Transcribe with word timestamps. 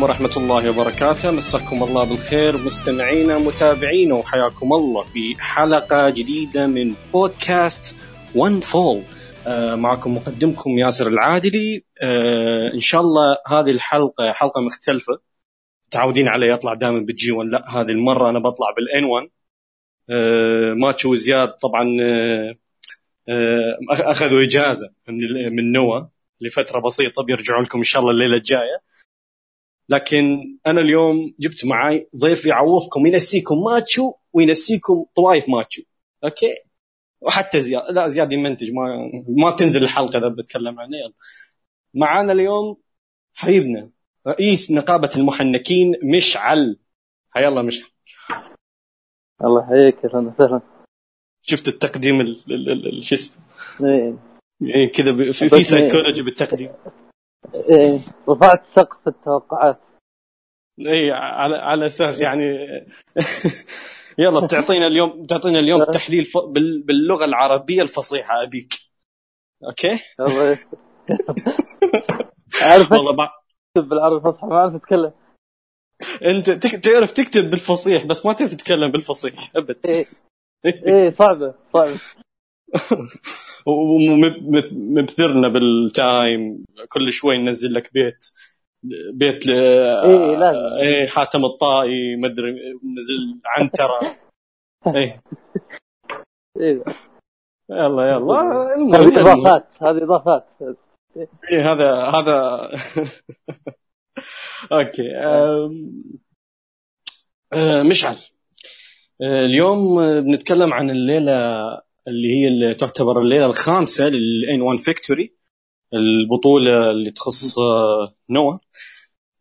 عليكم 0.00 0.12
ورحمة 0.12 0.36
الله 0.36 0.70
وبركاته. 0.70 1.30
مساكم 1.30 1.82
الله 1.82 2.04
بالخير. 2.04 2.56
مستمعينا 2.56 3.38
متابعينا 3.38 4.14
وحياكم 4.14 4.72
الله 4.72 5.04
في 5.04 5.34
حلقة 5.38 6.10
جديدة 6.10 6.66
من 6.66 6.94
podcast 7.12 7.96
One 8.34 8.60
Fall 8.60 9.02
آه 9.46 9.74
معكم 9.74 10.16
مقدمكم 10.16 10.78
ياسر 10.78 11.06
العادلي. 11.06 11.84
آه 12.02 12.74
إن 12.74 12.78
شاء 12.78 13.00
الله 13.00 13.36
هذه 13.46 13.70
الحلقة 13.70 14.32
حلقة 14.32 14.60
مختلفة. 14.60 15.20
متعودين 15.86 16.28
علي 16.28 16.54
أطلع 16.54 16.74
دائما 16.74 16.98
بال 16.98 17.32
G1 17.32 17.48
لا 17.48 17.64
هذه 17.68 17.90
المرة 17.90 18.30
أنا 18.30 18.38
بطلع 18.38 18.66
بال 18.76 19.04
N1 19.04 19.28
آه 20.10 20.74
ماتشو 20.74 21.12
وزياد 21.12 21.48
طبعا 21.48 21.84
أخذوا 23.90 24.42
إجازة 24.42 24.90
من 25.08 25.16
من 25.56 25.72
نوا 25.72 26.00
لفترة 26.40 26.80
بسيطة. 26.80 27.22
بيرجعوا 27.22 27.62
لكم 27.62 27.78
إن 27.78 27.84
شاء 27.84 28.02
الله 28.02 28.12
الليلة 28.12 28.36
الجاية. 28.36 28.89
لكن 29.90 30.56
أنا 30.66 30.80
اليوم 30.80 31.34
جبت 31.40 31.64
معي 31.64 32.08
ضيف 32.16 32.46
يعوضكم 32.46 33.06
ينسيكم 33.06 33.62
ماتشو 33.62 34.12
وينسيكم 34.32 35.06
طوايف 35.16 35.48
ماتشو. 35.48 35.82
أوكي؟ 36.24 36.54
وحتى 37.20 37.60
زياد 37.60 37.92
لا 37.92 38.08
زياد 38.08 38.32
يمنتج 38.32 38.72
ما 38.72 39.10
ما 39.28 39.50
تنزل 39.50 39.82
الحلقة 39.82 40.18
إذا 40.18 40.28
بتكلم 40.28 40.80
عنه 40.80 40.96
يلا. 40.96 41.12
معانا 41.94 42.32
اليوم 42.32 42.76
حبيبنا 43.34 43.90
رئيس 44.26 44.70
نقابة 44.70 45.10
المحنكين 45.16 45.94
مشعل. 46.04 46.78
حيا 47.30 47.48
الله 47.48 47.62
مشعل. 47.62 47.88
الله 49.44 49.62
يحييك 49.62 50.04
أهلا. 50.04 50.34
وسهلا 50.38 50.60
شفت 51.42 51.68
التقديم 51.68 52.20
ال- 52.20 52.42
ال- 52.48 52.86
ال- 52.86 53.04
شو 53.04 53.14
اسمه؟ 53.14 53.36
إيه. 53.84 54.18
إيه 54.74 54.92
كذا 54.92 55.32
في 55.32 55.64
سايكولوجي 55.64 56.22
بالتقديم. 56.22 56.72
إيه 57.54 57.98
رفعت 58.28 58.66
سقف 58.66 59.08
التوقعات. 59.08 59.80
اي 60.80 61.10
على 61.12 61.56
على 61.56 61.86
أساس 61.86 62.20
يعني 62.20 62.44
يلا 64.18 64.40
بتعطينا 64.40 64.86
اليوم 64.86 65.22
بتعطينا 65.22 65.58
اليوم 65.58 65.84
تحليل 65.84 66.24
ف... 66.24 66.38
بال... 66.38 66.82
باللغة 66.82 67.24
العربية 67.24 67.82
الفصيحة 67.82 68.42
أبيك. 68.42 68.74
أوكي. 69.64 69.98
اعرف 72.62 72.92
والله 72.92 73.16
بع... 73.16 73.28
اكتب 73.76 73.88
بالعربي 73.88 74.28
الفصحى 74.28 74.46
ما 74.46 74.56
اعرف 74.56 74.74
اتكلم 74.74 75.12
أنت 76.24 76.50
تك... 76.50 76.84
تعرف 76.84 77.12
تكتب 77.12 77.50
بالفصيح 77.50 78.04
بس 78.04 78.26
ما 78.26 78.32
تعرف 78.32 78.54
تتكلم 78.54 78.90
بالفصيح 78.90 79.50
أبد. 79.56 79.86
إيه. 79.86 80.04
إيه 80.86 81.10
صعبة 81.10 81.54
صعبة. 81.72 81.98
ومبثرنا 83.66 85.48
بال 85.48 85.81
time. 85.81 86.64
كل 86.88 87.12
شوي 87.12 87.38
ننزل 87.38 87.74
لك 87.74 87.92
بيت. 87.94 88.24
بيت 89.14 89.46
ل... 89.46 89.50
إيه، 89.50 90.36
لازم. 90.36 90.76
إيه 90.80 91.06
حاتم 91.06 91.44
الطائي 91.44 92.16
مدري 92.16 92.50
نزل 92.98 93.40
عنترة. 93.46 94.00
إيه. 94.96 95.22
إيه. 96.60 96.84
يلا 97.70 98.10
يلا. 98.10 98.34
هذه 98.98 99.20
إضافات 99.20 99.66
هذه 99.82 100.04
إضافات. 100.04 100.46
إيه 101.52 101.72
هذا 101.72 101.94
هذا. 101.94 102.70
أوكي. 104.72 105.16
أم... 105.16 106.02
أه، 107.52 107.82
مشعل. 107.82 108.16
أه، 109.22 109.44
اليوم 109.44 109.96
بنتكلم 110.20 110.72
عن 110.72 110.90
الليلة 110.90 111.80
اللي 112.08 112.28
هي 112.34 112.48
اللي 112.48 112.74
تعتبر 112.74 113.20
الليلة 113.22 113.46
الخامسة 113.46 114.04
للان 114.08 114.62
1 114.62 114.78
فيكتوري 114.78 115.34
البطولة 115.94 116.90
اللي 116.90 117.10
تخص 117.10 117.58
أه، 117.58 118.12
نوا 118.30 118.58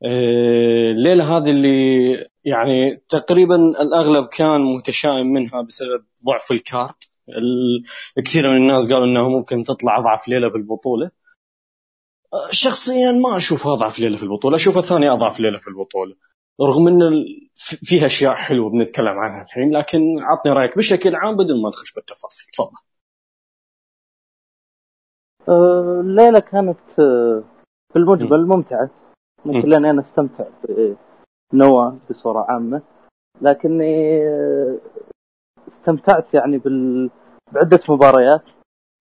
أه، 0.05 0.91
الليلة 0.91 1.37
هذه 1.37 1.51
اللي 1.51 1.69
يعني 2.45 2.95
تقريبا 3.09 3.55
الأغلب 3.55 4.27
كان 4.27 4.61
متشائم 4.61 5.27
منها 5.27 5.61
بسبب 5.61 6.05
ضعف 6.27 6.51
الكارت. 6.51 7.11
ال- 7.29 7.83
كثير 8.25 8.49
من 8.49 8.57
الناس 8.57 8.93
قالوا 8.93 9.05
إنها 9.07 9.29
ممكن 9.29 9.63
تطلع 9.63 9.99
أضعف 9.99 10.27
ليلة 10.27 10.47
بالبطولة. 10.47 11.11
شخصيا 12.51 13.11
ما 13.11 13.37
أشوفها 13.37 13.73
أضعف 13.73 13.99
ليلة 13.99 14.17
في 14.17 14.23
البطولة 14.23 14.55
أشوفها 14.55 14.81
ثاني 14.81 15.09
أضعف 15.09 15.39
ليلة 15.39 15.59
في 15.59 15.67
البطولة. 15.67 16.15
رغم 16.61 16.87
إن 16.87 17.25
فيها 17.55 18.05
أشياء 18.05 18.35
حلوة 18.35 18.69
بنتكلم 18.69 19.19
عنها 19.19 19.43
الحين 19.43 19.77
لكن 19.77 19.99
عطني 20.19 20.53
رأيك 20.53 20.77
بشكل 20.77 21.15
عام 21.15 21.37
بدون 21.37 21.61
ما 21.61 21.69
نخش 21.69 21.93
بالتفاصيل. 21.93 22.45
تفضل. 22.45 22.77
آه، 25.49 26.01
الليلة 26.01 26.39
كانت 26.39 26.99
آه، 26.99 27.43
في 27.93 27.99
المجمل 27.99 28.47
ممتعة. 28.47 28.89
يمكن 29.45 29.69
لاني 29.69 29.89
أنا 29.89 30.01
أستمتع 30.01 30.45
بنوا 31.53 31.91
بصورة 32.09 32.45
عامة. 32.49 32.81
لكني 33.41 34.23
آه، 34.27 34.77
استمتعت 35.67 36.33
يعني 36.33 36.57
بال... 36.57 37.09
بعدة 37.51 37.79
مباريات. 37.89 38.43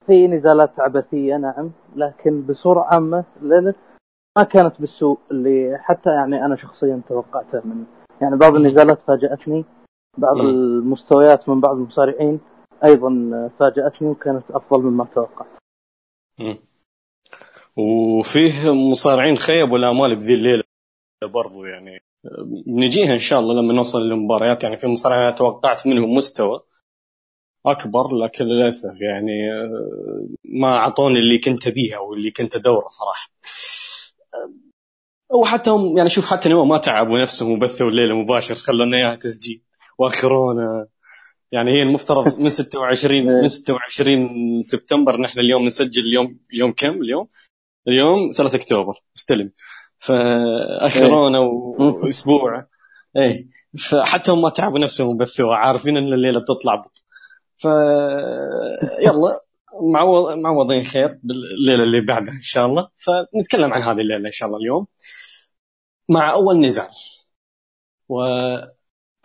في 0.06 0.28
نزالات 0.28 0.80
عبثية 0.80 1.36
نعم 1.36 1.70
لكن 1.96 2.42
بصورة 2.42 2.80
عامة 2.80 3.24
الليلة 3.42 3.74
ما 4.38 4.44
كانت 4.44 4.80
بالسوء 4.80 5.18
اللي 5.30 5.78
حتى 5.78 6.10
يعني 6.10 6.44
أنا 6.44 6.56
شخصيا 6.56 7.02
توقعته 7.08 7.60
من 7.64 7.84
يعني 8.20 8.36
بعض 8.36 8.54
النزالات 8.54 9.02
فاجأتني 9.02 9.64
بعض 10.18 10.36
مم. 10.36 10.48
المستويات 10.48 11.48
من 11.48 11.60
بعض 11.60 11.76
المصارعين 11.76 12.40
أيضا 12.84 13.10
فاجأتني 13.58 14.08
وكانت 14.08 14.50
أفضل 14.50 14.82
مما 14.82 15.06
توقعت. 15.14 15.46
وفيه 17.76 18.74
مصارعين 18.90 19.36
خيبوا 19.36 19.78
الامال 19.78 20.16
بذي 20.16 20.34
الليلة 20.34 20.62
برضو 21.22 21.64
يعني 21.64 22.00
نجيها 22.66 23.12
إن 23.12 23.18
شاء 23.18 23.40
الله 23.40 23.62
لما 23.62 23.74
نوصل 23.74 24.02
للمباريات 24.02 24.62
يعني 24.62 24.76
في 24.76 24.86
مصارعين 24.86 25.22
أنا 25.22 25.30
توقعت 25.30 25.86
منهم 25.86 26.14
مستوى 26.14 26.60
أكبر 27.66 28.16
لكن 28.16 28.44
للأسف 28.44 29.00
يعني 29.00 29.52
آه، 29.52 30.28
ما 30.44 30.76
أعطوني 30.76 31.18
اللي 31.18 31.38
كنت 31.38 31.66
ابيه 31.66 31.96
أو 31.96 32.14
اللي 32.14 32.30
كنت 32.30 32.56
أدوره 32.56 32.88
صراحة 32.88 33.30
وحتى 35.40 35.70
هم 35.70 35.96
يعني 35.98 36.08
شوف 36.10 36.26
حتى 36.26 36.48
نوا 36.48 36.64
ما 36.64 36.78
تعبوا 36.78 37.22
نفسهم 37.22 37.50
وبثوا 37.52 37.88
الليلة 37.88 38.14
مباشر 38.14 38.54
خلونا 38.54 38.96
إياها 38.96 39.16
تسجيل. 39.16 39.62
واخرونا 39.98 40.86
يعني 41.52 41.72
هي 41.72 41.82
المفترض 41.82 42.38
من 42.42 42.50
26 42.50 43.26
من 43.26 43.48
26 43.48 44.62
سبتمبر 44.62 45.20
نحن 45.20 45.38
اليوم 45.38 45.66
نسجل 45.66 46.02
اليوم 46.02 46.38
يوم 46.52 46.72
كم 46.72 47.02
اليوم؟ 47.02 47.28
اليوم 47.88 48.18
3 48.36 48.56
أكتوبر 48.56 48.94
استلم. 49.16 49.52
فاخرونا 49.98 51.38
و- 51.40 52.00
واسبوع 52.04 52.66
إيه. 53.16 53.48
فحتى 53.78 54.30
هم 54.32 54.42
ما 54.42 54.48
تعبوا 54.50 54.78
نفسهم 54.78 55.06
وبثوها 55.08 55.56
عارفين 55.56 55.96
إن 55.96 56.12
الليلة 56.12 56.40
بتطلع. 56.40 56.74
بط 56.74 57.04
ف 57.56 57.64
يلا. 59.00 59.40
معوض 59.92 60.38
معوضين 60.38 60.84
خير 60.84 61.18
بالليلة 61.22 61.82
اللي 61.82 62.00
بعدها 62.06 62.34
إن 62.34 62.42
شاء 62.42 62.66
الله. 62.66 62.88
فنتكلم 62.98 63.72
عن 63.72 63.82
هذه 63.82 64.00
الليلة 64.00 64.26
إن 64.26 64.32
شاء 64.32 64.48
الله 64.48 64.58
اليوم. 64.58 64.86
مع 66.08 66.32
أول 66.32 66.60
نزال. 66.60 66.88
و 68.08 68.22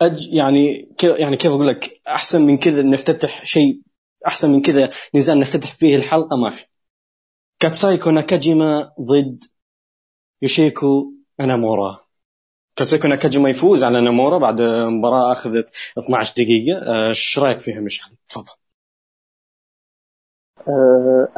أج 0.00 0.28
يعني 0.32 0.94
كيف 0.98 1.18
يعني 1.18 1.36
كيف 1.36 1.50
أقول 1.50 1.68
لك؟ 1.68 2.00
أحسن 2.08 2.42
من 2.46 2.58
كذا 2.58 2.82
نفتتح 2.82 3.44
شيء 3.44 3.82
أحسن 4.26 4.52
من 4.52 4.62
كذا 4.62 4.90
نزال 5.14 5.40
نفتتح 5.40 5.72
فيه 5.72 5.96
الحلقة 5.96 6.36
ما 6.36 6.50
في. 6.50 6.64
كاتسايكو 7.60 8.10
ناكاجيما 8.10 8.92
ضد 9.00 9.44
يوشيكو 10.42 11.12
انامورا 11.40 12.04
كاتسايكو 12.76 13.08
ناكاجيما 13.08 13.50
يفوز 13.50 13.84
على 13.84 14.00
نامورا 14.00 14.38
بعد 14.38 14.62
مباراة 14.98 15.32
أخذت 15.32 15.76
12 15.98 16.34
دقيقة. 16.36 16.78
أه، 16.78 17.08
إيش 17.08 17.38
رأيك 17.38 17.60
فيها 17.60 17.80
مشعل؟ 17.80 18.10
تفضل. 18.28 18.50
آه، 18.50 18.63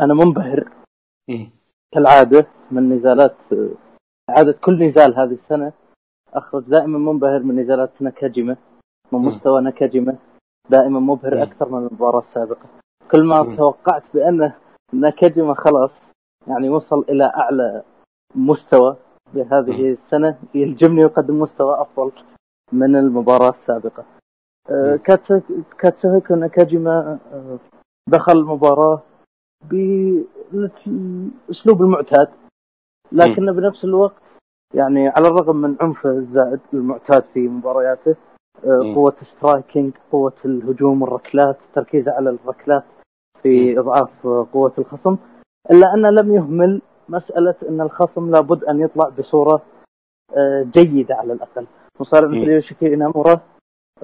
أنا 0.00 0.14
منبهر 0.14 0.68
مم. 1.28 1.50
كالعادة 1.94 2.46
من 2.70 2.88
نزالات 2.88 3.34
آه، 3.52 3.68
عادة 4.30 4.52
كل 4.64 4.88
نزال 4.88 5.14
هذه 5.18 5.32
السنة 5.32 5.72
اخرج 6.34 6.62
دائما 6.64 6.98
منبهر 6.98 7.38
من 7.42 7.60
نزالات 7.60 8.02
ناكاجيما 8.02 8.56
من 9.12 9.18
مم. 9.18 9.26
مستوى 9.26 9.60
ناكاجيما 9.60 10.16
دائما 10.70 11.00
مبهر 11.00 11.34
مم. 11.34 11.42
أكثر 11.42 11.68
من 11.68 11.86
المباراة 11.86 12.18
السابقة 12.18 12.66
كل 13.10 13.24
ما 13.24 13.42
مم. 13.42 13.56
توقعت 13.56 14.02
بان 14.14 14.52
ناكاجيما 14.92 15.54
خلاص 15.54 15.90
يعني 16.48 16.68
وصل 16.68 17.04
إلى 17.08 17.24
أعلى 17.24 17.82
مستوى 18.34 18.96
بهذه 19.34 19.92
السنة 19.92 20.38
يلجمني 20.54 21.00
يقدم 21.00 21.40
مستوى 21.40 21.80
أفضل 21.80 22.12
من 22.72 22.96
المباراة 22.96 23.50
السابقة 23.50 24.04
آه،. 24.70 24.96
كاتسو- 24.96 25.62
كاتسوهيكو 25.78 26.34
ناكاجيما 26.34 27.18
آه، 27.32 27.58
دخل 28.08 28.32
المباراة 28.32 29.02
بالاسلوب 29.64 30.92
المعتاد. 31.82 32.28
لكن 33.12 33.52
بنفس 33.52 33.84
الوقت 33.84 34.22
يعني 34.74 35.08
على 35.08 35.28
الرغم 35.28 35.56
من 35.56 35.76
عنفه 35.80 36.10
الزائد 36.10 36.60
المعتاد 36.72 37.24
في 37.34 37.48
مبارياته 37.48 38.16
آه،. 38.64 38.94
قوة 38.94 39.16
السترايكينج 39.22 39.92
قوة 40.12 40.32
الهجوم 40.44 41.04
الركلات 41.04 41.58
تركيزه 41.74 42.12
على 42.12 42.30
الركلات 42.30 42.84
في 43.42 43.78
إضعاف 43.78 44.26
قوة 44.26 44.72
الخصم. 44.78 45.16
إلا 45.70 45.94
أنه 45.94 46.10
لم 46.10 46.34
يهمل 46.34 46.82
مسألة 47.08 47.54
أن 47.68 47.80
الخصم 47.80 48.30
لابد 48.30 48.64
أن 48.64 48.80
يطلع 48.80 49.08
بصورة 49.08 49.62
آه، 50.36 50.66
جيدة 50.72 51.14
على 51.14 51.32
الأقل. 51.32 51.66
مصارع 52.00 52.28
مثل 52.28 52.50
يوشيكي 52.50 52.94
إنامورا 52.94 53.40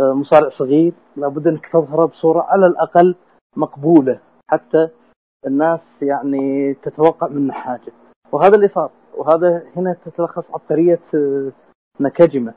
آه، 0.00 0.12
مصارع 0.12 0.48
صغير 0.48 0.92
لابد 1.16 1.46
أنك 1.46 1.66
تظهره 1.72 2.06
بصورة 2.06 2.42
على 2.42 2.66
الأقل 2.66 3.14
مقبولة 3.56 4.20
حتى 4.50 4.88
الناس 5.46 6.02
يعني 6.02 6.74
تتوقع 6.74 7.28
منه 7.28 7.52
حاجة. 7.52 7.92
وهذا 8.32 8.54
اللي 8.56 8.68
صار. 8.68 8.90
وهذا 9.14 9.62
هنا 9.76 9.96
تتلخص 10.04 10.50
عبقريه 10.50 11.00
نكاجيما. 12.00 12.54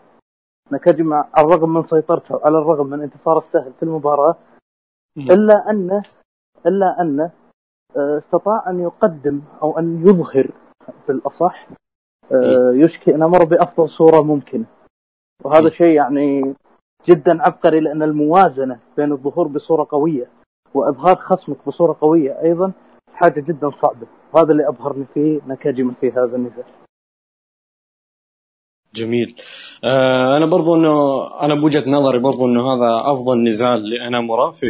نكاجيما 0.72 1.26
على 1.34 1.48
الرغم 1.48 1.74
من 1.74 1.82
سيطرته 1.82 2.42
على 2.46 2.58
الرغم 2.58 2.88
من 2.88 3.02
انتصاره 3.02 3.40
السهل 3.40 3.74
في 3.74 3.84
المباراة 3.84 4.36
إلا 5.18 5.70
انه 5.70 6.04
إلا 6.66 7.02
انه 7.02 7.32
آه، 7.98 8.18
استطاع 8.18 8.70
أن 8.70 8.80
يقدم 8.80 9.42
أو 9.62 9.80
أن 9.80 10.08
يظهر 10.08 10.52
بالاصح 11.08 11.68
آه، 12.31 12.72
يشكي 12.74 13.16
انامر 13.16 13.44
بأفضل 13.46 13.90
صورة 13.90 14.22
ممكنة. 14.22 14.66
وهذا 15.44 15.70
شيء 15.70 15.96
يعني 15.96 16.56
جدا 17.08 17.42
عبقري 17.42 17.80
لأن 17.80 18.04
الموازنة 18.04 18.80
بين 18.98 19.12
الظهور 19.12 19.48
بصورة 19.48 19.88
قوية 19.90 20.28
وإظهار 20.75 21.16
خصمك 21.16 21.57
بصورة 21.68 21.98
قوية 22.01 22.42
أيضا 22.44 22.72
حاجة 23.13 23.42
جدا 23.42 23.69
صعبة. 23.81 24.07
وهذا 24.33 24.51
اللي 24.51 24.68
ابهرني 24.68 25.06
فيه 25.13 25.39
نكاجيما 25.48 25.94
في 26.01 26.12
هذا 26.12 26.36
النزال 26.36 26.63
جميل. 28.95 29.36
آه 29.83 30.38
أنا 30.38 30.45
برضو 30.45 30.75
إنه 30.75 31.27
أنا 31.42 31.56
بوجهة 31.56 31.89
نظري 31.89 32.19
برضو 32.19 32.45
إنه 32.45 32.74
هذا 32.74 33.13
أفضل 33.13 33.44
نزال 33.44 33.89
لانامورا 33.89 34.51
في 34.51 34.66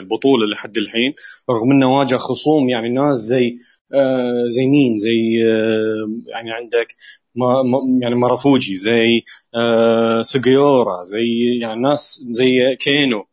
البطولة 0.00 0.46
لحد 0.52 0.76
الحين 0.76 1.14
رغم 1.50 1.70
إنه 1.72 1.98
واجه 1.98 2.16
خصوم 2.16 2.68
يعني 2.68 2.88
ناس 2.88 3.18
زي 3.18 3.56
آه 3.94 4.48
زي 4.48 4.66
مين؟ 4.66 4.96
زي 4.98 5.18
آه 5.46 6.08
يعني 6.26 6.52
عندك 6.52 6.96
ما 7.34 7.62
يعني 8.02 8.14
مارافوجي 8.14 8.76
زي 8.76 9.22
آه 9.54 10.22
سوغيورا 10.22 11.04
زي 11.04 11.58
يعني 11.60 11.80
ناس 11.80 12.24
زي 12.30 12.76
كينو. 12.76 13.26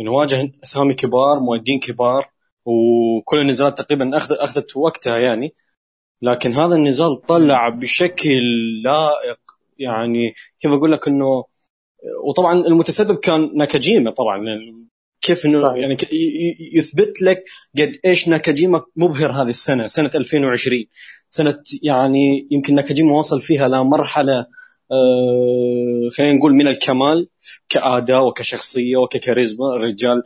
يعني 0.00 0.10
واجه 0.10 0.52
أسامي 0.62 0.94
كبار 0.94 1.40
مؤدين 1.40 1.78
كبار 1.80 2.30
وكل 2.64 3.38
النزالات 3.38 3.78
تقريبا 3.78 4.16
اخذت 4.16 4.38
أخذت 4.38 4.76
وقتها 4.76 5.18
يعني. 5.18 5.54
لكن 6.22 6.52
هذا 6.52 6.74
النزال 6.74 7.22
طلع 7.22 7.68
بشكل 7.68 8.42
لائق. 8.84 9.40
يعني 9.78 10.34
كيف 10.60 10.72
أقول 10.72 10.92
لك 10.92 11.08
إنه 11.08 11.44
وطبعا 12.24 12.54
المتسبب 12.54 13.18
كان 13.18 13.50
ناكاجيما 13.56 14.10
طبعا. 14.10 14.40
كيف 15.20 15.46
إنه 15.46 15.76
يعني 15.76 15.96
يثبت 16.74 17.22
لك 17.22 17.44
قد 17.78 17.96
إيش 18.04 18.28
ناكاجيما 18.28 18.82
مبهر 18.96 19.32
هذه 19.32 19.48
السنة 19.48 19.86
سنة 19.86 20.10
2020 20.14 20.84
سنة 21.28 21.62
يعني 21.82 22.48
يمكن 22.50 22.74
ناكاجيما 22.74 23.12
وصل 23.12 23.40
فيها 23.40 23.68
لمرحله 23.68 24.46
خلينا 26.16 26.38
نقول 26.38 26.54
من 26.54 26.68
الكمال 26.68 27.28
كآداء 27.68 28.26
وكشخصية 28.26 28.96
وككاريزما 28.96 29.76
الرجال 29.76 30.22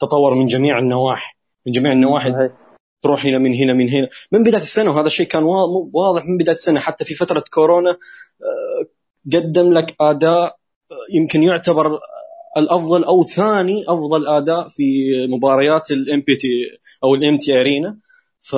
تطور 0.00 0.34
من 0.34 0.46
جميع 0.46 0.78
النواحي 0.78 1.34
من 1.66 1.72
جميع 1.72 1.92
النواحي. 1.92 2.32
تروح 3.02 3.26
هنا 3.26 3.38
من 3.38 3.54
هنا 3.54 3.72
من 3.72 3.88
هنا. 3.88 4.08
من 4.32 4.42
بداية 4.42 4.62
السنة 4.62 4.90
وهذا 4.90 5.06
الشيء 5.06 5.26
كان 5.26 5.42
واضح 5.92 6.24
من 6.24 6.36
بداية 6.36 6.54
السنة. 6.54 6.80
حتى 6.80 7.04
في 7.04 7.14
فترة 7.14 7.44
كورونا 7.50 7.90
آه، 7.90 8.86
قدم 9.32 9.72
لك 9.72 9.94
آداء 10.00 10.56
يمكن 11.14 11.42
يعتبر 11.42 11.98
الأفضل 12.56 13.04
أو 13.04 13.22
ثاني 13.22 13.84
أفضل 13.88 14.28
آداء 14.28 14.68
في 14.68 14.84
مباريات 15.28 15.90
ال 15.90 16.20
empty 16.20 16.48
أو 17.04 17.14
ال 17.14 17.38
empty 17.38 17.60
arena 17.60 17.98
ف 18.40 18.56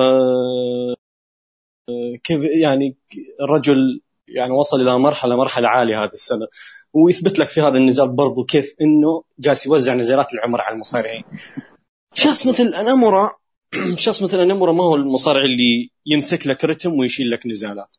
كيف 2.23 2.43
يعني 2.43 2.97
الرجل 3.41 4.01
يعني 4.35 4.51
وصل 4.51 4.81
إلى 4.81 4.99
مرحلة 4.99 5.35
مرحلة 5.35 5.67
عالية 5.67 6.03
هذه 6.03 6.13
السنة. 6.13 6.47
ويثبت 6.93 7.39
لك 7.39 7.47
في 7.47 7.61
هذا 7.61 7.77
النزال 7.77 8.09
برضو 8.09 8.43
كيف 8.43 8.75
إنه 8.81 9.23
جالس 9.39 9.65
يوزع 9.65 9.93
نزالات 9.93 10.33
العمر 10.33 10.61
على 10.61 10.73
المصارعين. 10.73 11.23
شخص 12.13 12.47
مثل 12.47 12.73
أنامورا 12.73 13.31
شخص 13.95 14.23
مثل 14.23 14.39
أنامورا 14.39 14.71
ما 14.71 14.83
هو 14.83 14.95
المصارع 14.95 15.41
اللي 15.41 15.91
يمسك 16.05 16.47
لك 16.47 16.65
رتم 16.65 16.93
ويشيل 16.93 17.31
لك 17.31 17.47
نزالات. 17.47 17.97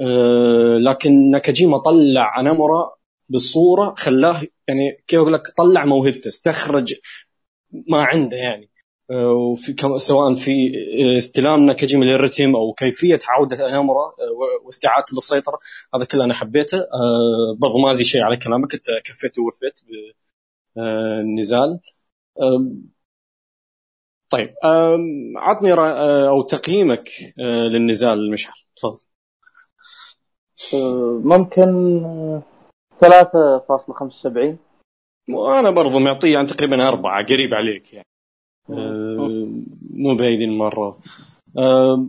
أه 0.00 0.78
لكن 0.80 1.30
ناكاجيما 1.30 1.78
طلع 1.78 2.40
أنامورا 2.40 2.90
بالصورة 3.28 3.94
خلاه 3.98 4.42
يعني 4.68 5.02
كيف 5.06 5.20
أقول 5.20 5.32
لك 5.32 5.42
طلع 5.56 5.84
موهبته 5.84 6.28
استخرج 6.28 6.94
ما 7.72 8.02
عنده 8.04 8.36
يعني. 8.36 8.64
آه، 8.64 8.71
وفي 9.16 9.76
سواء 9.96 10.34
في 10.34 10.72
استلام 11.18 11.66
ناكاجيما 11.66 12.04
للرتم 12.04 12.56
أو 12.56 12.72
كيفية 12.72 13.18
عودة 13.28 13.68
انامورا 13.68 14.04
آه، 14.04 14.64
واستعادته 14.64 15.14
للسيطرة 15.14 15.58
هذا 15.94 16.04
كله 16.04 16.24
أنا 16.24 16.34
حبيته. 16.34 16.78
آه، 16.78 17.56
برضو 17.58 17.78
ما 17.78 17.92
زي 17.92 18.04
شيء 18.04 18.22
على 18.22 18.36
كلامك 18.36 18.74
أنت 18.74 18.86
كفيت 19.04 19.38
ووفيت 19.38 19.80
بالنزال 20.76 21.80
طيب 24.30 24.54
عطني 25.36 25.72
أو 26.28 26.42
تقييمك 26.42 27.08
للنزال 27.38 28.30
مشعل 28.30 28.54
تفضل. 28.76 29.00
ممكن 31.24 32.00
3.75 33.00 34.58
وأنا 35.28 35.70
برضو 35.70 35.98
معطيه 35.98 36.32
يعني 36.32 36.46
تقريبا 36.46 36.88
أربعة 36.88 37.24
قريب 37.24 37.54
عليك 37.54 37.92
يعني. 37.92 38.11
مو 38.68 40.14
بعيدين 40.16 40.58
مرة 40.58 40.98
أه 41.58 42.06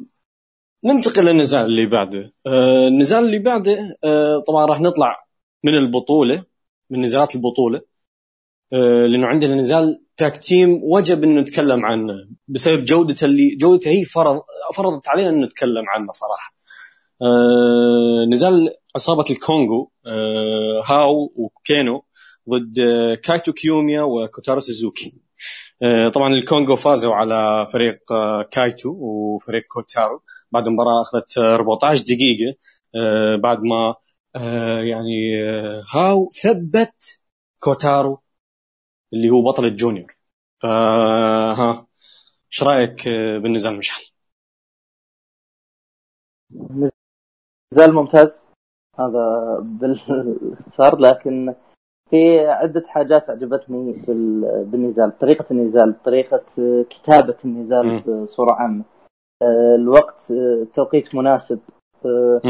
ننتقل 0.86 1.26
للنزال 1.26 1.66
اللي 1.66 1.86
بعده. 1.86 2.34
أه 2.48 2.88
النزال 2.88 3.26
اللي 3.26 3.40
بعده 3.40 3.98
طبعا 4.48 4.66
راح 4.66 4.82
نطلع 4.82 5.26
من 5.64 5.74
البطولة 5.74 6.44
من 6.90 7.02
نزالات 7.02 7.36
البطولة 7.36 7.82
أه 8.74 9.06
لأنه 9.06 9.28
عندنا 9.28 9.56
نزال 9.56 10.02
tag 10.18 10.38
team 10.38 10.80
وجب 10.84 11.24
إنه 11.24 11.42
نتكلم 11.42 11.86
عنه 11.86 12.14
بسبب 12.48 12.84
جودته 12.84 13.26
اللي 13.26 13.56
جودته 13.56 13.90
هي 13.92 14.06
فرض 14.06 14.42
فرضت 14.76 15.08
علينا 15.08 15.30
إنه 15.30 15.46
نتكلم 15.46 15.90
عنه 15.90 16.12
صراحة. 16.12 16.54
آه 17.22 18.26
نزال 18.30 18.70
عصابة 18.96 19.26
الكونغو 19.30 19.92
آه 20.06 20.82
هاو 20.86 21.34
وكينو 21.36 22.04
ضد 22.50 22.80
آه 22.80 23.16
كايتو 23.16 23.54
كيوميا 23.54 24.02
وكوتارو 24.02 24.60
سوزوكي. 24.60 25.14
آه 25.16 25.23
طبعا 26.14 26.34
الكونغو 26.34 26.76
فازوا 26.76 27.16
على 27.16 27.68
فريق 27.74 28.12
آه 28.12 28.44
كايتو 28.44 28.90
وفريق 29.00 29.64
كوتارو 29.68 30.24
بعد 30.52 30.68
المباراة 30.68 31.02
أخذت 31.02 31.38
14 31.38 32.04
دقيقة 32.04 32.56
آه 32.96 33.36
بعد 33.36 33.60
ما 33.64 33.96
آه 34.36 34.80
يعني 34.82 35.44
آه 35.50 35.84
هاو 35.94 36.32
ثبت 36.32 37.22
كوتارو 37.60 38.24
اللي 39.14 39.30
هو 39.30 39.42
بطل 39.42 39.66
الجونيور. 39.66 40.16
فها 40.62 41.88
إيش 42.52 42.64
رأيك 42.64 43.08
آه، 43.08 43.38
بالنزال 43.38 43.78
مشعل؟ 43.78 44.02
نزال 47.74 47.94
ممتاز. 47.94 48.44
هذا 49.00 49.58
بالاختصار 49.60 51.00
لكن 51.00 51.56
في 52.14 52.48
عدة 52.48 52.84
حاجات 52.88 53.30
عجبتني 53.30 54.02
بالنزال 54.64 55.20
طريقة 55.20 55.46
النزال 55.52 56.04
طريقة 56.04 56.42
كتابة 56.90 57.36
النزال 57.46 58.00
بصورة 58.00 58.52
عامة. 58.52 58.84
آه، 59.42 59.76
الوقت 59.76 60.32
التوقيت 60.32 61.16
مناسب. 61.16 61.60
آه، 62.06 62.42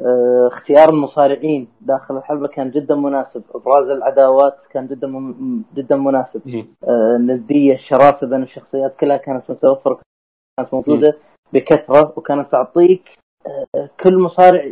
آه، 0.00 0.46
اختيار 0.46 0.88
المصارعين 0.88 1.68
داخل 1.80 2.16
الحلبة 2.16 2.48
كان 2.48 2.70
جدا 2.70 2.94
مناسب. 2.94 3.42
أبراز 3.54 3.90
العداوات 3.90 4.56
كان 4.70 4.86
جدا 4.86 5.34
جدا 5.74 5.96
مناسب. 5.96 6.40
الندية 6.88 7.74
الشراسة 7.74 8.26
بين 8.26 8.42
الشخصيات 8.42 8.96
كلها 8.96 9.16
كانت 9.16 9.50
متوفرة 9.50 10.00
كانت 10.56 10.74
موجودة 10.74 11.16
بكثرة 11.52 12.12
وكانت 12.16 12.52
تعطيك 12.52 13.02
كل 14.00 14.18
مصارع 14.18 14.64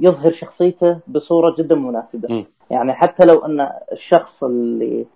يظهر 0.00 0.32
شخصيته 0.32 0.98
بصورة 1.08 1.54
جدا 1.58 1.74
مناسبة. 1.74 2.34
م. 2.34 2.44
يعني 2.70 2.92
حتى 2.92 3.26
لو 3.26 3.38
أن 3.38 3.70
الشخص 3.92 4.44
اللي 4.44 5.06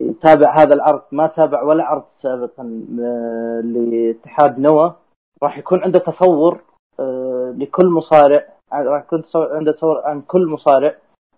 يتابع 0.00 0.56
هذا 0.56 0.74
العرض 0.74 1.02
ما 1.12 1.26
تابع 1.26 1.62
ولا 1.62 1.84
عرض 1.84 2.04
سابقا 2.16 2.84
آه، 3.00 3.60
لاتحاد 3.64 4.58
نوا 4.58 4.90
راح 5.42 5.58
يكون 5.58 5.82
عنده 5.82 5.98
تصور 5.98 6.60
آه، 7.00 7.54
لكل 7.58 7.86
مصارع 7.86 8.48
راح 8.72 9.02
يكون 9.04 9.22
عنده 9.34 9.72
تصور 9.72 10.00
عن 10.04 10.20
كل 10.20 10.46
مصارع 10.46 10.94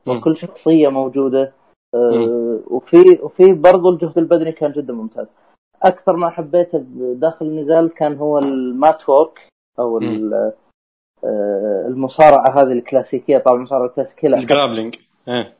وكل 0.09 0.37
شخصية 0.37 0.89
موجودة. 0.89 1.53
آه، 1.95 2.61
وفي 2.67 3.19
وفي 3.23 3.53
برضو 3.53 3.91
الجهد 3.91 4.19
البدني 4.19 4.53
كان 4.53 4.73
جدا 4.73 4.93
ممتاز. 4.93 5.27
أكثر 5.83 6.17
ما 6.17 6.31
حبيته 6.31 6.85
داخل 7.15 7.47
النزال 7.47 7.95
كان 7.95 8.17
هو 8.17 8.39
ال 8.39 8.56
mat 8.56 9.09
work 9.09 9.49
أو 9.79 10.01
المصارعة 11.89 12.63
هذه 12.63 12.73
الكلاسيكية 12.73 13.39
طبعا 13.39 13.57
المصارعة 13.57 13.87
الكلاسيكية 13.87 14.29
ال 14.29 14.35
grappling. 14.35 14.97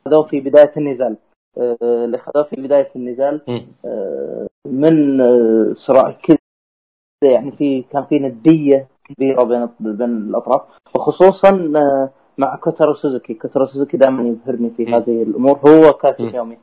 خذوه 0.05 0.23
في 0.23 0.39
بداية 0.39 0.71
النزال. 0.77 1.17
آه، 1.57 1.77
اللي 1.81 2.17
خذوه 2.17 2.43
في 2.43 2.55
بداية 2.55 2.89
النزال 2.95 3.41
آه، 3.85 4.47
من 4.65 5.17
صراع 5.75 6.11
كذا 6.11 6.37
يعني 7.23 7.51
في 7.51 7.81
كان 7.81 8.03
في 8.03 8.19
ندية 8.19 8.87
كبيرة 9.05 9.43
بين 9.43 9.69
بين 9.79 10.09
الأطراف 10.09 10.61
وخصوصا 10.95 11.51
مع 12.37 12.55
كوتارو 12.55 12.93
سوزوكي. 12.93 13.33
كوتارو 13.33 13.65
سوزوكي 13.65 13.97
دائما 13.97 14.23
يبهرني 14.23 14.69
في 14.69 14.85
هذه 14.85 15.23
الأمور. 15.23 15.57
هو 15.57 15.93
كايتو 15.93 16.31
كيوميا 16.31 16.57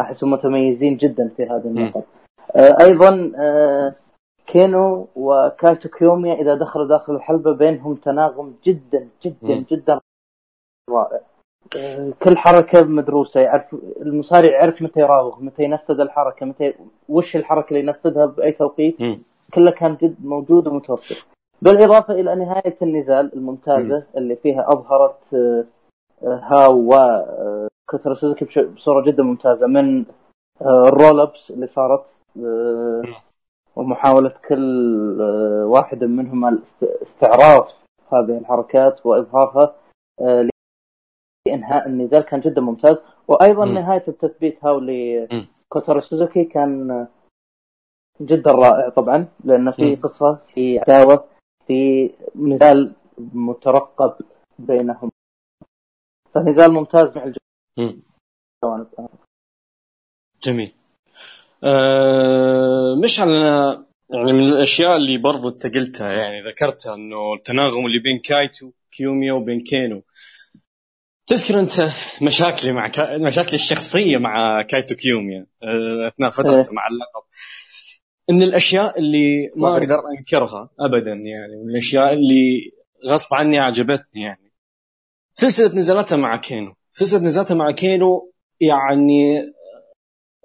احسهم 0.00 0.30
متميزين 0.30 0.96
جدا 0.96 1.30
في 1.36 1.42
هذه 1.42 1.66
النقط 1.66 2.04
آه 2.56 2.76
أيضا 2.80 3.32
آه 3.36 3.94
كينو 4.46 5.08
وكايتو 5.16 5.88
كيوميا 5.88 6.32
إذا 6.32 6.54
دخلوا 6.54 6.86
داخل 6.88 7.14
الحلبة 7.14 7.52
بينهم 7.52 7.94
تناغم 7.94 8.54
جدا 8.64 9.08
جدا 9.24 9.64
جدا 9.70 10.00
رائع. 10.90 11.20
آه، 11.76 12.12
كل 12.22 12.36
حركة 12.38 12.84
مدروسة 12.84 13.40
يعرف 13.40 13.74
المصارع 14.00 14.50
يعرف 14.52 14.82
متى 14.82 15.00
يراوغ 15.00 15.40
متى 15.42 15.62
ينفذ 15.62 16.00
الحركة 16.00 16.46
متى 16.46 16.74
وش 17.08 17.36
الحركة 17.36 17.68
اللي 17.68 17.80
ينفذها 17.80 18.26
بأي 18.26 18.52
توقيت. 18.52 18.96
كلها 19.54 19.72
كان 19.72 19.96
جد 20.02 20.16
موجود 20.24 20.66
ومتوفر. 20.66 21.24
بالإضافة 21.62 22.14
إلى 22.14 22.34
نهاية 22.34 22.76
النزال 22.82 23.34
الممتازة 23.34 23.98
م. 23.98 24.18
اللي 24.18 24.36
فيها 24.36 24.72
أظهرت 24.72 25.34
آه، 25.34 25.64
آه، 26.22 26.40
هاو 26.42 26.78
وكوتارو 26.78 28.14
سوزوكي 28.14 28.44
بصورة 28.64 29.02
جدا 29.04 29.22
ممتازة 29.22 29.66
من 29.66 30.04
ال 30.62 30.74
roll 30.74 31.20
ups 31.20 31.50
اللي 31.50 31.66
صارت 31.66 32.04
ومحاولة 33.76 34.28
كل 34.48 35.20
واحد 35.64 36.04
منهم 36.04 36.62
استعراض 37.02 37.68
هذه 38.12 38.38
الحركات 38.38 39.06
واظهارها 39.06 39.76
انهاء 41.48 41.86
النزال 41.86 42.20
كان 42.20 42.40
جدا 42.40 42.60
ممتاز. 42.60 42.96
وأيضا 43.28 43.64
م. 43.64 43.74
نهاية 43.74 44.04
التثبيت 44.08 44.64
هاو 44.64 44.80
لكوتارو 44.80 46.00
سوزوكي 46.00 46.44
كان 46.44 47.06
جدا 48.20 48.52
رائع 48.52 48.88
طبعا 48.88 49.28
لأن 49.44 49.72
في 49.72 49.96
قصة 49.96 50.34
في 50.54 50.78
عداوة 50.78 51.28
في 51.66 52.10
نزال 52.36 52.94
مترقب 53.18 54.14
بينهم. 54.58 55.10
فنزال 56.34 56.72
ممتاز 56.72 57.16
مع 57.16 57.24
الجوانب. 57.24 58.88
جميل. 60.42 60.72
أه 61.64 62.94
مش 63.02 63.20
على 63.20 63.82
يعني 64.10 64.32
من 64.32 64.52
الأشياء 64.52 64.96
اللي 64.96 65.18
برضو 65.18 65.48
أنت 65.48 65.66
قلتها 65.66 66.12
يعني 66.12 66.42
ذكرتها 66.42 66.94
إنه 66.94 67.34
التناغم 67.34 67.86
اللي 67.86 67.98
بين 67.98 68.18
كايتو 68.18 68.70
كيوميا 68.92 69.32
وبين 69.32 69.60
كينو. 69.60 70.02
تذكر 71.26 71.60
أنت 71.60 71.90
مشاكلي 72.22 72.72
مع 72.72 72.88
كا... 72.88 73.18
مشاكلي 73.18 73.54
الشخصية 73.54 74.18
مع 74.18 74.62
كايتو 74.62 74.94
كيوميا 74.94 75.46
آه، 75.62 76.08
أثناء 76.08 76.30
فترته 76.30 76.68
إيه. 76.68 76.74
مع 76.74 76.86
اللقب. 76.86 77.22
إن 78.30 78.42
الأشياء 78.42 78.98
اللي 78.98 79.50
ما 79.56 79.72
أقدر 79.72 80.00
أنكرها 80.18 80.70
ابدا 80.80 81.12
يعني 81.12 81.56
من 81.64 81.70
الأشياء 81.70 82.12
اللي 82.12 82.72
غصب 83.06 83.34
عني 83.34 83.58
عجبتني 83.58 84.22
يعني. 84.22 84.52
سلسله 85.34 85.78
نزالاتها 85.78 86.16
مع 86.16 86.36
كينو. 86.36 86.74
سلسله 86.92 87.20
نزالاتها 87.20 87.54
مع 87.54 87.70
كينو 87.70 88.32
يعني 88.60 89.52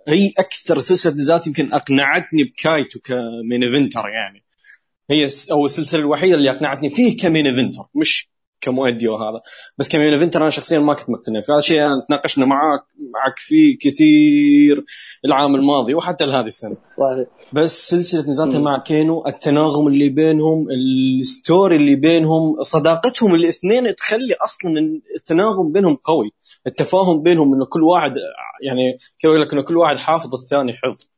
هي 0.07 0.31
أكثر 0.37 0.79
سلسلة 0.79 1.13
نزالات 1.13 1.47
يمكن 1.47 1.73
أقنعتني 1.73 2.43
بكايتو 2.43 2.99
ك 2.99 3.12
main 3.12 3.63
eventer 3.63 4.09
يعني. 4.09 4.43
هي 5.09 5.27
أو 5.51 5.65
السلسلة 5.65 6.01
الوحيدة 6.01 6.35
اللي 6.35 6.49
أقنعتني 6.49 6.89
فيه 6.89 7.17
ك 7.17 7.23
main 7.23 7.47
eventer 7.47 7.83
مش 7.95 8.29
كمؤدي 8.61 9.07
وهذا. 9.07 9.41
بس 9.77 9.89
ك 9.89 9.94
main 9.94 10.13
eventer 10.13 10.41
أنا 10.41 10.49
شخصيا 10.49 10.79
ما 10.79 10.93
كنت 10.93 11.09
مقتنع 11.09 11.41
في 11.41 11.51
هذا 11.51 11.59
الشيء 11.59 11.85
أنا 11.85 12.05
تناقشنا 12.07 12.45
معك 12.45 12.83
معك 13.13 13.37
فيه 13.37 13.77
كثير 13.77 14.85
العام 15.25 15.55
الماضي 15.55 15.93
وحتى 15.93 16.23
هذه 16.23 16.47
السنة. 16.47 16.75
صحيح. 16.97 17.27
بس 17.53 17.89
سلسلة 17.89 18.29
نزالته 18.29 18.61
مع 18.61 18.79
كينو 18.79 19.27
التناغم 19.27 19.87
اللي 19.87 20.09
بينهم 20.09 20.67
ال 20.71 20.89
story 20.89 21.75
اللي 21.75 21.95
بينهم 21.95 22.63
صداقتهم 22.63 23.35
الاثنين 23.35 23.95
تخلي 23.95 24.33
أصلا 24.33 24.71
التناغم 25.15 25.71
بينهم 25.71 25.95
قوي. 25.95 26.31
التفاهم 26.67 27.21
بينهم 27.21 27.53
إنه 27.53 27.65
كل 27.65 27.83
واحد 27.83 28.11
يعني 28.63 28.97
كيف 29.19 29.29
أقول 29.31 29.41
لك 29.41 29.53
إنه 29.53 29.61
كل 29.61 29.77
واحد 29.77 29.97
حافظ 29.97 30.35
الثاني 30.35 30.73
حفظ. 30.73 31.09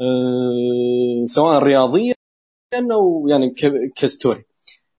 أه 0.00 1.24
سواء 1.24 1.62
رياضيا 1.62 2.14
أو 2.92 3.28
يعني 3.28 3.54
ك 3.96 4.03
story. 4.03 4.44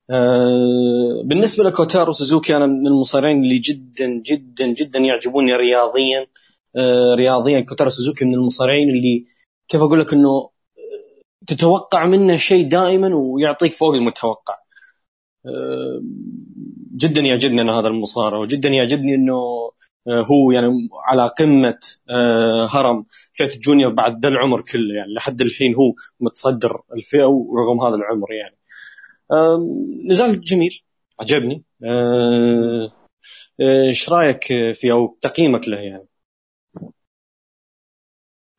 أه 0.09 1.23
بالنسبة 1.25 1.63
لكوتارو 1.63 2.13
سوزوكي 2.13 2.57
أنا 2.57 2.65
من 2.65 2.87
المصارعين 2.87 3.43
اللي 3.43 3.57
جدا 3.57 4.21
جدا 4.25 4.67
جدا 4.67 4.99
يعجبوني 4.99 5.55
رياضيا. 5.55 6.27
أه 6.75 7.15
رياضيا 7.15 7.59
كوتارو 7.59 7.89
سوزوكي 7.89 8.25
من 8.25 8.33
المصارعين 8.35 8.89
اللي 8.89 9.25
كيف 9.67 9.81
أقول 9.81 9.99
لك 9.99 10.13
إنه 10.13 10.49
تتوقع 11.47 12.05
منه 12.05 12.37
شيء 12.37 12.67
دائما 12.67 13.15
ويعطيك 13.15 13.71
فوق 13.71 13.93
المتوقع. 13.93 14.65
جدا 16.95 17.21
يعجبني 17.21 17.61
أنا 17.61 17.79
هذا 17.79 17.87
المصارع 17.87 18.37
وجدا 18.37 18.69
يعجبني 18.69 19.15
إنه 19.15 19.35
أه، 20.07 20.21
هو 20.21 20.51
يعني 20.51 20.89
على 21.05 21.27
قمة 21.39 21.79
أه، 22.09 22.65
هرم 22.65 23.05
فئه 23.33 23.59
جونيور 23.59 23.93
بعد 23.93 24.21
ذا 24.25 24.29
العمر 24.29 24.61
كله 24.61 24.95
يعني 24.95 25.13
لحد 25.13 25.41
الحين 25.41 25.75
هو 25.75 25.93
متصدر 26.19 26.81
الفئة 26.93 27.25
ورغم 27.25 27.81
هذا 27.81 27.95
العمر 27.95 28.33
يعني. 28.33 28.57
نزال 30.09 30.41
جميل 30.41 30.81
عجبني. 31.19 31.63
أه، 31.83 32.91
إيش 33.61 34.09
رأيك 34.09 34.43
فيه 34.75 34.91
أو 34.91 35.17
تقييمك 35.21 35.67
له 35.67 35.79
يعني؟ 35.79 36.07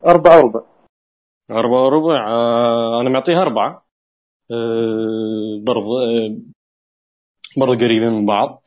أربعة 0.05 0.37
وربع 0.37 0.61
أربعة 1.51 1.85
وربع 1.85 2.33
آه 2.33 3.01
أنا 3.01 3.09
معطيها 3.09 3.41
أربعة. 3.41 3.87
آه 4.51 5.59
برضه 5.63 5.89
آه 7.57 7.61
برضه 7.61 7.85
قريبين 7.85 8.09
من 8.09 8.25
بعض. 8.25 8.63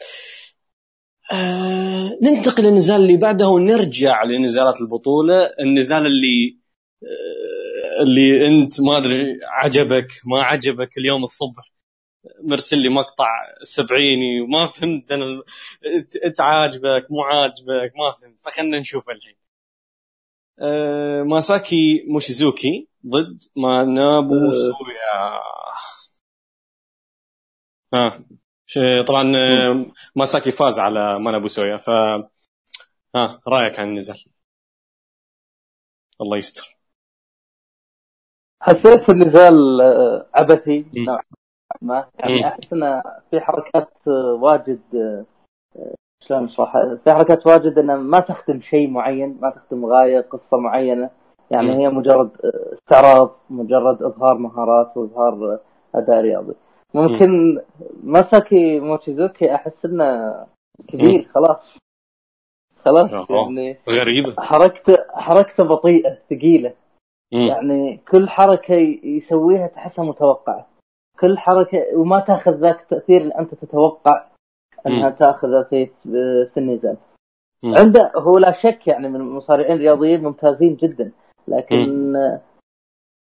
آه 1.33 2.19
ننتقل 2.23 2.63
للنزال 2.65 3.01
اللي 3.03 3.17
بعده 3.17 3.49
ونرجع 3.49 4.23
لنزالات 4.25 4.81
البطولة. 4.81 5.51
النزال 5.61 6.07
اللي 6.07 6.59
آه 7.03 8.03
اللي 8.03 8.47
أنت 8.49 8.81
ما 8.81 8.99
أدري 8.99 9.39
عجبك 9.45 10.09
ما 10.27 10.43
عجبك 10.43 10.99
اليوم 10.99 11.23
الصبح. 11.25 11.73
مرسل 12.43 12.79
لي 12.79 12.89
مقطع 12.89 13.27
سبعيني 13.63 14.41
وما 14.41 14.67
فهمت 14.67 15.13
أنا 15.13 15.43
أنت 16.25 16.41
عاجبك 16.41 17.07
مو 17.11 17.23
عاجبك 17.23 17.93
ما 17.97 18.13
فهمت. 18.21 18.37
فخلنا 18.45 18.79
نشوف 18.81 19.11
الحين. 19.11 19.37
آه، 20.63 21.23
ماساكي 21.23 22.05
موشيزوكي 22.09 22.89
ضد 23.07 23.43
مانابو 23.57 24.35
آه. 24.35 24.53
سويا. 24.53 25.41
ها. 27.95 28.40
طبعا 29.07 29.33
آه، 29.37 29.87
ماساكي 30.17 30.51
فاز 30.51 30.79
على 30.79 31.19
مانابو 31.19 31.49
سويا 31.49 31.77
ف 31.77 31.91
ها 33.17 33.41
رأيك 33.49 33.81
عن 33.81 33.89
النزال 33.89 34.25
الله 36.21 36.37
يستر. 36.37 36.77
حسيت 38.63 39.11
النزال 39.11 39.81
عبثي 40.35 40.85
نوعا 40.97 41.23
ما. 41.83 42.09
يعني 42.19 42.49
أحس 42.49 42.73
إنه 42.73 43.03
في 43.31 43.41
حركات 43.41 44.09
واجد 44.41 44.81
شلون 46.23 46.45
اشرح 46.45 46.73
في 47.05 47.13
حركات 47.13 47.47
واجد 47.47 47.79
انها 47.79 47.97
ما 47.97 48.21
تخدم 48.21 48.61
شيء 48.61 48.91
معين 48.91 49.39
ما 49.43 49.51
تخدم 49.51 49.87
غاية 49.87 50.21
قصة 50.21 50.57
معينة. 50.57 51.11
يعني 51.51 51.71
هي 51.79 51.89
مجرد 51.89 52.31
استعراض 52.73 53.37
مجرد 53.51 54.03
إظهار 54.03 54.39
مهارات 54.39 54.97
وإظهار 54.97 55.61
أداء 55.95 56.21
رياضي. 56.21 56.55
ممكن 56.95 57.61
ماساكي 58.03 58.81
موتشيزوكي 58.81 59.55
أحس 59.55 59.85
إنه 59.85 60.35
كبير 60.89 61.29
خلاص. 61.35 61.79
خلاص 62.85 63.31
يعني 63.31 63.79
غريبة. 63.89 64.35
حركته 64.39 64.99
حركته 65.11 65.65
بطيئة 65.65 66.19
ثقيلة. 66.31 66.75
يعني 67.49 67.97
كل 68.11 68.29
حركة 68.29 68.75
يسويها 69.05 69.67
تحسها 69.67 70.05
متوقعة. 70.05 70.67
كل 71.21 71.39
حركة 71.39 71.79
وما 71.97 72.21
تأخذ 72.21 72.53
ذاك 72.53 72.81
التاثير 72.81 73.21
اللي 73.21 73.39
أنت 73.39 73.55
تتوقع 73.55 74.27
إنها 74.87 75.11
تاخذه 75.11 75.63
في 75.63 75.87
في 76.55 76.57
النزال 76.57 76.97
عنده 77.65 78.13
هو 78.17 78.39
لا 78.39 78.53
شك 78.63 78.87
يعني 78.87 79.09
من 79.09 79.17
المصارعين 79.17 79.73
الرياضيين 79.73 80.23
ممتازين 80.23 80.77
جدا 80.77 81.13
لكن 81.49 82.17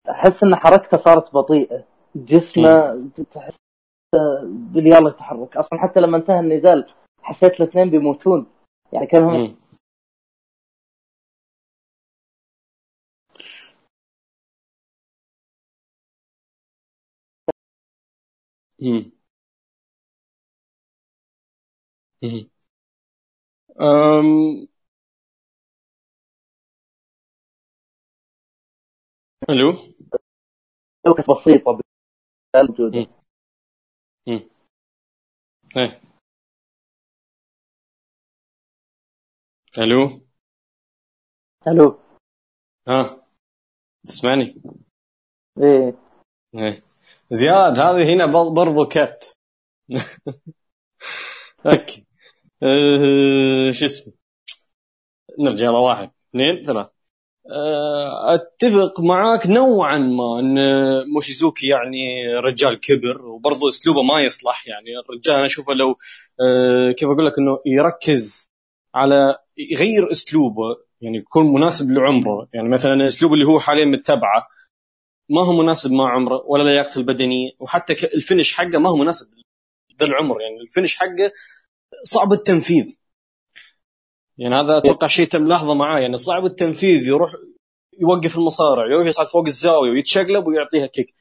أحس 0.10 0.44
إن 0.44 0.56
حركته 0.56 0.98
صارت 0.98 1.34
بطيئة. 1.34 1.84
جسمه 2.26 3.10
تحس 3.32 3.58
باليلا 4.44 5.10
يتحرك 5.10 5.58
أصلا 5.58 5.80
حتى 5.80 6.00
لما 6.00 6.18
انتهى 6.18 6.40
النزال 6.40 6.94
حسيت 7.22 7.62
الاثنين 7.62 7.90
بيموتون. 7.90 8.48
يعني 8.94 9.06
كانوا 9.08 9.48
امم 18.82 19.12
أم... 23.82 24.68
ألو؟ 29.50 29.74
بسيطة. 31.30 31.87
موجوده 32.64 33.08
إيه 35.78 36.02
ألو؟ 39.78 40.22
ألو. 41.68 42.00
ها 42.88 43.28
تسمعني؟ 44.08 44.62
إيه. 45.58 45.98
إيه. 46.56 46.84
زياد 47.32 47.80
هذه 47.80 48.14
هنا 48.14 48.26
برضو 48.54 48.86
كات 48.86 49.26
okay. 51.66 52.06
أه 52.64 53.72
شو 53.72 53.86
اسمه؟ 53.86 54.14
نرجع 55.40 55.66
لواحد. 55.66 56.12
اثنين 56.30 56.64
ثلاث 56.66 56.97
أتفق 58.26 59.00
معاك 59.00 59.48
نوعا 59.48 59.98
ما 59.98 60.40
إن 60.40 60.58
موشيزوكي 61.14 61.68
يعني 61.68 62.28
رجال 62.44 62.80
كبر 62.80 63.26
وبرضه 63.26 63.68
أسلوبه 63.68 64.02
ما 64.02 64.22
يصلح. 64.22 64.68
يعني 64.68 65.00
الرجال 65.00 65.36
أنا 65.36 65.46
أشوفه 65.46 65.74
لو 65.74 65.96
أه 66.42 66.92
كيف 66.92 67.10
أقول 67.10 67.26
لك 67.26 67.34
إنه 67.40 67.60
يركز 67.66 68.52
على 68.96 69.38
يغير 69.58 70.12
أسلوبه 70.12 70.64
يعني 71.02 71.18
يكون 71.18 71.54
مناسب 71.54 71.92
لعمره. 71.92 72.48
يعني 72.54 72.70
مثلا 72.70 72.94
الأسلوب 72.94 73.34
اللي 73.34 73.46
هو 73.46 73.60
حاليا 73.60 73.86
متبعه 73.86 74.48
ما 75.30 75.46
هو 75.46 75.64
مناسب 75.64 75.92
مع 75.92 76.10
عمره 76.10 76.44
ولا 76.46 76.64
لياقته 76.64 77.00
البدنيه 77.00 77.52
وحتى 77.60 77.94
ال 77.94 78.02
finish 78.02 78.54
حقه 78.54 78.78
ما 78.78 78.90
هو 78.90 78.98
مناسب 78.98 79.28
ذا 80.00 80.06
العمر. 80.06 80.42
يعني 80.42 80.62
ال 80.62 80.66
finish 80.66 80.96
حقه 80.96 81.32
صعب 82.04 82.34
التنفيذ. 82.34 82.98
يعني 84.38 84.56
هذا 84.56 84.78
أتوقع 84.78 85.08
شيء 85.08 85.28
تم 85.28 85.48
لاحظه 85.48 85.74
معاه 85.74 86.00
يعني 86.00 86.16
صعب 86.16 86.46
التنفيذ 86.46 87.08
يروح 87.08 87.32
يوقف 88.00 88.38
المصارع 88.38 88.86
يروح 88.86 89.08
يصعد 89.08 89.26
فوق 89.26 89.46
الزاوية 89.46 89.92
ويتشقلب 89.92 90.48
ويعطيها 90.48 90.88
kick. 90.88 91.16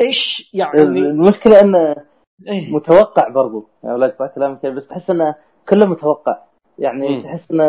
إيش 0.00 0.50
يعني؟ 0.54 0.82
المشكلة 0.82 1.60
انه 1.60 1.96
إيه؟ 2.48 2.74
متوقع 2.74 3.28
برضو 3.28 3.68
يا 3.84 3.90
أولاد 3.92 4.10
كلامك 4.34 4.66
بس 4.66 4.86
تحس 4.86 5.10
إنه 5.10 5.34
كله 5.68 5.86
متوقع. 5.86 6.44
يعني 6.78 7.18
م. 7.18 7.22
تحس 7.22 7.50
إنه 7.50 7.64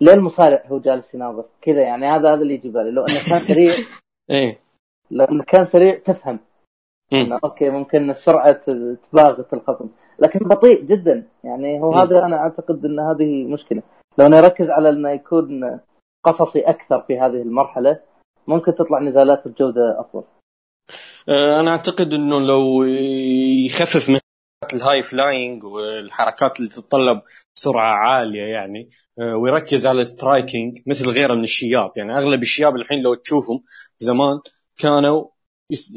ليه 0.00 0.12
المصارع 0.12 0.62
هو 0.66 0.78
جالس 0.78 1.14
يناظر 1.14 1.44
كذا 1.62 1.82
يعني 1.82 2.06
هذا 2.06 2.34
هذا 2.34 2.42
اللي 2.42 2.54
يجي 2.54 2.68
بالي 2.68 2.90
لو 2.90 3.04
إنه 3.04 3.28
كان 3.28 3.38
سريع 3.38 3.72
إيه. 4.30 4.58
لو 5.10 5.24
إنه 5.24 5.44
كان 5.44 5.66
سريع 5.66 5.98
تفهم. 5.98 6.38
إنه 7.12 7.38
okay 7.44 7.70
ممكن 7.70 8.10
السرعه 8.10 8.52
تباغت 9.12 9.54
الخصم. 9.54 9.88
لكن 10.20 10.38
بطيء 10.38 10.84
جدا. 10.84 11.26
يعني 11.44 11.80
هو. 11.80 11.92
هذا 11.94 12.18
أنا 12.24 12.36
أعتقد 12.36 12.84
إن 12.84 13.00
هذه 13.00 13.44
مشكلة. 13.44 13.82
لو 14.18 14.26
نركز 14.26 14.70
على 14.70 14.88
انه 14.88 15.10
يكون 15.10 15.80
قصصي 16.24 16.60
أكثر 16.60 17.00
في 17.00 17.18
هذه 17.18 17.42
المرحلة 17.42 18.00
ممكن 18.46 18.74
تطلع 18.74 19.00
نزالات 19.00 19.48
بجوده 19.48 20.00
افضل 20.00 20.24
أه، 21.28 21.60
أنا 21.60 21.70
أعتقد 21.70 22.12
إنه 22.12 22.40
لو 22.40 22.82
يخفف 23.66 24.10
من 24.10 24.18
ال 24.74 25.02
high 25.02 25.27
flying 25.27 25.64
والحركات 25.64 26.58
اللي 26.58 26.68
تتطلب 26.68 27.22
سرعه 27.54 27.94
عالية 27.94 28.42
يعني 28.42 28.90
أه، 29.18 29.36
ويركز 29.36 29.86
على 29.86 30.00
ال 30.00 30.09
striking 30.09 30.78
مثل 30.86 31.08
غيره 31.08 31.34
من 31.34 31.42
الشياب. 31.42 31.92
يعني 31.96 32.18
أغلب 32.18 32.42
الشياب 32.42 32.76
الحين 32.76 33.02
لو 33.02 33.14
تشوفهم 33.14 33.62
زمان 33.98 34.40
كانوا 34.78 35.24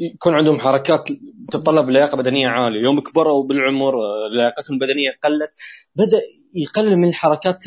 يكون 0.00 0.34
عندهم 0.34 0.60
حركات 0.60 1.08
تتطلب 1.50 1.90
لياقة 1.90 2.16
بدنية 2.16 2.48
عالية. 2.48 2.82
يوم 2.82 3.00
كبروا 3.00 3.44
بالعمر 3.44 3.94
لياقتهم 4.36 4.74
البدنية 4.74 5.10
قلت. 5.24 5.50
بدأ 5.96 6.20
يقلل 6.54 6.96
من 6.96 7.08
الحركات 7.08 7.64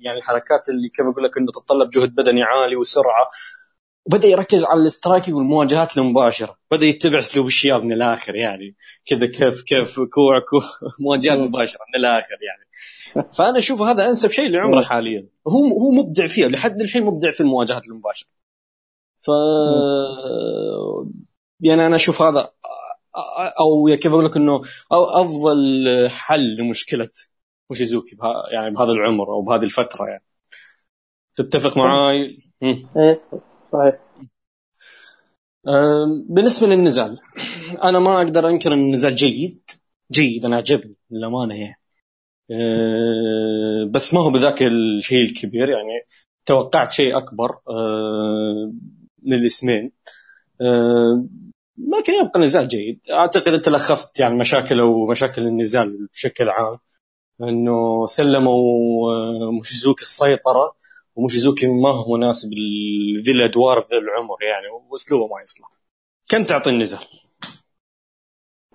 يعني 0.00 0.18
الحركات 0.18 0.68
اللي 0.68 0.88
كيف 0.88 1.06
أقول 1.06 1.24
لك 1.24 1.38
إنه 1.38 1.46
تتطلب 1.52 1.90
جهد 1.90 2.14
بدني 2.14 2.42
عالي 2.42 2.76
وسرعة. 2.76 3.28
وبدا 4.06 4.28
يركز 4.28 4.64
على 4.64 4.80
ال 4.80 4.86
striking 4.86 5.34
والمواجهات 5.34 5.98
المباشرة. 5.98 6.56
بدأ 6.70 6.86
يتبع 6.86 7.18
أسلوب 7.18 7.46
الشياب 7.46 7.84
من 7.84 7.92
الآخر 7.92 8.36
يعني. 8.36 8.76
كذا 9.06 9.26
كيف 9.26 9.62
كيف 9.62 9.96
كوع 9.96 10.38
كوع 10.38 10.62
مواجهات 11.00 11.38
مباشرة 11.38 11.80
من 11.94 12.00
الآخر 12.00 12.36
يعني. 12.42 12.70
فأنا 13.32 13.58
أشوف 13.58 13.82
هذا 13.82 14.08
أنسب 14.08 14.30
شيء 14.30 14.50
لعمره 14.50 14.82
حاليا. 14.82 15.28
هو 15.48 15.64
هو 15.64 15.90
مبدع 16.02 16.26
فيها 16.26 16.48
لحد 16.48 16.80
الحين 16.80 17.04
مبدع 17.04 17.32
في 17.32 17.40
المواجهات 17.40 17.86
المباشرة. 17.88 18.28
ف 19.24 19.28
يعني 21.60 21.86
أنا 21.86 21.96
أشوف 21.96 22.22
هذا 22.22 22.50
أو 23.60 23.96
كيف 24.00 24.12
أقول 24.12 24.24
لك 24.24 24.36
إنه 24.36 24.62
أو 24.92 25.04
أفضل 25.04 25.86
حل 26.10 26.56
لمشكلة 26.56 27.10
موشيزوكي 27.70 28.16
بها 28.16 28.32
يعني 28.52 28.74
بهذا 28.74 28.90
العمر 28.90 29.30
أو 29.30 29.42
بهذه 29.42 29.64
الفترة 29.64 30.06
يعني. 30.06 30.24
تتفق 31.36 31.76
معاي؟ 31.76 32.38
إيه 32.62 33.20
صحيح. 33.72 34.00
بالنسبة 36.28 36.66
للنزال 36.66 37.18
أنا 37.84 37.98
ما 37.98 38.16
أقدر 38.16 38.48
أنكر 38.48 38.72
إن 38.72 38.78
النزال 38.78 39.14
جيد 39.14 39.70
جيد 40.12 40.44
أنا 40.44 40.56
عجبني 40.56 40.96
للأمانة 41.10 41.54
يعني. 41.54 41.80
أه، 42.50 43.90
بس 43.90 44.14
ما 44.14 44.20
هو 44.20 44.30
بذاك 44.30 44.62
الشيء 44.62 45.24
الكبير 45.24 45.70
يعني. 45.70 46.06
توقعت 46.46 46.92
شيء 46.92 47.16
أكبر 47.16 47.58
أه، 47.68 48.72
من 49.24 49.34
الاسمين 49.34 49.92
أه، 50.60 51.26
لكن 51.78 52.12
يبقى 52.12 52.32
النزال 52.36 52.68
جيد. 52.68 53.00
أعتقد 53.10 53.48
أنت 53.48 53.68
لخصت 53.68 54.20
يعني 54.20 54.34
مشاكل 54.34 54.80
أو 54.80 55.06
مشاكل 55.06 55.46
النزال 55.46 56.08
بشكل 56.12 56.48
عام. 56.48 56.78
إنه 57.42 58.06
سلموا 58.06 59.50
موشيزوكي 59.50 60.02
السيطرة 60.02 60.76
وموشيزوكي 61.16 61.68
ما 61.68 61.90
هو 61.90 62.16
مناسب 62.16 62.50
لذي 62.52 63.32
الأدوار 63.32 63.80
بذي 63.80 63.98
العمر 63.98 64.36
يعني 64.42 64.66
وأسلوبه 64.90 65.34
ما 65.34 65.42
يصلح. 65.42 65.68
كم 66.28 66.44
تعطي 66.44 66.70
النزال؟ 66.70 67.00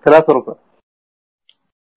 ثلاثة 0.04 0.32
وربع 0.32 0.54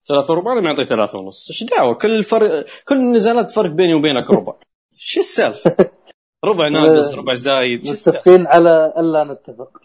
ثلاثة 0.07 0.33
وربع 0.33 0.53
أنا 0.53 0.61
معطي 0.61 0.85
ثلاثة 0.85 1.19
ونص. 1.19 1.49
إيش 1.49 1.63
دعوة؟ 1.63 1.93
كل 1.93 2.23
فرق 2.23 2.65
كل 2.87 2.95
النزالات 2.95 3.49
فرق 3.49 3.69
بيني 3.69 3.93
وبينك 3.93 4.31
ربع. 4.31 4.53
شو 4.95 5.19
السالفة؟ 5.19 5.75
ربع 6.45 6.67
ناقص 6.67 7.15
ربع 7.15 7.33
زايد. 7.33 7.87
متفقين 7.87 8.47
على 8.47 8.93
ألا 8.97 9.23
نتفق. 9.23 9.81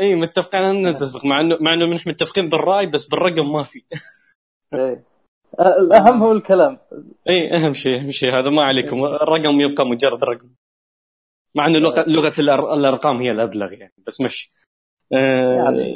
إي 0.00 0.14
متفقين 0.14 0.60
على 0.60 0.70
أن 0.70 0.88
نتفق 0.88 1.24
مع 1.24 1.40
انه 1.40 1.58
مع 1.60 1.74
إنه 1.74 1.86
نحن 1.86 2.10
متفقين 2.10 2.48
بالرأي 2.48 2.86
بس 2.86 3.06
بالرقم 3.06 3.52
ما 3.52 3.62
في. 3.62 3.82
إيه. 4.74 5.04
الأهم 5.60 6.22
هو 6.22 6.32
الكلام. 6.32 6.78
إي 7.28 7.56
أهم 7.56 7.74
شيء 7.74 8.00
أهم 8.00 8.10
شيء 8.10 8.30
هذا 8.30 8.50
ما 8.50 8.62
عليكم. 8.62 9.04
الرقم 9.04 9.60
يبقى 9.60 9.86
مجرد 9.86 10.24
رقم. 10.24 10.50
مع 11.54 11.66
إنه 11.66 11.78
لغه 11.78 12.04
لغة 12.08 12.32
الأرقام 12.74 13.16
هي 13.16 13.30
الأبلغ 13.30 13.72
يعني 13.72 13.94
بس 14.06 14.20
مش 14.20 14.48
آه 15.12 15.54
يعني. 15.54 15.94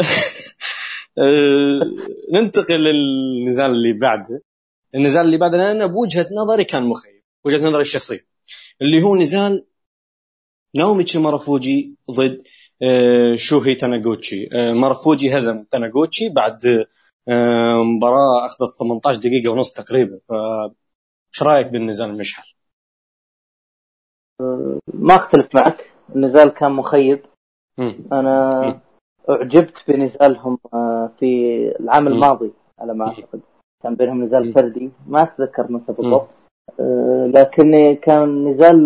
آه 1.18 1.80
ننتقل 2.32 2.80
للنزال 2.80 3.70
اللي 3.70 3.92
بعده. 3.92 4.42
النزال 4.94 5.26
اللي 5.26 5.36
بعده 5.36 5.70
أنا 5.70 5.86
بوجهة 5.86 6.26
نظري 6.32 6.64
كان 6.64 6.82
مخيب 6.82 7.22
وجهه 7.44 7.68
نظري 7.68 7.80
الشخصية. 7.80 8.33
اللي 8.82 9.02
هو 9.02 9.16
نزال 9.16 9.66
ناوميتشي 10.76 11.18
مارافوجي 11.18 11.94
ضد 12.10 12.42
آه 12.82 13.34
شوهي 13.34 13.74
تاناغوتشي. 13.74 14.48
آه 14.52 14.72
مارافوجي 14.72 15.38
هزم 15.38 15.64
تاناغوتشي 15.64 16.28
بعد 16.28 16.86
آه، 17.28 17.82
مباراة 17.82 18.46
أخذت 18.46 18.70
18 18.78 19.20
دقيقة 19.20 19.50
ونص 19.52 19.72
تقريبا. 19.72 20.20
فايش 20.28 21.42
رأيك 21.42 21.66
بالنزال 21.66 22.10
المشحل؟ 22.10 22.48
ما 24.94 25.16
اختلف 25.16 25.54
معك. 25.54 25.90
النزال 26.16 26.48
كان 26.48 26.72
مخيب. 26.72 27.20
أنا 28.12 28.80
أعجبت 29.30 29.84
بنزالهم 29.88 30.58
آه، 30.74 31.10
في 31.20 31.26
العام 31.80 32.06
الماضي 32.06 32.52
على 32.78 32.94
ما 32.94 33.08
أعتقد. 33.08 33.40
كان 33.82 33.94
بينهم 33.94 34.22
نزال 34.22 34.52
فردي. 34.52 34.90
ما 35.06 35.22
أتذكر 35.22 35.72
متى 35.72 35.92
بالضبط. 35.92 36.28
لكن 37.34 37.94
كان 38.02 38.48
نزال 38.48 38.76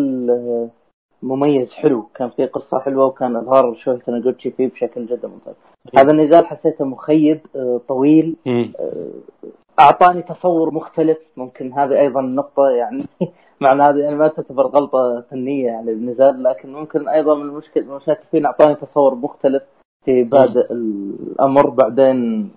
مميز 1.23 1.73
حلو. 1.75 2.03
كان 2.15 2.31
فيه 2.31 2.47
قصة 2.47 2.79
حلوة 2.79 3.07
وكان 3.07 3.37
اظهار 3.37 3.75
شوهي 3.75 3.99
تناغوتشي 3.99 4.51
فيه 4.51 4.69
بشكل 4.69 5.07
جدا 5.07 5.29
ممتاز. 5.29 5.55
هذا 5.99 6.11
النزال 6.11 6.47
حسيته 6.47 6.85
مخيب 6.85 7.41
آه، 7.57 7.81
طويل 7.89 8.37
آه، 8.47 9.11
أعطاني 9.81 10.23
تصور 10.23 10.75
مختلف. 10.75 11.19
ممكن 11.37 11.73
هذه 11.73 12.01
أيضا 12.01 12.23
نقطة 12.23 12.69
يعني 12.69 13.05
مع 13.61 13.89
هذه 13.89 13.99
يعني 13.99 14.17
ما 14.17 14.29
تعتبر 14.29 14.67
غلطة 14.67 15.25
فنية 15.31 15.67
يعني 15.67 15.91
النزال 15.91 16.43
لكن 16.43 16.73
ممكن 16.73 17.09
أيضا 17.09 17.35
من 17.35 17.43
المشكلة 17.43 17.83
المشاكل 17.83 18.25
فيه 18.31 18.47
أعطاني 18.47 18.75
تصور 18.75 19.15
مختلف 19.15 19.63
في 20.05 20.23
بادئ 20.23 20.73
الأمر. 20.73 21.71
بعدين 21.71 22.51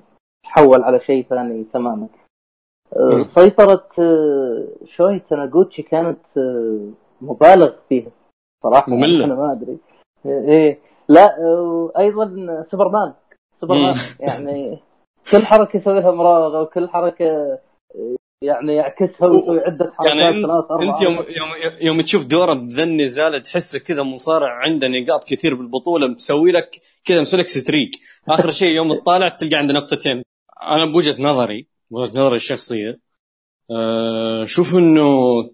تحول 0.44 0.84
على 0.84 1.00
شيء 1.00 1.26
ثاني 1.30 1.64
تماما. 1.74 2.04
آه، 2.04 2.31
سيطرة 3.24 3.88
شوهي 4.86 5.20
تانيغوتشي 5.20 5.82
كانت 5.82 6.20
مبالغ 7.22 7.72
فيها 7.90 8.12
صراحة. 8.64 8.92
مملة. 8.92 9.26
أنا 9.26 9.36
ما 9.36 9.52
أدري. 9.52 9.78
إيه 10.26 10.80
لا 11.10 11.36
وأيضا 11.40 12.64
superman. 12.64 13.14
superman 13.62 13.96
يعني 14.20 14.80
كل 15.32 15.46
حركة 15.46 15.78
يسويها 15.78 16.12
مراوغة 16.12 16.62
وكل 16.62 16.90
حركة 16.90 17.60
يعني 18.44 18.76
يعكسها 18.76 19.28
ويسوي 19.28 19.60
عدة 19.60 19.92
حركات 19.94 20.16
يعني 20.16 20.42
ثلاث 20.42 20.72
أنت 20.72 21.02
يوم 21.02 21.14
يوم 21.14 21.50
يوم 21.82 22.02
تشوف 22.02 22.26
دوره 22.26 22.54
بذا 22.54 22.84
النزال 22.84 23.42
تحسه 23.44 23.80
كذا 23.80 24.04
مصارع 24.04 24.50
عنده 24.54 24.88
نقاط 24.88 25.24
كثير 25.24 25.56
بالبطولة 25.56 26.08
مسوي 26.08 26.52
لك 26.52 26.82
كذا 27.06 27.22
مسوي 27.22 27.40
لك 27.40 27.48
streak. 27.48 27.92
آخر 28.30 28.52
شيء 28.52 28.76
يوم 28.76 28.94
تطالع 29.00 29.30
تلقى 29.30 29.56
عنده 29.56 29.74
نقطتين. 29.74 30.24
أنا 30.62 30.86
بوجهة 30.92 31.22
نظري 31.24 31.71
بوجهه 31.92 32.12
نظري 32.20 32.36
الشخصية. 32.36 33.00
أه 33.72 34.46
شوف 34.46 34.76
إنه 34.76 35.04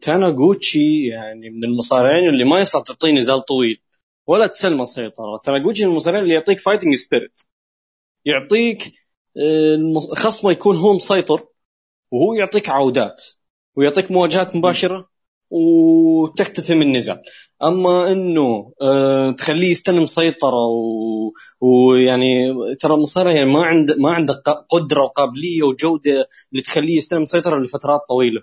تانيغوتشي 0.02 1.08
يعني 1.08 1.50
من 1.50 1.64
المصارعين 1.66 2.30
اللي 2.30 2.44
ما 2.46 2.60
يصعب 2.60 2.84
تعطيه 2.84 3.12
نزال 3.12 3.46
طويل 3.46 3.82
ولا 4.28 4.48
تسلمه 4.48 4.86
سيطره 4.86 5.38
تانيغوتشي 5.44 5.86
من 5.86 5.92
المصارعين 5.92 6.24
اللي 6.24 6.36
يعطيك 6.36 6.60
fighting 6.60 6.96
spirit 6.96 7.42
يعطيك 8.26 8.94
آه، 9.38 10.00
خصمه 10.16 10.52
يكون 10.52 10.78
هو 10.78 10.94
مسيطر 10.94 11.48
وهو 12.12 12.34
يعطيك 12.34 12.70
عودات 12.70 13.24
ويعطيك 13.76 14.12
مواجهات 14.12 14.56
مباشرة 14.56 15.10
وتختتم 15.50 16.82
النزال 16.82 17.22
أما 17.64 18.12
إنه 18.12 18.74
أه 18.82 19.32
تخليه 19.32 19.72
يستلم 19.72 20.06
سيطرة 20.06 20.66
و... 20.66 21.32
ويعني 21.62 22.54
ترى 22.80 22.94
المصارع 22.94 23.32
يعني 23.32 23.54
ما 23.54 23.64
عنده 23.66 23.96
ما 23.98 24.12
عنده 24.12 24.34
قدرة 24.70 25.04
وقابلية 25.04 25.64
وجودة 25.64 26.28
اللي 26.52 26.64
تخليه 26.64 26.98
يستلم 26.98 27.26
سيطرة 27.26 27.60
لفترات 27.60 28.02
طويلة. 28.10 28.42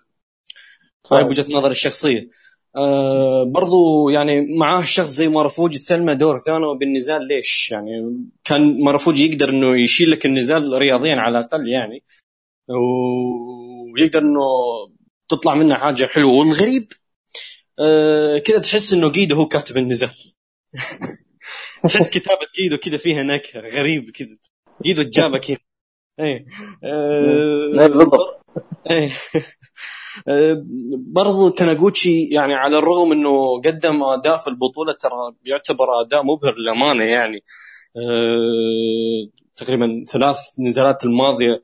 هاي 1.12 1.24
بوجهه 1.24 1.46
نظري 1.50 1.70
الشخصية. 1.70 2.28
أه 2.76 3.44
برضو 3.44 4.08
يعني 4.08 4.56
معاه 4.56 4.82
شخص 4.82 5.08
زي 5.08 5.28
مارفوجي 5.28 5.78
تسلمه 5.78 6.12
دور 6.12 6.38
ثانوي 6.38 6.78
بالنزال 6.78 7.28
ليش؟ 7.28 7.70
يعني 7.72 8.18
كان 8.44 8.80
مارفوجي 8.84 9.26
يقدر 9.26 9.48
إنه 9.48 9.80
يشيل 9.80 10.10
لك 10.10 10.26
النزال 10.26 10.78
رياضيا 10.78 11.16
على 11.16 11.38
الأقل 11.38 11.68
يعني. 11.68 12.02
ويقدر 12.68 14.18
إنه 14.22 14.40
تطلع 15.28 15.54
منه 15.54 15.74
حاجة 15.74 16.06
حلوة. 16.06 16.32
والغريب 16.32 16.92
أه 17.80 18.38
كذا 18.38 18.58
تحس 18.58 18.92
إنه 18.92 19.10
جيدو 19.10 19.36
هو 19.36 19.46
كاتب 19.48 19.76
النزال 19.76 20.10
تحس 21.88 22.10
كتابة 22.10 22.46
جيدو 22.56 22.76
كذا 22.78 22.96
فيها 22.96 23.22
نكهة. 23.22 23.60
غريب 23.60 24.10
كذا. 24.10 24.36
جيدو 24.82 25.02
جابه 25.02 25.38
كذا 25.38 25.56
إيه. 26.20 26.46
أه 26.84 27.70
بالضبط. 27.88 28.40
إيه. 28.90 29.10
أه 30.28 30.62
برضو 31.12 31.48
تناغوتشي 31.48 32.24
يعني 32.24 32.54
على 32.54 32.78
الرغم 32.78 33.12
إنه 33.12 33.60
قدم 33.60 34.02
أداء 34.02 34.38
في 34.38 34.48
البطولة 34.48 34.92
ترى 34.92 35.34
يعتبر 35.44 36.00
أداء 36.00 36.22
مبهر 36.22 36.54
للأمانة 36.58 37.04
يعني. 37.04 37.44
أه 37.96 39.28
تقريبا 39.56 40.04
ثلاث 40.08 40.38
نزالات 40.58 41.04
الماضية 41.04 41.62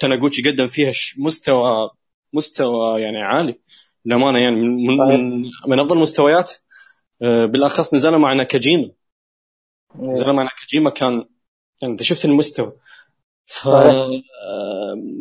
تناغوتشي 0.00 0.50
قدم 0.50 0.66
فيها 0.66 0.92
مستوى 1.18 1.90
مستوى 2.32 3.00
يعني 3.00 3.22
عالي. 3.22 3.60
للأمانة 4.04 4.38
يعني 4.38 4.60
من 4.60 4.96
من, 4.96 5.42
من 5.68 5.80
أفضل 5.80 5.96
المستويات 5.96 6.52
آه، 7.22 7.46
بالأخص 7.46 7.94
نزل 7.94 8.18
مع 8.18 8.32
ناكاجيما 8.32 8.90
نزل 9.98 10.32
مع 10.32 10.42
ناكاجيما 10.42 10.90
كان 10.90 11.12
يعني 11.82 11.92
أنت 11.92 12.02
شفت 12.02 12.24
المستوى. 12.24 12.72
ف 13.46 13.68
آه، 13.68 14.10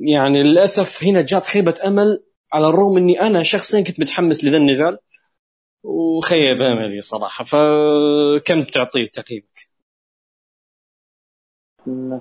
يعني 0.07 0.43
للأسف 0.43 1.03
هنا 1.03 1.21
جات 1.21 1.45
خيبة 1.45 1.75
أمل. 1.85 2.23
على 2.53 2.67
الرغم 2.67 2.97
إني 2.97 3.21
أنا 3.21 3.43
شخصيا 3.43 3.83
كنت 3.83 3.99
متحمس 3.99 4.43
لذا 4.43 4.57
النزال 4.57 4.97
وخيب 5.83 6.61
أملي 6.61 7.01
صراحة. 7.01 7.43
فكم 7.43 8.63
تعطيه 8.63 9.05
تقييمك؟ 9.05 9.69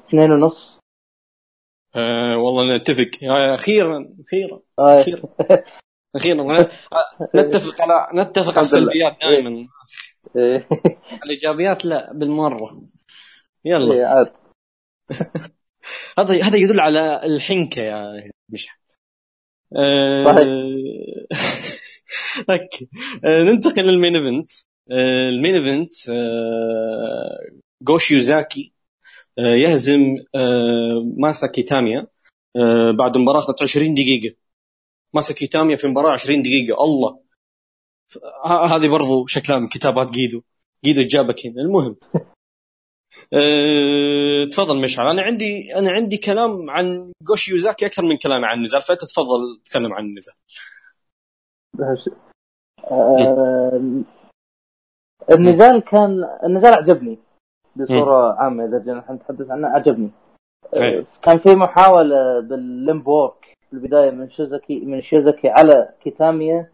اثنين 0.08 0.30
ونص. 0.32 0.79
آه 1.96 2.36
والله 2.38 2.76
نتفق. 2.76 3.10
أخيرا 3.54 4.08
أخيرا 4.26 4.60
آه. 4.78 5.00
أخيرا. 5.00 5.22
أخيرا. 6.16 6.68
نتفق 7.36 7.82
على 7.82 8.22
نتفق 8.22 8.52
على 8.52 8.60
السلبيات 8.60 9.16
دائما. 9.22 9.68
إيه. 10.36 10.68
الإيجابيات 11.24 11.84
لا 11.84 12.12
بالمرة. 12.12 12.82
يلا. 13.64 13.94
إيه، 13.94 14.32
هذا 16.18 16.42
هذا 16.44 16.56
يدل 16.56 16.80
على 16.80 17.20
الحنكة 17.24 17.82
يا 17.82 18.30
مشعل 18.48 18.76
آه، 19.76 20.30
okay. 22.50 22.88
آه، 23.24 23.42
ننتقل 23.42 23.82
لل 23.82 23.94
main 23.94 24.16
event. 24.16 24.50
ال 24.90 25.03
main 25.03 25.54
event 25.54 25.92
جوشي 27.82 28.14
يوزاكي 28.14 28.72
يهزم 29.38 30.16
ماساكي 31.16 31.62
تاميا 31.62 32.06
بعد 32.98 33.18
مباراة 33.18 33.54
20 33.62 33.94
دقيقة. 33.94 34.36
ماسك 35.14 35.52
تاميا 35.52 35.76
في 35.76 35.86
مباراة 35.86 36.12
20 36.12 36.42
دقيقة. 36.42 36.84
الله. 36.84 37.20
هذه 38.46 38.88
برضو 38.88 39.26
شكلها 39.26 39.58
من 39.58 39.68
كتابات 39.68 40.10
جيدو. 40.10 40.42
جيدو 40.84 41.02
جابك 41.02 41.46
هنا. 41.46 41.62
المهم. 41.62 41.96
أه... 43.34 44.44
تفضل 44.50 44.82
مشعل. 44.82 45.06
أنا 45.06 45.22
عندي 45.22 45.74
أنا 45.74 45.90
عندي 45.90 46.16
كلام 46.16 46.70
عن 46.70 47.12
جوشي 47.22 47.50
يوزاكي 47.50 47.86
أكثر 47.86 48.04
من 48.04 48.16
كلامي 48.16 48.46
عن 48.46 48.58
النزال 48.58 48.82
فأنت 48.82 49.04
تفضل 49.04 49.60
تكلم 49.64 49.92
عن 49.92 50.04
النزال 50.04 50.34
أه... 52.90 54.02
النزال 55.30 55.80
كان 55.80 56.24
النزال 56.44 56.74
عجبني 56.74 57.18
بصورة 57.84 58.32
عامة 58.32 58.64
إذا 58.64 58.78
جينا 58.78 59.04
نتحدث 59.10 59.50
عنه 59.50 59.68
عجبني 59.68 60.10
أه... 60.76 61.04
كان 61.22 61.38
في 61.38 61.54
محاولة 61.54 62.40
بال 62.40 62.63
limb 62.63 63.09
work 63.09 63.54
في 63.70 63.72
البدايه 63.72 64.10
من 64.10 64.30
شيوزاكي 64.30 64.80
من 64.80 65.02
شيوزاكي 65.02 65.48
على 65.48 65.88
كيتاميا. 66.00 66.68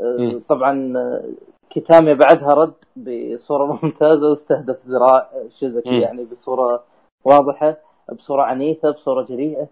آه، 0.00 0.40
طبعا 0.48 0.96
آه، 0.96 1.24
كيتاميا 1.70 2.14
بعدها 2.14 2.54
رد 2.54 2.74
بصورة 2.96 3.66
ممتازة 3.82 4.30
واستهدف 4.30 4.76
ذراع 4.86 5.30
شيوزاكي 5.60 6.00
يعني 6.00 6.24
بصورة 6.24 6.84
واضحة 7.24 7.76
بصورة 8.12 8.42
عنيفة 8.42 8.90
بصورة 8.90 9.22
جريئة. 9.22 9.68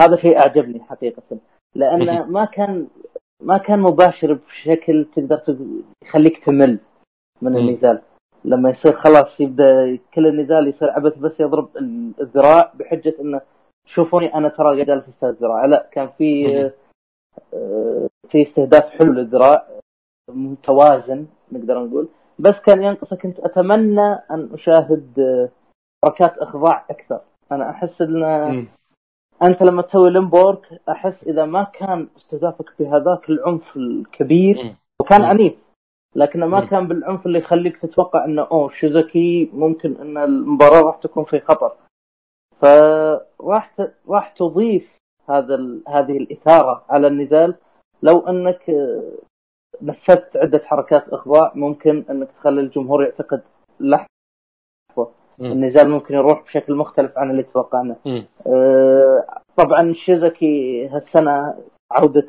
هذا 0.00 0.16
شيء 0.16 0.38
أعجبني 0.38 0.80
حقيقة. 0.80 1.22
لأنه 1.74 2.24
ما 2.24 2.44
كان 2.44 2.86
ما 3.42 3.58
كان 3.58 3.80
مباشر 3.80 4.32
بشكل 4.32 5.06
تقدر 5.16 5.56
يخليك 6.04 6.44
تمل 6.44 6.78
من 7.42 7.56
النزال 7.56 8.02
لما 8.44 8.70
يصير 8.70 8.92
خلاص 8.92 9.40
يبدأ 9.40 9.98
كل 10.14 10.26
النزال 10.26 10.68
يصير 10.68 10.90
عبث 10.90 11.18
بس 11.18 11.40
يضرب 11.40 11.68
الذراع 12.20 12.72
بحجة 12.74 13.14
إنه 13.20 13.40
شوفوني 13.86 14.34
أنا 14.34 14.48
ترى 14.48 14.84
جالس 14.84 15.08
استهدف 15.08 15.42
ذراع. 15.42 15.64
لا 15.64 15.88
كان 15.92 16.08
في 16.08 16.56
آه، 17.54 18.08
في 18.28 18.42
استهداف 18.42 18.84
حلو 18.84 19.12
للذراع 19.12 19.66
متوازن 20.28 21.26
نقدر 21.52 21.84
نقول. 21.84 22.08
بس 22.38 22.60
كان 22.60 22.82
ينقص 22.82 23.14
كنت 23.14 23.40
أتمنى 23.40 24.12
أن 24.30 24.48
أشاهد 24.54 25.18
آه، 25.18 25.48
حركات 26.04 26.38
إخضاع 26.38 26.84
أكثر. 26.90 27.20
أنا 27.52 27.70
أحس 27.70 28.02
إن 28.02 28.22
أنت 29.42 29.62
لما 29.62 29.82
تسوي 29.82 30.10
لمبورك 30.10 30.80
أحس 30.88 31.24
إذا 31.24 31.44
ما 31.44 31.64
كان 31.64 32.08
استهدافك 32.16 32.72
بهذاك 32.78 33.30
العنف 33.30 33.76
الكبير 33.76 34.56
وكان 35.00 35.22
عنيف 35.24 35.54
لكنه 36.14 36.46
ما 36.46 36.60
كان 36.60 36.88
بالعنف 36.88 37.26
اللي 37.26 37.38
يخليك 37.38 37.78
تتوقع 37.78 38.24
انه 38.24 38.42
أوه 38.42 38.70
شيزوكي 38.70 39.50
ممكن 39.52 39.96
إن 40.00 40.18
المباراة 40.18 40.82
راح 40.82 40.96
تكون 40.96 41.24
في 41.24 41.40
خطر. 41.40 41.72
فراح 42.60 43.74
راح 44.08 44.28
تضيف 44.32 44.96
هذا 45.28 45.78
هذه 45.88 46.16
الإثارة 46.16 46.84
على 46.88 47.06
النزال. 47.06 47.54
لو 48.02 48.18
إنك 48.28 48.70
آه، 48.70 49.12
نفذت 49.82 50.36
عدة 50.36 50.62
حركات 50.64 51.08
إخضاع 51.08 51.52
ممكن 51.54 52.04
إنك 52.10 52.28
تخلي 52.32 52.60
الجمهور 52.60 53.02
يعتقد 53.04 53.42
لحظة. 53.80 54.06
النزال 55.40 55.88
ممكن 55.90 56.14
يروح 56.14 56.42
بشكل 56.42 56.74
مختلف 56.74 57.18
عن 57.18 57.30
اللي 57.30 57.42
توقعناه. 57.42 57.96
آه 58.46 59.24
طبعا 59.56 59.92
شيزاكي 59.92 60.86
هالسنة 60.88 61.54
عودة 61.92 62.28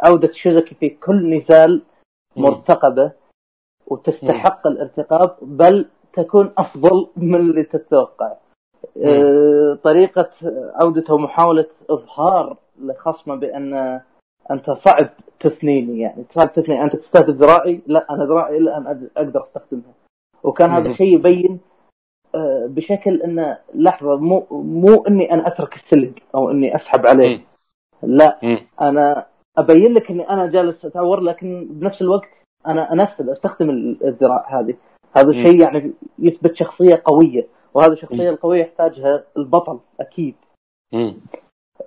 عودة 0.00 0.32
شيزاكي 0.32 0.74
في 0.74 0.90
كل 0.90 1.36
نزال 1.36 1.82
مرتقبة 2.36 3.12
وتستحق 3.86 4.66
الارتقاب 4.66 5.36
بل 5.42 5.86
تكون 6.12 6.52
أفضل 6.58 7.06
من 7.16 7.34
اللي 7.34 7.62
تتوقع. 7.62 8.32
آه، 9.04 9.78
طريقة 9.82 10.30
عودته 10.74 11.14
ومحاولة 11.14 11.66
إظهار 11.90 12.56
لخصمه 12.80 13.34
بأن 13.34 14.00
أنت 14.50 14.70
صعب 14.70 15.08
تثنيني 15.40 16.00
يعني 16.00 16.24
صعب 16.30 16.52
تثني 16.52 16.82
أنت 16.82 16.96
تستهدف 16.96 17.34
ذراعي 17.34 17.80
لا 17.86 18.06
أنا 18.10 18.24
ذراعي 18.24 18.56
إلا 18.58 18.76
أن 18.76 19.08
أقدر 19.16 19.42
أستخدمها. 19.42 19.92
وكان 20.42 20.70
هذا 20.70 20.90
الشيء 20.90 21.14
يبين 21.14 21.60
آه، 22.34 22.66
بشكل 22.66 23.22
أنه 23.22 23.58
لحظة 23.74 24.16
مو 24.16 24.46
مو 24.50 25.04
إني 25.08 25.32
أنا 25.32 25.46
أترك 25.46 25.74
السلق 25.74 26.12
أو 26.34 26.50
إني 26.50 26.76
أسحب 26.76 27.06
عليه. 27.06 27.40
لا 28.02 28.38
أنا 28.80 29.26
أبين 29.58 29.94
لك 29.94 30.10
إني 30.10 30.30
أنا 30.30 30.46
جالس 30.46 30.84
أتعور 30.84 31.20
لكن 31.20 31.66
بنفس 31.70 32.02
الوقت 32.02 32.28
أنا 32.66 32.92
أنفذ 32.92 33.30
أستخدم 33.30 33.70
الذراع 34.04 34.60
هذه. 34.60 34.74
هذا 35.16 35.30
الشيء 35.30 35.60
يعني 35.60 35.92
يثبت 36.18 36.56
شخصية 36.56 37.02
قوية 37.04 37.46
وهذه 37.74 37.92
الشخصية 37.92 38.30
القوية 38.30 38.60
يحتاجها 38.60 39.24
البطل 39.36 39.78
أكيد. 40.00 40.34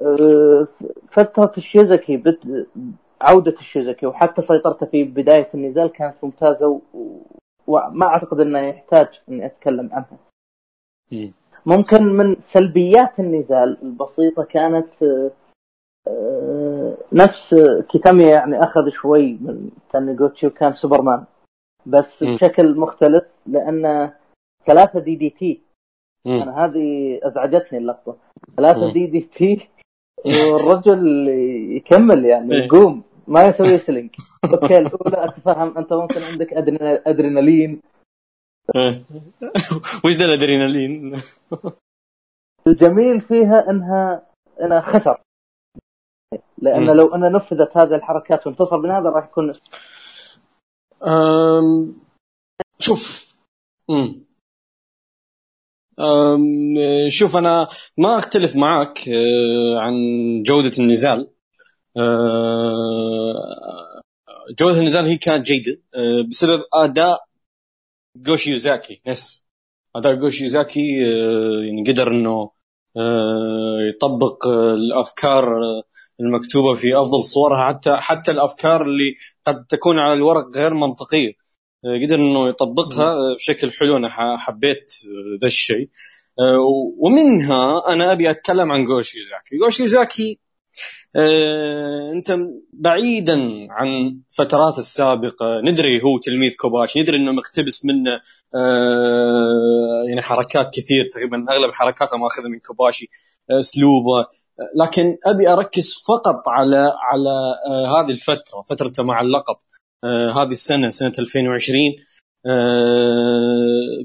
أه، 0.01 0.67
فترة 1.11 1.51
الشيزكي 1.57 2.17
بد... 2.17 2.67
عودة 3.21 3.51
الشيزكي 3.59 4.05
وحتى 4.05 4.41
سيطرته 4.41 4.85
في 4.85 5.03
بداية 5.03 5.49
النزال 5.53 5.87
كانت 5.87 6.15
ممتازة 6.23 6.67
و... 6.67 6.79
وما 7.67 8.05
أعتقد 8.05 8.39
إنه 8.39 8.59
يحتاج 8.59 9.07
إني 9.29 9.45
أتكلم 9.45 9.89
عنها. 9.93 10.17
ممكن 11.65 12.03
من 12.03 12.35
سلبيات 12.35 13.19
النزال 13.19 13.77
البسيطة 13.83 14.43
كانت 14.43 15.03
أه، 15.03 15.31
آه، 16.07 16.58
نفس 17.13 17.55
كيتاميا 17.89 18.23
يعني 18.23 18.59
أخذ 18.63 18.89
شوي 18.89 19.37
من 19.41 19.69
تانيغوتشي 19.93 20.47
وكان 20.47 20.73
سوبرمان 20.73 21.25
بس 21.85 22.23
مم. 22.23 22.35
بشكل 22.35 22.77
مختلف 22.79 23.23
لأن 23.45 24.11
ثلاثة 24.67 24.99
DDT 24.99 25.61
مم. 26.25 26.41
أنا 26.41 26.65
هذه 26.65 27.19
أزعجتني 27.23 27.79
اللقطة 27.79 28.17
ثلاثة 28.57 28.85
مم. 28.85 28.93
DDT 28.93 29.67
والرجل 30.25 31.27
يكمل 31.77 32.25
يعني 32.25 32.53
إيه. 32.53 32.65
يقوم 32.65 33.03
ما 33.27 33.45
يسوي 33.45 33.77
selling 33.77 34.09
okay 34.53 34.77
الأولى 34.77 35.25
أتفهم 35.25 35.77
أنت 35.77 35.93
ممكن 35.93 36.21
عندك 36.31 36.53
أدرينالين 37.07 37.81
إيه. 38.75 39.03
وش 40.05 40.13
ذا 40.13 40.25
الأدرينالين؟ 40.25 41.15
الجميل 42.67 43.21
فيها 43.21 43.69
انها 43.69 44.21
إنها 44.61 44.81
خسر 44.81 45.21
لأن. 46.57 46.85
لو 46.97 47.15
انها 47.15 47.29
نفذت 47.29 47.77
هذه 47.77 47.95
الحركات 47.95 48.47
وانتصر 48.47 48.77
من 48.77 48.91
هذا 48.91 49.09
راح 49.09 49.25
يكون 49.25 49.53
أم... 51.07 51.95
شوف. 52.79 53.33
مم. 53.89 54.25
أم... 55.99 57.09
شوف 57.09 57.37
أنا 57.37 57.67
ما 57.97 58.17
أختلف 58.17 58.55
معك 58.55 59.09
أه، 59.09 59.79
عن 59.79 59.93
جودة 60.43 60.71
النزال. 60.79 61.31
أه، 61.97 63.33
جودة 64.59 64.79
النزال 64.79 65.05
هي 65.05 65.17
كانت 65.17 65.45
جيدة 65.45 65.81
أه، 65.95 66.21
بسبب 66.29 66.61
أداء 66.73 67.25
جوشي 68.15 68.51
يوزاكي 68.51 69.01
نفس 69.07 69.43
أداء 69.95 70.15
جوشي 70.15 70.43
يوزاكي 70.43 71.01
يعني 71.67 71.83
قدر 71.87 72.11
إنه 72.11 72.51
يطبق 73.89 74.47
الأفكار 74.47 75.45
المكتوبة 76.19 76.73
في 76.75 76.95
أفضل 77.01 77.23
صورها 77.23 77.67
حتى 77.69 77.95
حتى 77.97 78.31
الأفكار 78.31 78.81
اللي 78.81 79.15
قد 79.45 79.65
تكون 79.65 79.99
على 79.99 80.13
الورق 80.13 80.45
غير 80.55 80.73
منطقية. 80.73 81.33
أه، 81.85 82.05
قدر 82.05 82.15
إنه 82.15 82.49
يطبقها 82.49 83.11
أه، 83.11 83.35
بشكل 83.35 83.71
حلو. 83.71 83.97
أنا 83.97 84.37
حبيت 84.37 84.93
أه، 85.05 85.39
ذا 85.41 85.47
الشيء. 85.47 85.89
ومنها 86.97 87.93
أنا 87.93 88.11
أبي 88.11 88.29
أتكلم 88.29 88.71
عن 88.71 88.85
جوشي 88.85 89.17
يوزاكي 89.17 89.57
جوشي 89.57 89.83
يوزاكي 89.83 90.39
آه، 91.15 92.11
أنت 92.11 92.37
بعيدا 92.73 93.67
عن 93.69 94.19
فترات 94.31 94.79
السابقة. 94.79 95.61
ندري 95.61 96.03
هو 96.03 96.17
تلميذ 96.17 96.55
كوباشي. 96.55 97.01
ندري 97.01 97.17
إنه 97.17 97.31
مقتبس 97.31 97.85
منه 97.85 98.11
آه، 98.55 100.05
يعني 100.09 100.21
حركات 100.21 100.69
كثير. 100.73 101.09
تقريبا 101.11 101.45
أغلب 101.51 101.73
حركاته 101.73 102.17
ماخذها 102.17 102.47
من 102.49 102.59
كوباشي. 102.59 103.09
آه، 103.51 103.59
أسلوبه. 103.59 104.19
آه، 104.19 104.27
لكن 104.75 105.17
أبي 105.25 105.49
أركز 105.49 105.93
فقط 106.07 106.49
على 106.49 106.91
على 107.01 107.55
آه، 107.69 108.01
هذه 108.01 108.11
الفترة 108.11 108.61
فترته 108.69 109.03
مع 109.03 109.21
اللقب 109.21 109.55
آه، 110.03 110.31
هذه 110.31 110.51
السنة 110.51 110.89
سنة 110.89 111.11
2020 111.19 111.81
آه، 112.45 112.49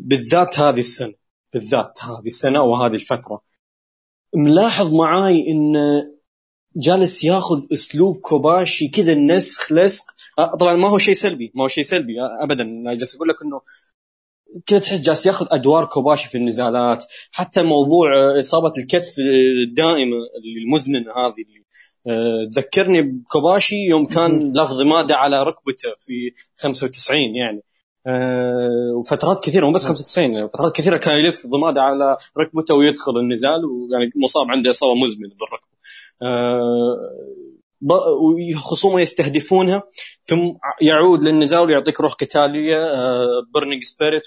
بالذات 0.01 0.59
هذه 0.59 0.81
السنة 0.81 1.15
بالذات 1.53 2.05
هذه 2.05 2.27
السنة 2.27 2.63
وهذه 2.63 2.95
الفترة. 2.95 3.41
ملاحظ 4.35 4.93
معاي 4.93 5.45
انه 5.49 6.15
جالس 6.77 7.25
ياخذ 7.25 7.63
أسلوب 7.73 8.17
كوباشي 8.17 8.89
كذا 8.89 9.13
النسخ 9.13 9.73
لسق 9.73 10.05
طبعا 10.61 10.75
ما 10.77 10.89
هو 10.89 10.99
شيء 10.99 11.15
سلبي 11.15 11.53
ما 11.55 11.65
هو 11.65 11.69
شيء 11.69 11.85
سلبي 11.85 12.15
ابدا. 12.43 12.65
جالس 12.95 13.17
أقول 13.17 13.29
لك 13.29 13.43
إنه 13.43 13.61
كذا 14.67 14.79
تحس 14.79 15.01
جالس 15.01 15.27
ياخذ 15.27 15.47
أدوار 15.51 15.85
كوباشي 15.85 16.29
في 16.29 16.39
النزالات. 16.39 17.05
حتى 17.33 17.63
موضوع 17.63 18.17
آه، 18.17 18.39
إصابة 18.39 18.73
الكتف 18.79 19.15
الدائمه 19.69 20.17
المزمنه 20.67 21.13
هذه 21.17 21.35
اللي 21.39 21.65
آه، 22.07 22.51
تذكرني 22.53 23.03
بكوباشي 23.03 23.77
يوم 23.77 24.07
كان 24.07 24.53
لفظ 24.57 24.81
مادة 24.81 25.17
على 25.17 25.43
ركبته 25.43 25.89
في 26.01 26.31
95 26.57 27.37
يعني. 27.37 27.63
آه، 28.07 28.93
وفترات 28.97 29.45
كثيرة 29.45 29.67
مو 29.67 29.73
بس 29.73 29.87
95 29.87 30.35
يعني 30.35 30.49
فترات 30.49 30.77
كثيرة 30.77 30.97
كان 30.97 31.15
يلف 31.15 31.47
ضمادة 31.47 31.83
على 31.83 32.17
ركبته 32.39 32.75
ويدخل 32.75 33.19
النزال 33.19 33.65
ويعني 33.65 34.13
مصاب 34.17 34.47
عنده 34.51 34.71
إصابة 34.71 34.95
مزمنة 34.95 35.35
بالركبة. 35.35 35.75
آه، 37.91 38.57
وخصومه 38.57 39.01
يستهدفونها 39.01 39.83
ثم 40.25 40.39
يعود 40.81 41.23
للنزال 41.23 41.67
ويعطيك 41.67 42.01
روح 42.01 42.13
قتالية 42.13 42.79
burning 43.55 43.83
spirit 43.85 44.23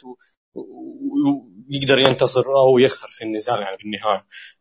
ويقدر 0.55 1.99
ينتصر 1.99 2.45
أو 2.59 2.77
يخسر 2.79 3.07
في 3.11 3.23
النزال 3.23 3.59
يعني 3.61 3.77
في 3.77 3.83
النهاية. 3.85 4.15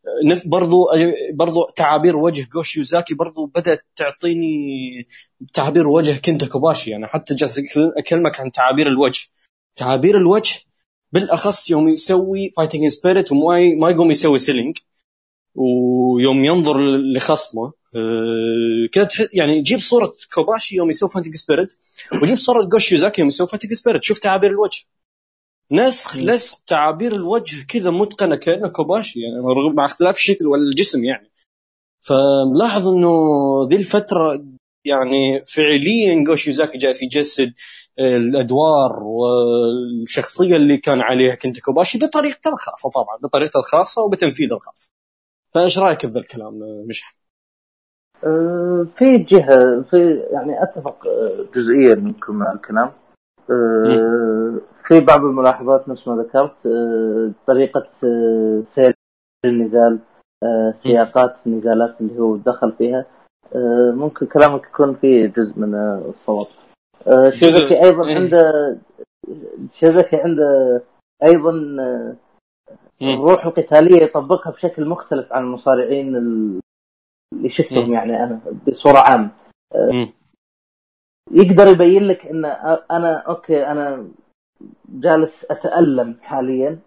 آه، 0.06 0.34
نف- 0.34 0.46
برضو 0.48 0.86
برضو 1.34 1.66
تعابير 1.76 2.16
وجه 2.16 2.46
جو 2.52 2.78
شيوزاكي 2.78 3.14
برضو 3.14 3.46
بدأت 3.46 3.84
تعطيني 3.96 4.56
تعابير 5.54 5.88
وجه 5.88 6.20
كنتا 6.20 6.46
كوباشي. 6.46 6.90
يعني 6.90 7.06
حتى 7.06 7.34
جالس 7.34 7.60
اكلمك 7.98 8.40
عن 8.40 8.50
تعابير 8.52 8.86
الوجه. 8.86 9.28
تعابير 9.76 10.16
الوجه 10.16 10.60
بالأخص 11.12 11.70
يوم 11.70 11.88
يسوي 11.88 12.52
fighting 12.56 12.88
spirit 12.88 13.32
وما 13.32 13.74
ما 13.80 13.90
يقوم 13.90 14.10
يسوي 14.10 14.38
selling 14.38 14.78
ويوم 15.54 16.44
ينظر 16.44 16.76
لخصمه 17.14 17.72
آه، 17.96 18.88
كذا 18.92 19.04
تح- 19.04 19.34
يعني 19.34 19.62
جيب 19.62 19.78
صورة 19.78 20.12
كوباشي 20.34 20.76
يوم 20.76 20.90
يسوي 20.90 21.08
fighting 21.08 21.34
spirit 21.36 21.76
وجيب 22.22 22.36
صورة 22.36 22.64
جو 22.64 22.94
شيوزاكي 22.94 23.20
يوم 23.20 23.28
يسوي 23.28 23.46
fighting 23.46 23.72
spirit 23.72 24.02
شوف 24.02 24.18
تعابير 24.18 24.50
الوجه 24.50 24.82
نسخ. 25.72 26.16
نسخ 26.16 26.64
تعابير 26.64 27.12
الوجه 27.14 27.64
كذا 27.68 27.90
متقنة 27.90 28.36
كأنه 28.36 28.68
كوباشي 28.68 29.20
يعني 29.20 29.36
رغم- 29.46 29.74
مع 29.74 29.84
اختلاف 29.84 30.16
الشكل 30.16 30.46
والجسم 30.46 31.04
يعني 31.04 31.30
فملاحظ 32.02 32.88
إنه 32.88 33.10
ذي 33.70 33.76
الفترة 33.76 34.44
يعني 34.84 35.44
فعليا 35.46 36.24
جوشي 36.26 36.50
يوزاكي 36.50 36.78
جالس 36.78 37.02
يجسد 37.02 37.52
الأدوار 37.98 39.02
والشخصية 39.02 40.56
اللي 40.56 40.76
كان 40.78 41.00
عليها 41.00 41.34
كنت 41.34 41.60
كوباشي 41.60 41.98
بطريقته 41.98 42.52
الخاصة 42.52 42.90
طبعا 42.90 43.16
بطريقته 43.22 43.58
الخاصة 43.58 44.02
وبتنفيذه 44.02 44.52
الخاص 44.54 44.94
فإيش 45.54 45.78
رأيك 45.78 46.06
بذا 46.06 46.20
الكلام 46.20 46.52
مشعل؟ 46.88 47.12
آه، 48.24 48.86
في 48.98 49.18
جهة 49.18 49.82
في 49.90 50.14
يعني 50.30 50.62
أتفق 50.62 51.06
آه، 51.06 51.44
جزئيا 51.54 51.94
منكم 51.94 52.34
مع 52.36 52.52
الكلام 52.52 52.90
آه، 53.50 54.54
في 54.86 55.00
بعض 55.00 55.20
الملاحظات 55.24 55.88
نفس 55.88 56.08
ما 56.08 56.22
ذكرت 56.22 56.52
طريقة 57.46 57.86
آه، 58.04 58.62
سير 58.74 58.94
النزال 59.44 59.98
سياقات 60.82 61.36
النزالات 61.46 62.00
اللي 62.00 62.18
هو 62.20 62.36
دخل 62.36 62.72
فيها 62.72 63.04
ممكن 63.94 64.26
كلامك 64.26 64.64
يكون 64.64 64.94
فيه 64.94 65.26
جزء 65.26 65.52
من 65.58 65.74
الصواب 66.08 66.46
شيزاكي 67.30 67.82
أيضا 67.84 68.08
إيه. 68.08 68.16
عنده 68.16 68.76
شيزاكي 69.78 70.16
عنده 70.16 70.82
أيضا. 71.24 71.50
الروح 73.02 73.46
القتاليه 73.46 74.02
يطبقها 74.02 74.50
بشكل 74.50 74.88
مختلف 74.88 75.32
عن 75.32 75.42
المصارعين 75.44 76.16
ال- 76.16 76.60
اللي 77.32 77.50
شفتهم. 77.50 77.92
يعني 77.92 78.24
أنا 78.24 78.40
بصورة 78.68 78.98
عامة 78.98 79.30
مم. 79.92 80.08
يقدر 81.30 81.66
يبين 81.66 82.02
لك 82.02 82.26
إن 82.26 82.44
أنا 82.90 83.16
okay 83.16 83.66
أنا 83.66 84.08
جالس 84.88 85.46
أتألم 85.50 86.16
حاليا 86.22 86.78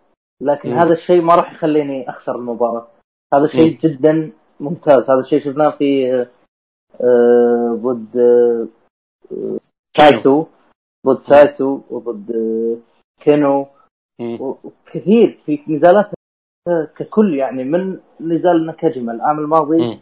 لكن. 0.41 0.73
هذا 0.73 0.93
الشيء 0.93 1.21
ما 1.21 1.35
راح 1.35 1.53
يخليني 1.53 2.09
أخسر 2.09 2.35
المباراة 2.35 2.87
هذا 3.33 3.47
شيء. 3.47 3.77
جدا 3.79 4.31
ممتاز 4.59 5.09
هذا 5.09 5.19
الشيء 5.19 5.39
شفناه 5.43 5.69
في 5.69 6.13
آه، 7.01 7.79
ضد 7.83 8.17
آه، 8.17 8.67
سايتو 9.97 10.45
ضد 11.07 11.21
سايتو 11.23 11.81
وضد 11.89 12.31
كينو. 13.21 13.67
وكثير 14.21 15.39
في 15.45 15.59
نزالات 15.67 16.11
ككل 16.95 17.35
يعني 17.35 17.63
من 17.63 17.99
نزال 18.21 18.65
نكاجما 18.65 19.11
العام 19.11 19.39
الماضي 19.39 19.77
مم. 19.77 19.99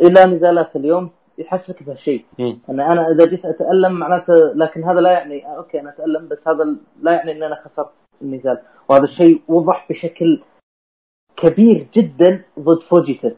إلى 0.00 0.24
نزالات 0.26 0.76
اليوم 0.76 1.10
يحسسك 1.38 1.82
بهالشيء. 1.82 2.24
ان 2.40 2.80
أنا 2.80 3.06
إذا 3.12 3.26
جيت 3.26 3.44
أتألم 3.44 3.92
معناته 3.92 4.34
لكن 4.54 4.84
هذا 4.84 5.00
لا 5.00 5.10
يعني 5.12 5.46
آه، 5.46 5.56
okay 5.56 5.80
أنا 5.80 5.90
أتألم 5.90 6.28
بس 6.28 6.38
هذا 6.48 6.76
لا 7.02 7.12
يعني 7.12 7.32
إن 7.32 7.42
أنا 7.42 7.62
خسرت 7.64 7.90
النزال 8.22 8.58
وهذا 8.88 9.04
الشيء 9.04 9.40
وضح 9.48 9.86
بشكل 9.90 10.42
كبير 11.36 11.86
جدا 11.94 12.44
ضد 12.58 12.82
فوجيتا 12.82 13.36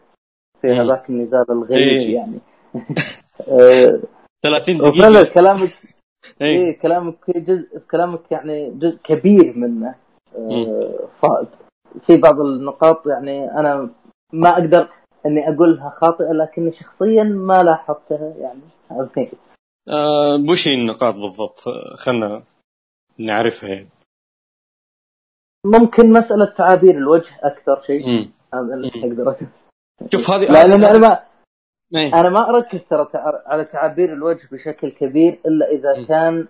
في. 0.63 0.73
هذاك 0.73 1.11
النزال 1.11 1.45
الغريب 1.51 1.79
إيه. 1.79 2.15
يعني 2.15 2.39
آه، 3.49 4.01
30 4.43 4.81
وفعلا 4.81 5.25
كلامك 5.25 5.71
إيه. 6.41 6.59
إيه 6.59 6.79
كلامك 6.79 7.31
جزء 7.37 7.79
كلامك 7.91 8.33
يعني 8.33 8.71
جزء 8.71 8.99
كبير 9.05 9.53
منه 9.57 9.95
آه، 10.37 11.09
صائب 11.21 11.49
في 12.07 12.17
بعض 12.17 12.41
النقاط 12.41 13.07
يعني 13.07 13.51
أنا 13.51 13.91
ما 14.33 14.49
أقدر 14.49 14.89
إني 15.27 15.49
أقولها 15.49 15.91
خاطئة 16.01 16.33
لكني 16.33 16.73
شخصيا 16.73 17.23
ما 17.23 17.63
لاحظتها 17.63 18.35
يعني. 18.39 18.61
آه 19.89 20.51
وش 20.51 20.69
هي 20.69 20.75
النقاط 20.75 21.15
بالضبط؟ 21.15 21.61
خلنا 21.95 22.43
نعرفها 23.19 23.69
يعني. 23.69 23.89
ممكن 25.65 26.11
مسألة 26.13 26.55
تعابير 26.59 26.95
الوجه 26.97 27.39
أكثر 27.43 27.83
شيء 27.87 28.07
مم. 28.07 28.31
هذا 28.55 28.75
اللي 28.75 28.91
مم. 28.95 29.03
أقدر. 29.05 29.47
شوف 30.13 30.31
هذه 30.31 30.53
لا 30.53 30.67
لأن 30.67 30.85
أنا 30.85 30.99
ما 30.99 31.23
إيه. 31.95 32.21
أنا 32.21 32.29
ما 32.29 32.49
أركز 32.49 32.81
ترى 32.91 33.09
على 33.47 33.65
تعابير 33.65 34.13
الوجه 34.13 34.49
بشكل 34.53 34.91
كبير 34.91 35.41
إلا 35.47 35.71
إذا 35.71 36.01
م. 36.01 36.07
كان 36.07 36.49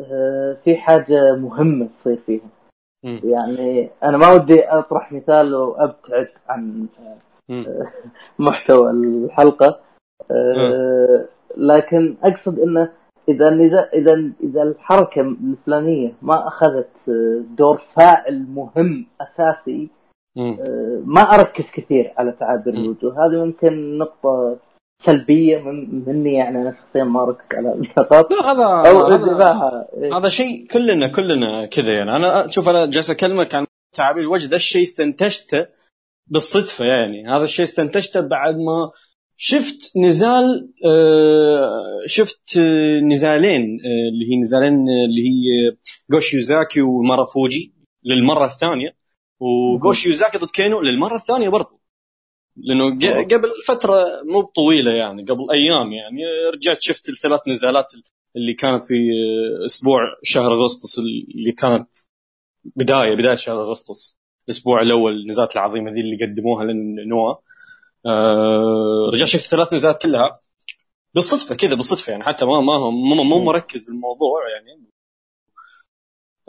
آه، 0.00 0.56
في 0.64 0.76
حاجة 0.76 1.36
مهمة 1.36 1.88
تصير 1.98 2.16
فيها 2.26 2.48
م. 3.04 3.18
يعني 3.24 3.90
أنا 4.02 4.16
ما 4.18 4.32
ودي 4.32 4.64
أطرح 4.68 5.12
مثال 5.12 5.54
وأبتعد 5.54 6.28
عن 6.48 6.86
آه، 6.98 7.16
محتوى 8.38 8.90
الحلقة. 8.90 9.80
آه، 10.30 11.24
لكن 11.56 12.16
أقصد 12.22 12.58
إنه 12.58 12.88
إذا 13.28 13.48
إذا 13.94 14.32
إذا 14.42 14.62
الحركة 14.62 15.20
الفلانية 15.20 16.12
ما 16.22 16.48
أخذت 16.48 16.90
دور 17.58 17.82
فاعل 17.96 18.46
مهم 18.54 19.06
أساسي 19.20 19.90
ما 21.04 21.20
أركز 21.20 21.64
كثير 21.74 22.12
على 22.16 22.32
تعابير 22.32 22.74
الوجوه. 22.74 23.26
هذه 23.26 23.44
ممكن 23.44 23.98
نقطة 23.98 24.56
سلبية 25.04 25.58
من 25.58 26.04
مني 26.06 26.34
يعني 26.34 26.62
أنا 26.62 26.74
شخصيا 26.74 27.04
ما 27.04 27.22
أركز 27.22 27.56
على 27.56 27.72
النقاط. 27.72 28.32
لا 28.32 28.52
هذا 28.52 28.90
أو 28.90 29.06
هذا, 29.06 29.88
إيه. 29.96 30.18
هذا 30.18 30.28
شيء 30.28 30.66
كلنا 30.66 31.06
كلنا 31.06 31.64
كذا 31.66 31.92
يعني. 31.92 32.16
أنا 32.16 32.50
شوف 32.50 32.68
أنا 32.68 32.86
جالس 32.86 33.10
أكلمك 33.10 33.54
عن 33.54 33.66
تعابير 33.94 34.22
الوجه. 34.22 34.48
ذا 34.48 34.56
الشيء 34.56 34.82
استنتجته 34.82 35.66
بالصدفة 36.26 36.84
يعني. 36.84 37.26
هذا 37.28 37.44
الشيء 37.44 37.64
استنتجته 37.64 38.20
بعد 38.20 38.54
ما 38.54 38.90
شفت 39.36 39.96
نزال 39.96 40.72
آه، 40.86 41.70
شفت 42.06 42.58
نزالين 43.02 43.62
آه، 43.62 44.08
اللي 44.12 44.30
هي 44.30 44.40
نزالين 44.40 44.74
اللي 44.74 45.22
هي 45.22 45.76
جو 46.10 46.34
شيوزاكي 46.34 46.80
ومارافوجي 46.80 47.74
للمرة 48.04 48.44
الثانية. 48.44 48.96
وجو 49.40 50.06
شيوزاكي 50.06 50.38
ضد 50.38 50.50
كينو 50.50 50.80
للمرة 50.80 51.16
الثانية 51.16 51.48
برضو. 51.48 51.80
لأنه 52.56 52.98
قبل 53.24 53.50
فترة 53.66 54.04
مو 54.24 54.42
طويله 54.42 54.92
يعني 54.92 55.22
قبل 55.22 55.50
أيام 55.52 55.92
يعني. 55.92 56.22
رجعت 56.54 56.82
شفت 56.82 57.08
الثلاث 57.08 57.40
نزالات 57.48 57.92
اللي 58.36 58.54
كانت 58.54 58.84
في 58.84 58.94
أسبوع 59.66 60.00
شهر 60.22 60.54
أغسطس 60.54 60.98
اللي 60.98 61.52
كانت 61.52 61.88
بداية 62.76 63.14
بداية 63.14 63.34
شهر 63.34 63.62
أغسطس. 63.62 64.21
الأسبوع 64.48 64.82
الأول 64.82 65.12
النزالات 65.20 65.56
العظيمة 65.56 65.90
ذي 65.90 66.00
اللي 66.00 66.26
قدموها 66.26 66.64
لنوا 66.64 67.34
آه 68.06 69.10
رجعت 69.14 69.28
شفت 69.28 69.44
الثلاث 69.44 69.72
نزالات 69.72 70.02
كلها. 70.02 70.32
بالصدفة 71.14 71.54
كذا 71.54 71.74
بالصدفة 71.74 72.10
يعني 72.10 72.24
حتى 72.24 72.44
ما 72.44 72.60
ما 72.60 72.74
هو 72.74 72.90
مو, 72.90 73.22
مو 73.22 73.44
مركز 73.44 73.84
بالموضوع 73.84 74.40
يعني. 74.50 74.86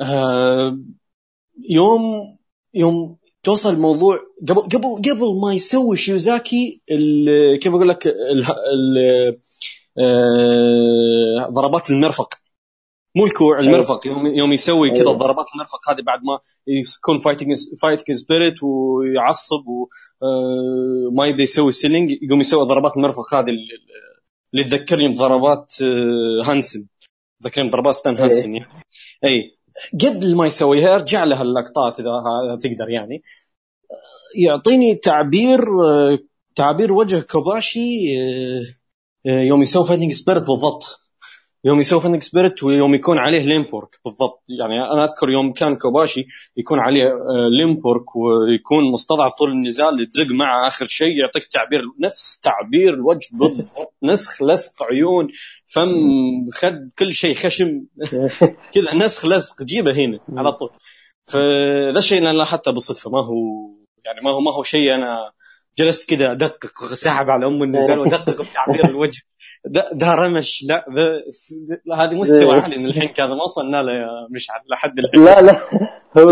آه 0.02 0.80
يوم 1.70 2.02
يوم 2.74 3.18
توصل 3.44 3.74
الموضوع 3.74 4.20
قبل 4.50 4.62
قبل 4.62 5.12
قبل 5.12 5.42
ما 5.44 5.54
يسوي 5.54 5.98
شيوزاكي 5.98 6.82
كيف 7.62 7.74
أقول 7.74 7.90
لك 7.90 8.08
ال 8.08 8.46
ال 8.46 9.38
آه، 9.98 11.50
ضربات 11.50 11.90
المرفق. 11.90 12.43
مو 13.16 13.26
الكوع 13.26 13.60
أيوه. 13.60 13.74
المرفق 13.74 14.08
يوم 14.08 14.26
يوم 14.26 14.54
يسوي 14.54 14.90
كذا 14.90 15.02
أيوه. 15.02 15.14
ضربات 15.14 15.46
المرفق 15.56 15.90
هذه 15.90 16.02
بعد 16.02 16.20
ما 16.24 16.40
يكون 16.68 17.20
fighting 17.20 17.58
fighting 17.82 18.16
spirit 18.16 18.64
ويعصب 18.64 19.64
وما 19.68 21.24
آه، 21.24 21.28
يبدا 21.28 21.44
يسوي 21.44 21.72
selling 21.72 22.12
يقوم 22.22 22.40
يسوي 22.42 22.66
ضربات 22.66 22.98
المرفق 22.98 23.34
هذه 23.34 23.50
اللي 24.54 24.64
تذكرني 24.64 25.08
بضربات 25.08 25.74
آه، 25.82 26.52
هانسن 26.52 26.88
تذكرني 27.44 27.70
بضربات 27.70 27.96
ستان 27.96 28.16
أيوه. 28.16 28.26
هانسن 28.26 28.56
يعني 28.56 28.72
اي 29.24 29.58
قبل 30.02 30.36
ما 30.36 30.46
يسويها 30.46 30.96
ارجع 30.96 31.24
لها 31.24 31.42
اللقطات 31.42 32.00
إذا 32.00 32.12
تقدر 32.62 32.90
يعني 32.90 33.24
يعطيني 34.36 34.96
تعبير 34.96 35.60
تعبير 36.56 36.94
وجه 36.94 37.20
كوباشي 37.20 38.06
يوم 39.26 39.62
يسوي 39.62 39.86
fighting 39.86 40.12
spirit 40.12 40.44
بالضبط 40.44 41.03
يوم 41.66 41.80
يسوي 41.80 42.02
fighting 42.02 42.24
spirit 42.24 42.64
ويوم 42.64 42.96
يكون 42.96 43.18
عليه 43.18 43.46
limb 43.46 43.73
work 43.73 44.00
بالضبط. 44.06 44.44
يعني 44.60 44.82
أنا 44.94 45.04
أذكر 45.04 45.30
يوم 45.30 45.54
كان 45.54 45.76
كوباشي 45.76 46.26
يكون 46.58 46.80
عليه 46.80 47.14
limb 47.58 47.87
work 47.87 48.16
ويكون 48.16 48.92
مستضعف 48.92 49.34
طول 49.34 49.52
النزال 49.52 50.10
تزق 50.10 50.28
معه 50.32 50.68
آخر 50.68 50.86
شيء 50.86 51.18
يعطيك 51.18 51.46
تعبير 51.46 51.82
نفس 52.00 52.40
تعبير 52.40 52.94
الوجه 52.94 53.28
بالضبط. 53.34 53.94
نسخ 54.04 54.44
لصق 54.44 54.84
عيون 54.84 55.28
فم 55.68 55.90
خد 56.60 56.90
كل 57.00 57.14
شيء 57.14 57.34
خشم. 57.34 57.86
كذا 58.74 58.96
نسخ 58.96 59.26
لصق 59.26 59.64
جيبه 59.64 59.92
هنا 59.92 60.20
على 60.38 60.52
طول. 60.52 60.70
فذا 61.26 62.00
الشيء 62.00 62.18
أنا 62.18 62.34
لاحظته 62.34 62.72
بالصدفة 62.72 63.12
ما 63.12 63.26
هو 63.26 63.36
يعني 64.06 64.22
ما 64.24 64.32
هو 64.32 64.42
ما 64.42 64.54
هو 64.54 64.64
شيء 64.64 64.96
أنا 64.96 65.32
جلست 65.78 66.10
كذا 66.10 66.32
أدقق 66.32 66.94
سحب 66.94 67.30
على 67.30 67.48
أم 67.48 67.64
النزال 67.64 68.00
وأدقق 68.00 68.42
بتعبير 68.42 68.86
الوجه. 68.86 69.22
ده, 69.66 69.90
ده 69.94 70.16
رمش. 70.16 70.66
لا 70.70 70.86
هذه 71.96 72.14
مستوى 72.14 72.60
عالي 72.60 72.78
من 72.78 72.86
الحين 72.86 73.10
كذا 73.10 73.28
ما 73.28 73.44
وصلنا 73.44 73.78
له 73.78 73.92
يا 73.92 74.28
مشعل 74.32 74.60
لحد 74.72 75.00
الحين. 75.00 75.26
لا 75.26 75.42
لا. 75.42 75.62
هو 76.18 76.30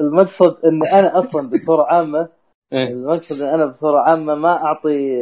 المقصد 0.00 0.56
اني 0.64 1.00
أنا 1.00 1.18
أصلا 1.18 1.50
بصورة 1.50 1.84
عامة 1.84 2.28
إيه. 2.72 2.88
المقصد 2.88 3.42
إن 3.42 3.48
أنا 3.48 3.66
بصورة 3.66 3.98
عامة 4.00 4.34
ما 4.34 4.64
أعطي 4.64 5.20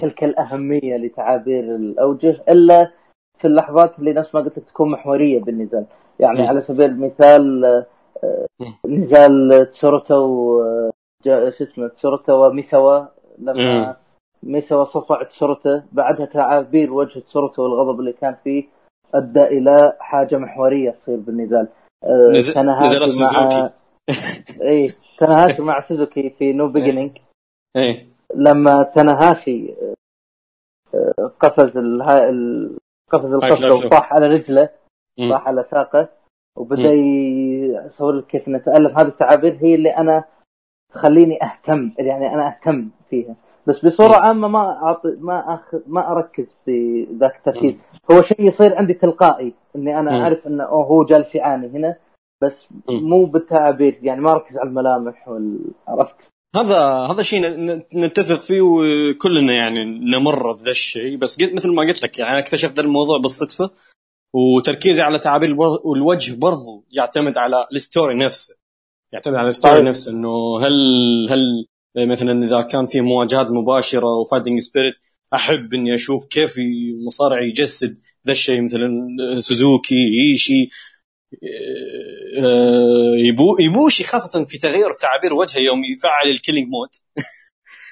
تلك 0.00 0.24
الأهمية 0.24 0.96
لتعابير 0.96 1.64
الأوجه 1.64 2.44
إلا 2.48 2.92
في 3.38 3.46
اللحظات 3.46 3.98
اللي 3.98 4.12
نفس 4.12 4.34
ما 4.34 4.40
قلت 4.40 4.58
لك 4.58 4.64
تكون 4.64 4.90
محورية 4.90 5.40
بالنزال. 5.40 5.86
يعني 6.20 6.48
على 6.48 6.60
سبيل 6.60 6.90
المثال 6.90 7.64
آه، 8.24 8.46
نزال 8.86 9.68
تسورتو 9.72 10.60
شو 11.24 11.64
اسمه 11.64 11.88
تسورتو 11.88 12.46
وميساوا 12.46 13.06
لما 13.38 13.96
ميساوا 14.42 14.84
صفع 14.84 15.22
تسورتو 15.22 15.80
بعدها 15.92 16.26
تعابير 16.26 16.92
وجه 16.92 17.18
تسورتو 17.18 17.62
والغضب 17.62 18.00
اللي 18.00 18.12
كان 18.12 18.36
فيه 18.44 18.64
أدى 19.14 19.42
إلى 19.42 19.96
حاجة 20.00 20.36
محورية 20.36 20.90
تصير 20.90 21.16
بالنزال. 21.16 21.68
آه، 22.04 22.52
تناهاشي 22.54 23.22
مع 23.22 23.70
اي 24.68 24.86
تناهاشي 25.18 25.62
مع 25.62 25.80
سوزوكي 25.80 26.30
في 26.30 26.52
New 26.52 26.68
Beginning 26.68 27.18
اي 27.76 28.06
لما 28.34 28.82
تناهاشي 28.82 29.74
آه، 30.94 31.32
قفز 31.40 31.76
ال... 31.76 32.78
قفز 33.12 33.32
القفزه 33.32 33.74
وطاح 33.74 34.12
على 34.12 34.26
رجله 34.26 34.68
طاح 35.30 35.48
على 35.48 35.64
ساقه 35.70 36.08
وبدأ 36.56 36.92
يصور 37.86 38.12
لك 38.12 38.26
كيف 38.26 38.48
نتألم. 38.48 38.98
هذه 38.98 39.08
التعابير 39.08 39.58
هي 39.62 39.74
اللي 39.74 39.90
أنا 39.90 40.24
تخليني 40.94 41.38
أهتم 41.42 41.92
يعني 41.98 42.34
أنا 42.34 42.48
أهتم 42.48 42.88
فيها. 43.10 43.36
بس 43.66 43.84
بصورة 43.84 44.16
عامة 44.16 44.48
ما 44.48 44.82
أعطي 44.82 45.16
ما 45.20 45.54
أخ 45.54 45.74
ما 45.86 46.12
أركز 46.12 46.54
في 46.64 47.06
ذاك 47.20 47.36
التركيز. 47.36 47.74
هو 48.12 48.22
شيء 48.22 48.48
يصير 48.48 48.76
عندي 48.76 48.94
تلقائي 48.94 49.54
إني 49.76 49.98
أنا 49.98 50.22
أعرف 50.22 50.46
إنه 50.46 50.64
أوه 50.64 50.86
هو 50.86 51.04
جالس 51.04 51.34
يعاني 51.34 51.66
هنا 51.66 51.96
بس 52.42 52.66
مو 52.88 53.24
بالتعابير 53.24 53.98
يعني 54.02 54.20
ما 54.20 54.32
أركز 54.32 54.58
على 54.58 54.68
الملامح 54.68 55.28
عرفت؟ 55.88 56.16
هذا 56.56 56.78
هذا 56.82 57.22
شيء 57.22 57.40
نتفق 57.94 58.42
فيه 58.42 58.60
وكلنا 58.60 59.52
يعني 59.52 59.84
نمر 59.84 60.52
بذا 60.52 60.70
الشيء. 60.70 61.16
بس 61.16 61.42
قلت 61.42 61.54
مثل 61.54 61.74
ما 61.74 61.82
قلت 61.82 62.02
لك 62.02 62.18
يعني 62.18 62.38
اكتشفت 62.38 62.78
الموضوع 62.78 63.18
بالصدفة 63.18 63.70
وتركيزي 64.34 65.02
على 65.02 65.18
تعابير 65.18 65.48
الوجه 65.96 66.38
برضو 66.38 66.84
يعتمد 66.90 67.38
على 67.38 67.66
ال 67.72 67.79
story 67.79 68.14
نفسه. 68.14 68.59
يعتمد 69.12 69.36
على 69.36 69.48
ال 69.48 69.52
story 69.52 69.74
طيب. 69.74 69.84
نفسه 69.84 70.12
إنه 70.12 70.60
هل 70.60 70.72
هل 71.30 71.66
مثلا 71.96 72.44
إذا 72.46 72.60
كان 72.60 72.86
في 72.86 73.00
مواجهات 73.00 73.46
مباشرة 73.46 74.20
و 74.20 74.24
fighting 74.24 74.58
spirit 74.58 74.94
أحب 75.34 75.74
إني 75.74 75.94
أشوف 75.94 76.26
كيف 76.28 76.54
مصارع 77.06 77.42
يجسد 77.42 77.98
ذا 78.26 78.32
الشيء 78.32 78.62
مثلا 78.62 78.90
سوزوكي 79.38 80.08
إيشي 80.20 80.70
آه، 82.38 83.14
يبو 83.16 83.56
يبوشي 83.58 84.04
خاصة 84.04 84.44
في 84.44 84.58
تغير 84.58 84.92
تعابير 84.92 85.34
وجهه 85.34 85.60
يوم 85.60 85.84
يفعل 85.84 86.30
ال 86.30 86.35
killing 86.35 86.68
mode 86.68 86.88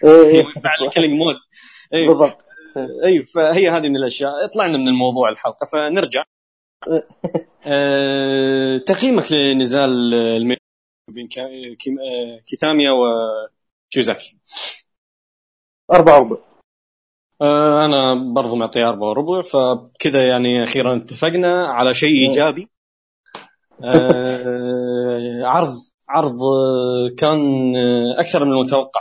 إيه. 0.04 0.40
يفعل 0.56 0.86
ال 0.86 0.89
killing 0.89 1.12
mode 1.12 1.36
بالضبط. 1.92 2.38
اي 3.04 3.22
فهي 3.22 3.68
هذه 3.68 3.88
من 3.88 3.96
الأشياء. 3.96 4.46
طلعنا 4.46 4.78
من 4.78 4.88
الموضوع 4.88 5.28
الحلقة 5.28 5.66
فنرجع. 5.66 6.24
أه 7.66 8.78
تقييمك 8.78 9.32
لنزال 9.32 10.14
ال 10.14 10.23
main 10.23 10.56
بين 11.08 11.28
كيتاميا 12.46 12.90
وشيوزاكي 12.90 14.36
أربعة 15.92 16.18
وربع 16.18 16.36
أه 17.42 17.84
أنا 17.84 18.14
برضو 18.34 18.56
معطيه 18.56 18.88
أربعة 18.88 19.08
وربع 19.08 19.42
فكذا 19.42 20.28
يعني 20.28 20.62
أخيرا 20.62 20.96
اتفقنا 20.96 21.68
على 21.68 21.94
شيء 21.94 22.28
إيجابي. 22.28 22.68
أه 23.84 25.42
عرض 25.44 25.76
عرض 26.08 26.38
كان 27.18 27.76
أكثر 28.18 28.44
من 28.44 28.52
المتوقع. 28.52 29.00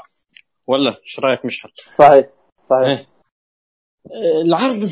ولا؟ 0.68 0.95
إيش 1.03 1.20
رأيك 1.20 1.45
مشعل؟ 1.45 1.72
صحيح 1.97 2.30
صحيح. 2.70 2.88
إيه. 2.88 3.16
العرض 4.41 4.89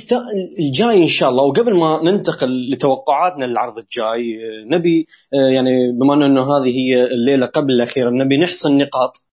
الجاي 0.60 1.04
إن 1.04 1.08
شاء 1.08 1.30
الله 1.30 1.44
وقبل 1.44 1.76
ما 1.76 2.04
ننتقل 2.04 2.70
لتوقعاتنا 2.72 3.46
للعرض 3.46 3.78
الجاي 3.78 4.38
نبي 4.66 5.08
يعني 5.54 5.92
بما 5.92 6.14
أنه 6.26 6.58
هذه 6.58 6.78
هي 6.78 7.04
الليلة 7.04 7.46
قبل 7.46 7.74
الأخيرة 7.74 8.10
نبي 8.10 8.38
نحصل 8.38 8.78
نقاط 8.78 9.30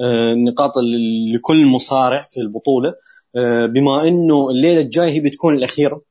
النقاط 0.00 0.72
لكل 1.34 1.66
مصارع 1.66 2.26
في 2.30 2.40
البطولة 2.40 2.94
بما 3.66 4.08
أنه 4.08 4.50
الليلة 4.50 4.80
الجاية 4.80 5.10
هي 5.10 5.20
بتكون 5.20 5.54
الأخيرة 5.54 6.02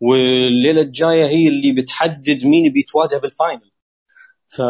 والليلة 0.00 0.80
الجاية 0.80 1.26
هي 1.26 1.48
اللي 1.48 1.72
بتحدد 1.72 2.44
مين 2.44 2.72
بيتواجه 2.72 3.16
بال 3.16 3.30
final. 3.30 3.70
ف 4.48 4.62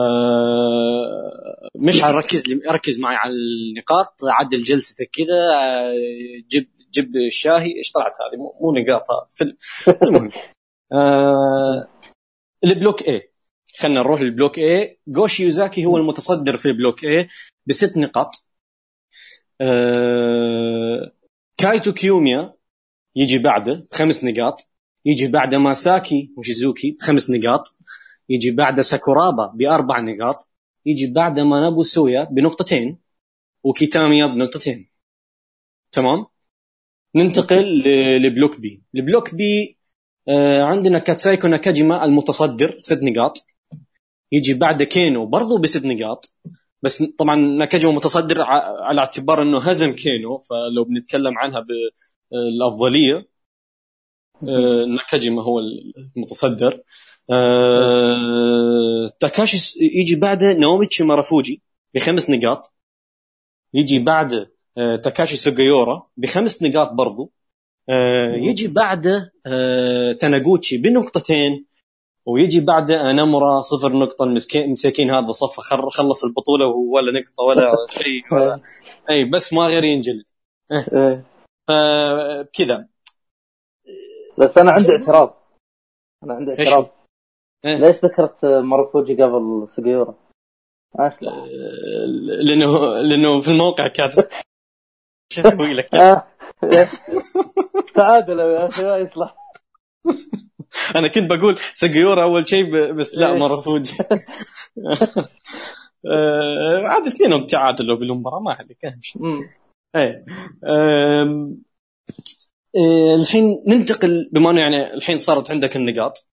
مش 1.74 2.02
حركز 2.02 2.48
لي 2.48 2.60
ركز 2.70 3.00
معي 3.00 3.16
على 3.16 3.32
النقاط 3.32 4.14
عدل 4.24 4.62
جلستك 4.62 5.10
كذا 5.12 5.36
جيب 6.50 6.68
جيب 6.96 7.16
الشاهي 7.16 7.76
إيش 7.76 7.92
طلعت 7.92 8.12
هذه 8.12 8.38
مو 8.60 8.72
نقاط 8.72 9.30
فيلم. 9.34 9.56
المهم 10.02 10.30
آه 10.92 11.88
ال 12.64 12.72
block 12.72 13.08
A 13.08 13.32
خلينا 13.78 14.00
نروح 14.00 14.20
لل 14.20 14.31
block 14.31 14.58
A 14.58 15.00
جو 15.08 15.44
شيوزاكي 15.44 15.86
هو 15.86 15.96
المتصدر 15.96 16.56
في 16.56 16.66
ال 16.66 16.73
block 16.73 17.04
A 17.04 17.28
بست 17.66 17.98
نقاط. 17.98 18.30
آه 19.60 21.12
كايتو 21.58 21.92
كيوميا 21.92 22.54
يجي 23.16 23.38
بعده 23.38 23.86
بخمس 23.92 24.24
نقاط. 24.24 24.68
يجي 25.04 25.26
بعده 25.26 25.58
ماساكي 25.58 26.32
موشيزوكي 26.36 26.90
بخمس 26.90 27.30
نقاط. 27.30 27.76
يجي 28.28 28.50
بعده 28.50 28.82
ساكورابا 28.82 29.46
بأربع 29.54 30.00
نقاط. 30.00 30.50
يجي 30.86 31.12
بعده 31.12 31.44
مانابو 31.44 31.82
سويا 31.82 32.24
بنقطتين. 32.24 32.98
وكيتاميا 33.64 34.26
بنقطتين. 34.26 34.90
تمام؟ 35.92 36.26
ننتقل 37.16 37.82
ل 38.22 38.29
block 38.29 38.60
B. 38.60 38.82
ال 38.94 39.01
block 39.01 39.34
B 39.34 39.78
آه 40.28 40.62
عندنا 40.62 40.98
كاتسايكو 40.98 41.48
ناكاجيما 41.48 42.04
المتصدر 42.04 42.78
ست 42.80 43.02
نقاط. 43.02 43.46
يجي 44.32 44.54
بعده 44.54 44.84
كينو 44.84 45.26
برضو 45.26 45.58
بست 45.58 45.86
نقاط. 45.86 46.36
بس 46.82 47.02
طبعا 47.18 47.36
ناكاجيما 47.36 47.92
متصدر 47.92 48.42
على 48.42 49.00
اعتبار 49.00 49.42
إنه 49.42 49.58
هزم 49.58 49.92
كينو 49.92 50.38
فلو 50.38 50.84
بنتكلم 50.84 51.38
عنها 51.38 51.66
بالافضليه 52.32 53.28
آه 54.42 54.84
ناكاجيما 54.88 55.42
هو 55.42 55.60
المتصدر. 56.16 56.82
آه 57.30 59.12
تاكاشي 59.20 59.78
يجي 59.80 60.16
بعده 60.16 60.52
نوميتشي 60.52 61.04
مارافوجي 61.04 61.62
بخمس 61.94 62.30
نقاط. 62.30 62.74
يجي 63.74 63.98
بعده 63.98 64.55
تاكاشي 64.76 65.36
سوغيورا 65.36 66.06
بخمس 66.16 66.62
نقاط 66.62 66.92
برضو. 66.92 67.32
آه 67.88 68.32
يجي 68.32 68.68
بعده 68.68 69.32
آه 69.46 70.12
تاناغوتشي 70.12 70.78
بنقطتين 70.78 71.66
ويجي 72.26 72.60
بعده 72.60 73.10
انامورا 73.10 73.60
صفر 73.60 73.92
نقطة 73.92 74.24
المسكين 74.24 74.70
مساكين 74.70 75.10
هذا 75.10 75.32
صف 75.32 75.60
خلص 75.90 76.24
البطولة 76.24 76.66
ولا 76.66 77.20
نقطة 77.20 77.42
ولا 77.42 77.72
شيء 77.98 78.34
ولا 78.34 78.60
أي 79.10 79.24
بس 79.24 79.52
ما 79.52 79.66
غير 79.66 79.84
ينجلد. 79.84 80.24
آه. 81.70 82.48
كذا. 82.52 82.88
بس 84.38 84.58
أنا 84.58 84.72
عندي 84.72 84.92
اعتراض. 84.92 85.42
أنا 86.24 86.34
عندي 86.34 86.50
اعتراض. 86.50 86.88
إيه؟ 87.64 87.76
ليش 87.76 87.96
ذكرت 88.04 88.44
ماروفوجي 88.44 89.14
قبل 89.14 89.68
سجيورا؟ 89.76 90.14
أسلع. 90.96 91.32
لأنه 92.42 92.98
لأنه 93.00 93.40
في 93.40 93.48
الموقع 93.48 93.88
كاتب. 93.88 94.28
شو 95.32 95.40
أسوي 95.40 95.74
لك؟ 95.74 95.88
تعادلوا 97.94 98.52
يا. 98.52 98.66
أخي 98.66 98.82
ما 98.84 98.96
يصلح. 98.96 99.34
أنا 100.96 101.08
كنت 101.08 101.30
بقول 101.30 101.58
سجيورا 101.74 102.22
أول 102.22 102.48
شيء 102.48 102.92
بس 102.92 103.18
لا 103.18 103.32
إيه. 103.32 103.38
ماروفوجي 103.38 103.92
عاد 106.84 107.06
اثنينهم 107.06 107.44
تعادلوا 107.44 107.96
بالمباراة 107.96 108.40
ما 108.40 108.52
عليك 108.52 108.78
إيه. 109.96 110.24
الحين 113.14 113.64
ننتقل 113.66 114.30
بما 114.32 114.50
إنه 114.50 114.60
يعني 114.60 114.94
الحين 114.94 115.16
صارت 115.16 115.50
عندك 115.50 115.76
النقاط. 115.76 116.30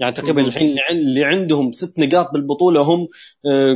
يعني 0.00 0.12
تقريبا 0.12 0.40
الحين 0.40 0.76
اللي 0.90 1.24
عندهم 1.24 1.72
ست 1.72 1.98
نقاط 1.98 2.32
بالبطولة 2.32 2.80
هم 2.80 3.08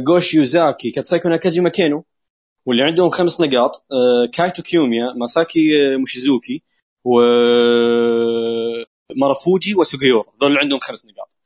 جوش 0.07 0.35
يوزاكي 0.35 0.91
كاتسايكو 0.91 1.29
ناكاجيما 1.29 1.69
كينو 1.69 2.05
واللي 2.67 2.83
عندهم 2.83 3.11
خمس 3.11 3.41
نقاط 3.41 3.87
كايتو 4.33 4.63
كيوميا 4.63 5.13
ماساكي 5.17 5.97
موشيزوكي 5.97 6.63
و 7.05 7.21
مارافوجي 9.17 9.75
وسوغيورا 9.75 10.25
ذول 10.41 10.51
اللي 10.51 10.61
عندهم 10.61 10.79
خمس 10.79 11.07
نقاط. 11.07 11.37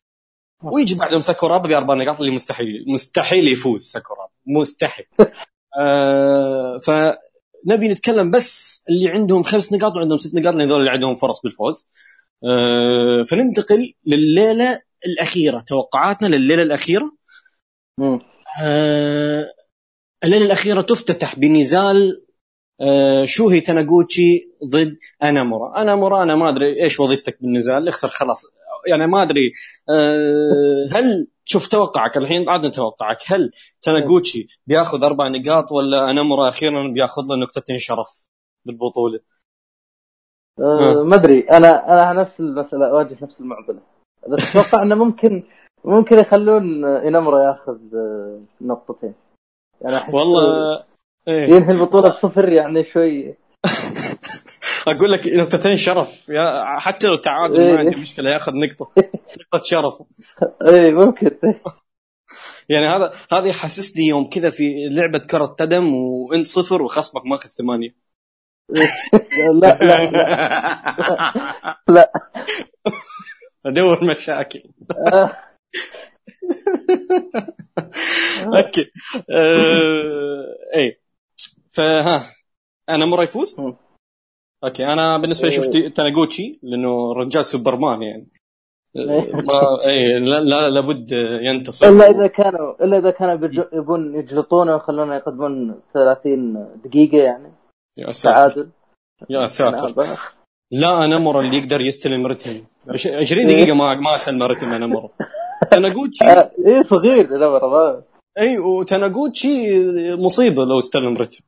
ويجي 0.63 0.95
بعدهم 0.95 1.21
ساكورابا 1.21 1.69
بأربع 1.69 1.95
نقاط 1.95 2.21
اللي 2.21 2.31
مستحيل. 2.31 2.85
مستحيل 2.89 3.49
يفوز 3.49 3.83
ساكورابا. 3.83 4.33
مستحيل. 4.47 5.07
آه 5.81 6.79
فنبي 6.79 7.89
نتكلم 7.89 8.31
بس 8.31 8.83
اللي 8.89 9.09
عندهم 9.09 9.43
خمس 9.43 9.73
نقاط 9.73 9.97
وعندهم 9.97 10.19
ست 10.19 10.35
نقاط 10.35 10.55
لأن 10.55 10.69
ذول 10.69 10.81
اللي 10.81 10.91
عندهم 10.91 11.15
فرص 11.15 11.41
بالفوز. 11.43 11.89
آه 12.45 13.25
فننتقل 13.31 13.95
لليلة 14.07 14.81
الأخيرة. 15.07 15.61
توقعاتنا 15.61 16.29
لليلة 16.29 16.63
الأخيرة. 16.63 17.13
آه 18.63 19.47
الليلة 20.25 20.47
الأخيرة 20.47 20.81
تفتتح 20.81 21.39
بنزال 21.39 22.23
آه 22.81 23.25
شوهي 23.25 23.61
تاناغوتشي 23.61 24.49
ضد 24.65 24.97
أنامورا. 25.23 25.83
أنامورا 25.83 26.23
أنا 26.23 26.35
ما 26.37 26.49
أدري 26.49 26.83
إيش 26.83 27.01
وظيفتك 27.01 27.39
بالنزال 27.43 27.89
اخسر 27.89 28.09
خلاص. 28.09 28.47
يعني 28.87 29.07
ما 29.07 29.23
أدري 29.23 29.53
آه 29.91 30.89
هل 30.93 31.27
شوف 31.45 31.69
توقعك 31.69 32.17
الحين 32.17 32.49
عاد 32.49 32.67
نتوقعك 32.67 33.19
هل 33.27 33.51
تاناغوتشي 33.83 34.47
بياخذ 34.67 35.05
أربع 35.05 35.29
نقاط 35.29 35.73
ولا 35.73 36.11
أنامورا 36.11 36.49
أخيرا 36.49 36.89
بياخذ 36.89 37.23
له 37.23 37.37
نقطتين 37.37 37.79
شرف 37.79 38.25
بالبطولة؟ 38.65 39.21
أه 40.59 41.03
ما 41.05 41.15
أدري. 41.15 41.41
أنا 41.41 41.93
أنا 41.93 42.23
نفس 42.23 42.41
المساله 42.41 42.91
اواجه 42.91 43.17
نفس 43.23 43.41
المعضلة. 43.41 43.81
بس 44.29 44.57
أتوقع 44.57 44.83
إنه 44.83 44.95
ممكن 44.95 45.43
ممكن 45.85 46.19
يخلون 46.19 46.85
إنامورا 46.85 47.49
ياخذ 47.49 47.79
نقطتين. 48.61 49.15
يعني 49.81 50.15
والله 50.15 50.85
إيه؟ 51.29 51.55
ينهي 51.55 51.73
البطوله 51.73 52.09
بصفر 52.09 52.49
يعني 52.49 52.85
شوي. 52.93 53.35
أقول 54.89 55.13
لك 55.13 55.29
نقطتين 55.29 55.77
شرف 55.77 56.29
يا 56.29 56.79
حتى 56.79 57.07
لو 57.07 57.17
تعادل 57.17 57.61
إيه؟ 57.61 57.73
ما 57.73 57.79
عندي 57.79 57.97
مشكلة 57.97 58.31
ياخذ 58.31 58.53
نقطة. 58.55 58.93
نقطه 59.41 59.65
شرف. 59.65 59.95
اي 60.69 60.93
ممكن. 60.93 61.31
يعني 62.69 62.87
هذا 62.87 63.13
هذا 63.33 63.47
يحسسني 63.49 64.07
يوم 64.07 64.31
كذا 64.31 64.51
في 64.51 64.89
لعبة 64.91 65.19
كرة 65.19 65.47
قدم 65.47 65.95
وإنت 65.95 66.47
صفر 66.47 66.83
وخصمك 66.83 67.27
ماخذ 67.27 67.49
ثمانية. 67.49 67.95
لا 69.53 69.79
لا 69.81 70.11
لا. 70.11 71.81
لا. 71.89 72.13
أدور 73.67 74.05
مشاكل. 74.05 74.63
okay. 78.57 78.91
آه، 79.31 80.45
اي 80.77 81.01
فها 81.73 82.23
أنا 82.89 83.07
مره 83.07 83.23
يفوز؟ 83.23 83.61
okay 84.65 84.85
أنا 84.85 85.19
بالنسبة 85.19 85.49
لي 85.49 85.55
شفت 85.55 85.77
تاناغوتشي 85.77 86.53
لأنه 86.63 87.13
رجال 87.13 87.45
سوبرمان 87.45 88.03
يعني. 88.03 88.27
ما 89.33 89.85
اي 89.85 90.19
لا, 90.19 90.41
لا 90.41 90.71
لابد 90.71 91.13
ينتصر. 91.43 91.89
إلا 91.89 92.11
إذا 92.11 92.27
كانوا 92.27 92.85
إلا 92.85 92.99
إذا 92.99 93.11
كانوا 93.11 93.49
يبون 93.73 94.15
يجلطونه 94.15 94.75
ويخلونه 94.75 95.15
يقدمون 95.15 95.81
30 95.95 96.67
دقيقة 96.85 97.19
يعني. 97.19 97.53
يا 97.97 98.13
ساتر. 98.13 98.35
تعادل. 98.35 98.71
يا 99.31 99.47
ساتر. 99.47 99.95
لا 100.71 101.05
أنا 101.05 101.19
مر 101.19 101.41
اللي 101.41 101.57
يقدر 101.57 101.81
يستلم 101.81 102.27
رتم. 102.27 102.65
20 102.89 103.47
دقيقة 103.47 103.75
ما 103.75 103.95
ما 103.95 104.15
اسلم 104.15 104.43
رتم 104.43 104.73
أنا 104.73 104.87
مر 104.87 105.11
تاناغوتشي 105.71 106.25
إيه 106.25 106.83
صغير 106.83 107.37
أنا 107.37 108.03
أي 108.39 108.59
وتاناغوتشي 108.59 109.81
مصيبة 110.17 110.65
لو 110.65 110.79
استلم 110.79 111.17
رتم 111.17 111.45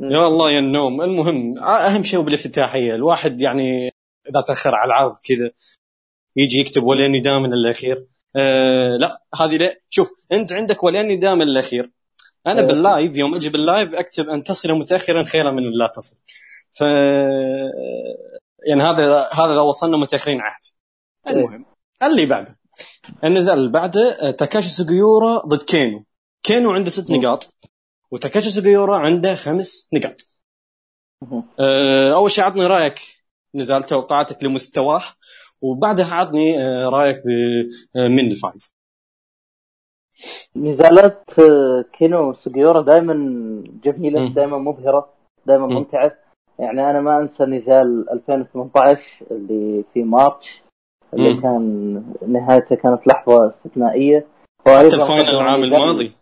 يا 0.00 0.26
الله 0.26 0.50
يا 0.50 0.58
النوم. 0.58 1.02
المهم 1.02 1.58
أهم 1.58 2.04
شيء 2.04 2.20
بالافتتاحية. 2.20 2.94
الواحد 2.94 3.40
يعني 3.40 3.90
إذا 4.30 4.40
تأخر 4.40 4.74
على 4.74 4.88
العرض 4.88 5.12
كذا 5.24 5.50
يجي 6.36 6.60
يكتب 6.60 6.82
ولا 6.82 7.08
نداء 7.08 7.38
من 7.38 7.52
الأخير. 7.52 8.06
آه 8.36 8.96
لا 8.96 9.22
هذه 9.40 9.56
لا. 9.56 9.76
شوف 9.88 10.10
أنت 10.32 10.52
عندك 10.52 10.84
ولا 10.84 11.02
نداء 11.02 11.34
من 11.34 11.42
الأخير. 11.42 11.90
أنا 12.46 12.62
بال 12.62 12.80
live 12.80 13.16
يوم 13.16 13.34
أجي 13.34 13.48
بال 13.48 13.63
live 13.63 13.94
أكتب 13.94 14.28
أن 14.28 14.44
تصل 14.44 14.72
متاخرا 14.72 15.22
خيرا 15.22 15.50
من 15.50 15.62
لا 15.62 15.92
تصل. 15.96 16.20
ف 16.72 16.80
يعني 18.66 18.82
هذا 18.82 19.28
هذا 19.32 19.54
لو 19.54 19.68
وصلنا 19.68 19.96
متأخرين 19.96 20.40
عهد 20.40 20.62
المهم 21.28 21.66
اللي 22.02 22.26
بعده. 22.26 22.59
النزال 23.24 23.58
اللي 23.58 23.70
بعده 23.70 24.30
تاكاشي 24.30 24.68
سوغيورا 24.68 25.38
ضد 25.46 25.62
كينو. 25.62 26.04
كينو 26.42 26.70
عنده 26.72 26.90
ست 26.90 27.10
نقاط 27.10 27.54
وتاكاشي 28.10 28.50
سوغيورا 28.50 28.98
عنده 28.98 29.34
خمس 29.34 29.88
نقاط. 29.92 30.28
أه 31.60 32.14
أول 32.14 32.30
شيء 32.30 32.44
عطني 32.44 32.66
رأيك 32.66 33.00
نزال 33.54 33.82
توقعاتك 33.82 34.44
لمستواه 34.44 35.02
وبعدها 35.60 36.14
عطني 36.14 36.56
رأيك 36.88 37.22
من 37.96 38.30
الفايز. 38.30 38.74
نزالات 40.56 41.24
آه، 41.38 41.84
كينو 41.98 42.30
وسوجيورا 42.30 42.82
دائما 42.82 43.14
جميلة. 43.84 44.28
دائما 44.28 44.58
مبهرة 44.58 45.12
دائما 45.46 45.66
مم. 45.66 45.74
ممتعة. 45.74 46.18
يعني 46.58 46.90
أنا 46.90 47.00
ما 47.00 47.18
أنسى 47.18 47.44
نزال 47.44 48.10
2018 48.12 49.00
اللي 49.30 49.84
في 49.94 50.02
March 50.02 50.62
اللي 51.14 51.34
مم. 51.34 51.40
كان 51.40 52.04
نهايته 52.26 52.76
كانت 52.76 53.06
لحظة 53.06 53.48
استثنائية 53.48 54.26
حتى 54.66 54.86
ال 54.86 54.93
final 54.93 55.26
قدموا 55.26 55.42
العام 55.42 55.62
الماضي 55.62 56.12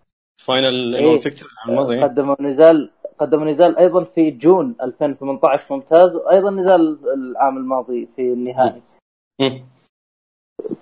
فاينل 0.45 0.97
إيه. 0.97 1.17
فيكتور 1.17 1.49
العام 1.53 1.71
الماضي 1.71 2.03
قدموا 2.03 2.37
نزال 2.41 2.91
قدموا 3.19 3.45
نزال 3.45 3.79
أيضا 3.79 4.05
في 4.05 4.31
June 4.31 4.75
2018 4.83 5.65
ممتاز 5.71 6.15
وأيضا 6.15 6.51
نزال 6.51 6.99
العام 7.15 7.57
الماضي 7.57 8.09
في 8.17 8.23
النهائي. 8.33 8.83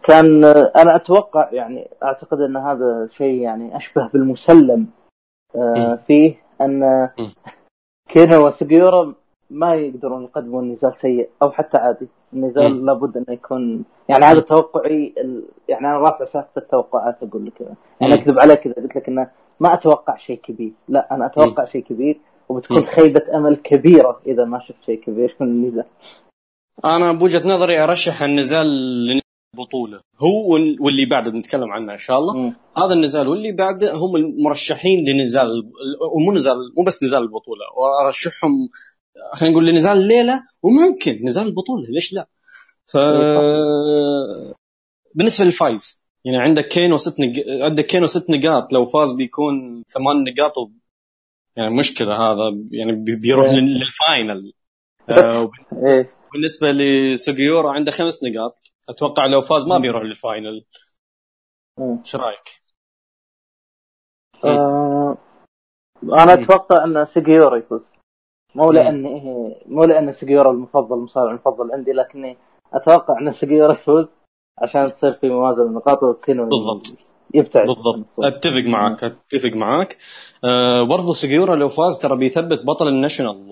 كان 0.03 0.45
أنا 0.45 0.97
أتوقع 0.97 1.49
يعني 1.53 1.89
أعتقد 2.03 2.41
أن 2.41 2.57
هذا 2.57 3.09
شيء 3.17 3.41
يعني 3.43 3.77
أشبه 3.77 4.09
بالمسلم 4.09 4.87
آه،. 5.57 5.99
فيه 6.07 6.43
أن 6.61 7.11
مم. 7.19 7.33
كينو 8.09 8.47
وسجيورا 8.47 9.15
ما 9.51 9.75
يقدرون 9.75 10.25
يقدمون 10.25 10.73
نزال 10.73 10.95
سيء 11.01 11.29
أو 11.43 11.51
حتى 11.51 11.77
عادي 11.77 12.09
النزال 12.33 12.75
مم. 12.81 12.87
لابد 12.87 13.17
أنه 13.17 13.27
يكون 13.31 13.85
يعني 14.09 14.25
هذا 14.25 14.41
توقعي 14.41 15.15
ال... 15.19 15.43
يعني 15.69 15.87
أنا 15.87 15.99
رافع 15.99 16.25
سقف 16.25 16.59
التوقعات 16.59 17.17
أقول 17.23 17.47
لك 17.47 17.61
يعني. 17.61 18.15
أكذب 18.15 18.39
عليك 18.39 18.67
إذا 18.67 18.75
قلت 18.75 18.97
لك 18.97 19.09
إنه 19.09 19.31
ما 19.61 19.75
أتوقع 19.75 20.17
شيء 20.17 20.41
كبير 20.41 20.73
لا 20.89 21.15
أنا 21.15 21.27
أتوقع 21.27 21.65
شيء 21.65 21.83
كبير 21.83 22.21
وبتكون. 22.49 22.87
خيبة 22.87 23.23
أمل 23.35 23.57
كبيرة 23.57 24.21
إذا 24.27 24.45
ما 24.45 24.59
شفت 24.69 24.85
شيء 24.87 25.01
كبير 25.01 25.37
من 25.41 25.47
النزال 25.47 25.85
أنا 26.85 27.13
بوجهة 27.13 27.49
نظري 27.49 27.79
أرشح 27.85 28.23
النزال 28.23 28.67
للبطوله 29.57 30.01
هو 30.19 30.53
وال- 30.53 30.77
واللي 30.81 31.07
بعده 31.07 31.31
بنتكلم 31.31 31.71
عنه 31.73 31.93
إن 31.93 31.99
شاء 31.99 32.19
الله 32.19 32.37
مم. 32.37 32.53
هذا 32.77 32.93
النزال 32.93 33.29
واللي 33.29 33.53
بعده 33.53 33.93
هم 33.95 34.17
المرشحين 34.17 35.09
لنزال 35.09 35.49
ومو 36.15 36.33
نزال 36.33 36.57
مو 36.79 36.85
بس 36.85 37.03
نزال 37.05 37.23
البطولة 37.23 37.65
وأرشحهم 37.77 38.69
خلينا 39.33 39.53
نقول 39.53 39.67
لنزال 39.67 39.99
الليلة 39.99 40.43
وممكن 40.63 41.25
نزال 41.25 41.47
البطولة 41.47 41.87
ليش 41.89 42.13
لا؟ 42.13 42.29
ف 42.87 42.97
بالنسبة 45.15 45.45
للفايز 45.45 46.07
يعني 46.25 46.39
عندك 46.39 46.69
كينو 46.69 46.97
ست 46.97 47.21
نق... 47.21 47.33
عندك 47.65 47.87
كينو 47.87 48.07
ست 48.07 48.31
نقاط 48.31 48.73
لو 48.73 48.87
فاز 48.87 49.13
بيكون 49.13 49.83
ثمان 49.89 50.25
نقاط 50.25 50.59
و... 50.59 50.71
يعني 51.57 51.75
مشكلة 51.75 52.15
هذا 52.17 52.59
يعني 52.71 52.93
بي- 52.93 53.17
بيروح 53.17 53.47
إيه. 53.47 53.53
لل- 53.53 53.81
لل 53.81 54.01
final 54.01 54.53
آه، 55.11 55.51
إيه 55.73 56.11
بالنسبة 56.33 56.71
لسوجيورا 56.73 57.73
عنده 57.73 57.93
خمس 57.93 58.25
نقاط 58.25 58.73
أتوقع 58.89 59.27
لو 59.27 59.43
فاز 59.43 59.67
ما 59.67 59.79
بيروح 59.79 60.03
لل 60.03 60.18
final. 60.18 60.65
إيش 61.81 62.17
رأيك؟ 62.17 62.63
آه 64.45 65.19
أنا 66.05 66.33
أتوقع 66.33 66.85
إن 66.85 67.05
سيجيورا 67.05 67.57
يفوز 67.57 67.91
مو 68.57 68.67
مم. 68.67 68.73
لأن 68.73 69.03
مو 69.67 69.85
لأن 69.85 70.13
سيجيورا 70.13 70.51
المفضل 70.51 70.97
المصارع 70.97 71.31
المفضل 71.31 71.73
عندي 71.73 71.93
لكني 71.93 72.37
أتوقع 72.73 73.19
إن 73.21 73.33
سيجيورا 73.33 73.73
يفوز 73.73 74.07
عشان 74.63 74.95
تصير 74.95 75.13
في 75.13 75.29
موازنه 75.29 75.63
النقاط 75.67 76.03
وكينو 76.03 76.49
بالضبط. 76.49 76.99
يبتعد 77.35 77.67
بالضبط 77.67 78.07
أتفق 78.35 78.65
معك 78.67 79.05
أتفق 79.05 79.51
معك 79.55 79.99
آه 80.45 80.83
برضو 80.83 81.13
سيجيورا 81.13 81.57
لو 81.57 81.69
فاز 81.69 81.99
ترى 81.99 82.17
بيثبت 82.17 82.61
بطل 82.67 82.89
الناشونال 82.89 83.51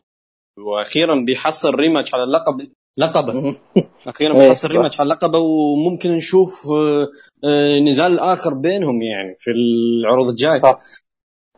وأخيرا 0.58 1.14
بيحصل 1.26 1.74
ريماتش 1.74 2.14
على 2.14 2.24
اللقب 2.24 2.68
لقبه 2.98 3.56
أخيرا 4.06 4.34
إيه، 4.34 4.38
بيحصل. 4.40 4.68
ريماتش 4.70 5.00
على 5.00 5.08
لقبه 5.08 5.38
وممكن 5.38 6.10
نشوف 6.12 6.66
آه، 6.70 7.08
آه، 7.44 7.80
نزال 7.88 8.18
آخر 8.18 8.54
بينهم 8.54 9.02
يعني 9.02 9.36
في 9.38 9.50
العروض 9.50 10.28
الجاية. 10.28 10.60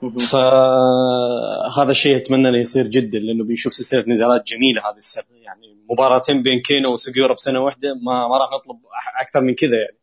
فهذا 0.03 1.91
الشيء 1.91 2.17
أتمنى 2.17 2.49
انه 2.49 2.59
يصير 2.59 2.87
جدا 2.87 3.19
لأنه 3.19 3.45
بنشوف 3.45 3.73
سلسلة 3.73 4.05
نزالات 4.07 4.47
جميلة 4.47 4.91
هذه 4.91 4.97
السنة. 4.97 5.25
يعني 5.43 5.77
مباراتين 5.91 6.43
بين 6.43 6.61
كينو 6.61 6.93
وسيجيورا 6.93 7.35
بسنة 7.35 7.61
واحدة 7.61 7.95
ما 7.95 8.29
ما 8.29 8.39
راح 8.39 8.49
نطلب 8.53 8.81
أكثر 9.21 9.41
من 9.41 9.55
كذا 9.55 9.77
يعني. 9.77 9.97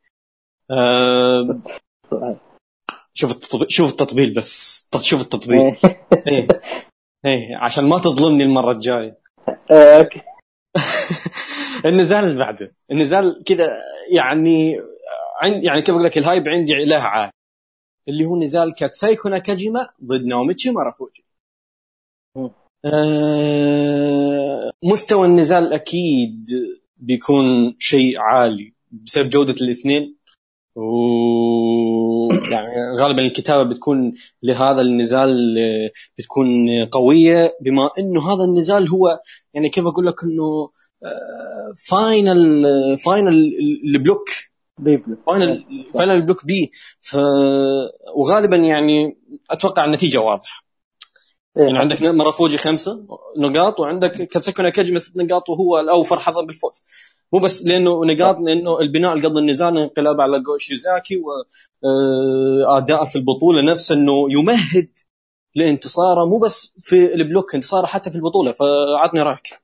آه، 0.71 1.59
شوف 3.13 3.31
التطبيل 3.31 3.71
شوف 3.71 3.91
التطبيل 3.91 4.33
بس. 4.33 4.87
شوف 5.01 5.21
التطبيل. 5.21 5.59
إيه. 6.27 6.47
إيه. 7.25 7.57
عشان 7.57 7.83
ما 7.85 7.99
تظلمني 7.99 8.43
المرة 8.43 8.71
الجاية. 8.71 9.17
إيه، 9.71 9.97
okay. 9.97 10.21
النزال 11.85 12.25
اللي 12.25 12.39
بعده. 12.39 12.75
النزال 12.91 13.43
كذا 13.45 13.71
يعني 14.11 14.77
عند 15.41 15.63
يعني 15.63 15.81
كيف 15.81 15.89
أقول 15.89 16.03
لك 16.03 16.17
ال 16.17 16.23
hype 16.23 16.47
عندي 16.47 16.73
له 16.73 16.97
عالي 16.97 17.31
اللي 18.07 18.25
هو 18.25 18.39
نزال 18.39 18.73
كاتسايكو 18.73 19.29
ناكاجيما 19.29 19.89
ضد 20.03 20.25
ناوميتشي 20.25 20.71
مارافوجي. 20.71 21.25
آه 22.85 24.71
مستوى 24.83 25.27
النزال 25.27 25.73
أكيد 25.73 26.49
بيكون 26.97 27.75
شيء 27.79 28.21
عالي 28.21 28.73
بسبب 28.91 29.29
جودة 29.29 29.53
الاثنين 29.53 30.15
و 30.75 32.33
يعني 32.33 32.95
غالبا 32.99 33.21
الكتابة 33.21 33.69
بتكون 33.69 34.13
لهذا 34.43 34.81
النزال 34.81 35.59
آه، 35.59 35.91
بتكون 36.17 36.47
قوية 36.91 37.57
بما 37.61 37.89
إنه 37.99 38.33
هذا 38.33 38.43
النزال 38.43 38.89
هو 38.89 39.21
يعني 39.53 39.69
كيف 39.69 39.85
أقول 39.85 40.07
لك 40.07 40.23
إنه 40.23 40.69
آه، 41.03 41.73
final 41.87 42.63
final 42.97 43.53
ال 43.95 44.01
block 44.01 44.29
B 44.77 44.87
بلو 44.87 45.17
final 45.27 45.65
final 45.93 46.11
ال 46.11 46.17
block 46.17 46.45
B 46.45 46.71
ف 47.01 47.15
وغالبا 48.15 48.55
يعني 48.55 49.17
أتوقع 49.51 49.85
النتيجة 49.85 50.19
واضحة. 50.21 50.63
إيه. 51.57 51.63
يعني 51.63 51.77
عندك 51.77 52.01
مارافوجي 52.01 52.57
خمسة 52.57 53.07
نقاط 53.37 53.79
وعندك 53.79 54.11
كاتسايكو 54.11 54.61
ناكاجيما 54.61 54.99
ست 54.99 55.17
نقاط 55.17 55.49
وهو 55.49 55.79
الاوفر 55.79 56.19
حظا 56.19 56.41
بالفوز. 56.41 56.85
مو 57.33 57.39
بس 57.39 57.67
لأنه 57.67 58.05
نقاط 58.05 58.37
لأنه 58.39 58.79
البناء 58.79 59.19
قبل 59.21 59.37
النزال 59.37 59.77
انقلاب 59.77 60.21
على 60.21 60.39
جو 60.39 60.57
شيوزاكي 60.57 61.21
واداءه 62.67 63.05
في 63.05 63.15
البطولة 63.15 63.71
نفسه 63.71 63.95
إنه 63.95 64.31
يمهد 64.31 64.89
لانتصاره 65.55 66.25
مو 66.25 66.39
بس 66.39 66.75
في 66.79 67.13
ال 67.13 67.20
block 67.20 67.55
انتصاره 67.55 67.85
حتى 67.85 68.09
في 68.09 68.15
البطولة. 68.15 68.51
فعطني 68.51 69.21
رأيك. 69.21 69.47
آه، 69.53 69.62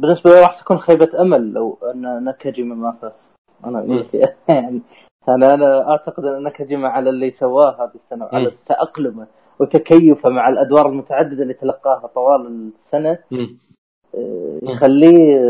بالنسبة 0.00 0.30
لي 0.30 0.40
راح 0.40 0.60
تكون 0.60 0.78
خيبة 0.78 1.20
أمل 1.20 1.52
لو 1.52 1.78
أن 1.94 2.24
ناكاجيما 2.24 2.74
ما 2.74 2.92
فاز 3.02 3.32
أنا 3.64 3.80
مم. 3.82 4.04
يعني 4.48 4.80
أنا 5.28 5.54
أنا 5.54 5.90
أعتقد 5.90 6.24
أن 6.24 6.42
ناكاجيما 6.42 6.88
على 6.88 7.10
اللي 7.10 7.30
سواه 7.30 7.84
هذه 7.84 7.90
السنة 7.94 8.28
على 8.32 8.44
مم. 8.44 8.50
تاقلمه 8.66 9.26
وتكيفه 9.58 10.28
مع 10.28 10.48
الأدوار 10.48 10.88
المتعددة 10.88 11.42
اللي 11.42 11.54
تلقاها 11.54 12.06
طوال 12.06 12.70
السنة. 12.78 13.10
آه، 13.10 13.18
مم. 13.30 13.58
يخليه 14.62 15.40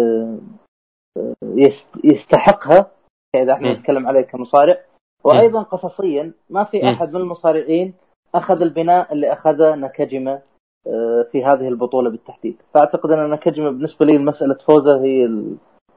يست- 1.42 2.04
يستحقها 2.04 2.86
إذا 3.36 3.52
إحنا. 3.52 3.72
نتكلم 3.72 4.06
عليه 4.08 4.20
كمصارع 4.20 4.78
وأيضا 5.24 5.62
قصصيا 5.62 6.32
ما 6.50 6.64
في. 6.64 6.88
أحد 6.90 7.12
من 7.12 7.20
المصارعين 7.20 7.94
أخذ 8.34 8.62
البناء 8.62 9.12
اللي 9.12 9.32
أخذه 9.32 9.74
ناكاجيما 9.74 10.38
في 11.32 11.44
هذه 11.44 11.68
البطولة 11.68 12.10
بالتحديد. 12.10 12.56
فأعتقد 12.74 13.10
أن 13.10 13.30
ناكاجيما 13.30 13.70
بالنسبة 13.70 14.06
لي 14.06 14.18
مسألة 14.18 14.54
فوزه 14.66 15.04
هي 15.04 15.28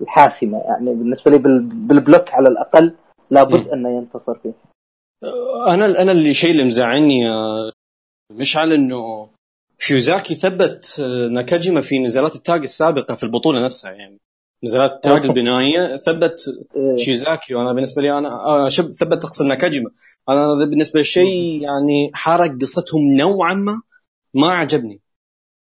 الحاسمة. 0.02 0.58
يعني 0.58 0.94
بالنسبة 0.96 1.32
لي 1.32 1.38
بال- 1.38 1.70
بالبلوك 1.88 2.30
على 2.30 2.50
الأقل 2.50 2.96
لابد. 3.32 3.68
انه 3.68 3.98
ينتصر 3.98 4.36
فيه. 4.44 4.54
أنا 5.74 6.02
أنا 6.02 6.12
اللي 6.12 6.34
شيء 6.34 6.52
اللي 6.52 6.64
مزعلني 6.64 7.20
يا 7.20 7.72
مشعل 8.32 8.74
إنه 8.74 9.30
شيوزاكي 9.80 10.36
ثبت 10.36 11.02
آه، 11.04 11.28
ناكاجيما 11.28 11.82
في 11.82 12.00
نزالات 12.00 12.36
التاج 12.36 12.62
السابقة 12.62 13.16
في 13.16 13.24
البطولة 13.24 13.66
نفسها. 13.66 13.92
يعني 13.92 14.20
نزالات 14.64 14.92
التاج 14.92 15.26
البنائية 15.26 15.98
ثبت 15.98 16.36
آه، 16.78 16.96
شيوزاكي 16.95 17.56
وأنا 17.56 17.74
بالنسبة 17.74 18.02
لي 18.02 18.18
أنا 18.18 18.30
آه، 18.46 18.68
شب 18.68 18.86
ثبت 18.88 19.24
اقصد 19.26 19.46
ناكاجيما. 19.46 19.90
أنا 20.30 20.66
بالنسبة 20.70 20.98
لي 21.00 21.04
شيء 21.04 21.62
يعني 21.62 22.12
حرق 22.14 22.52
قصتهم 22.62 23.02
نوعا 23.18 23.54
ما. 23.54 23.82
ما 24.36 24.48
عجبني. 24.48 25.02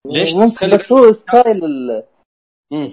ليش 0.07 0.35
ممكن 0.35 0.77
بس 0.77 0.93
هو 0.93 1.13
style 1.13 1.65
ال-. 1.65 2.05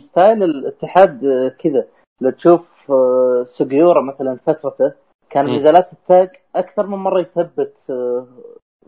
ستايل 0.10 0.44
الاتحاد 0.44 1.26
آه، 1.26 1.48
كذا. 1.48 1.88
لو 2.22 2.30
تشوف 2.30 2.92
آه، 2.92 3.44
سوجيورا 3.58 4.02
مثلا 4.02 4.38
فترته 4.46 4.94
كان. 5.30 5.46
نزالات 5.46 5.94
التاج 5.94 6.30
أكثر 6.56 6.88
من 6.88 6.98
مرة 6.98 7.22
يثبت 7.22 7.76
آه، 7.90 8.28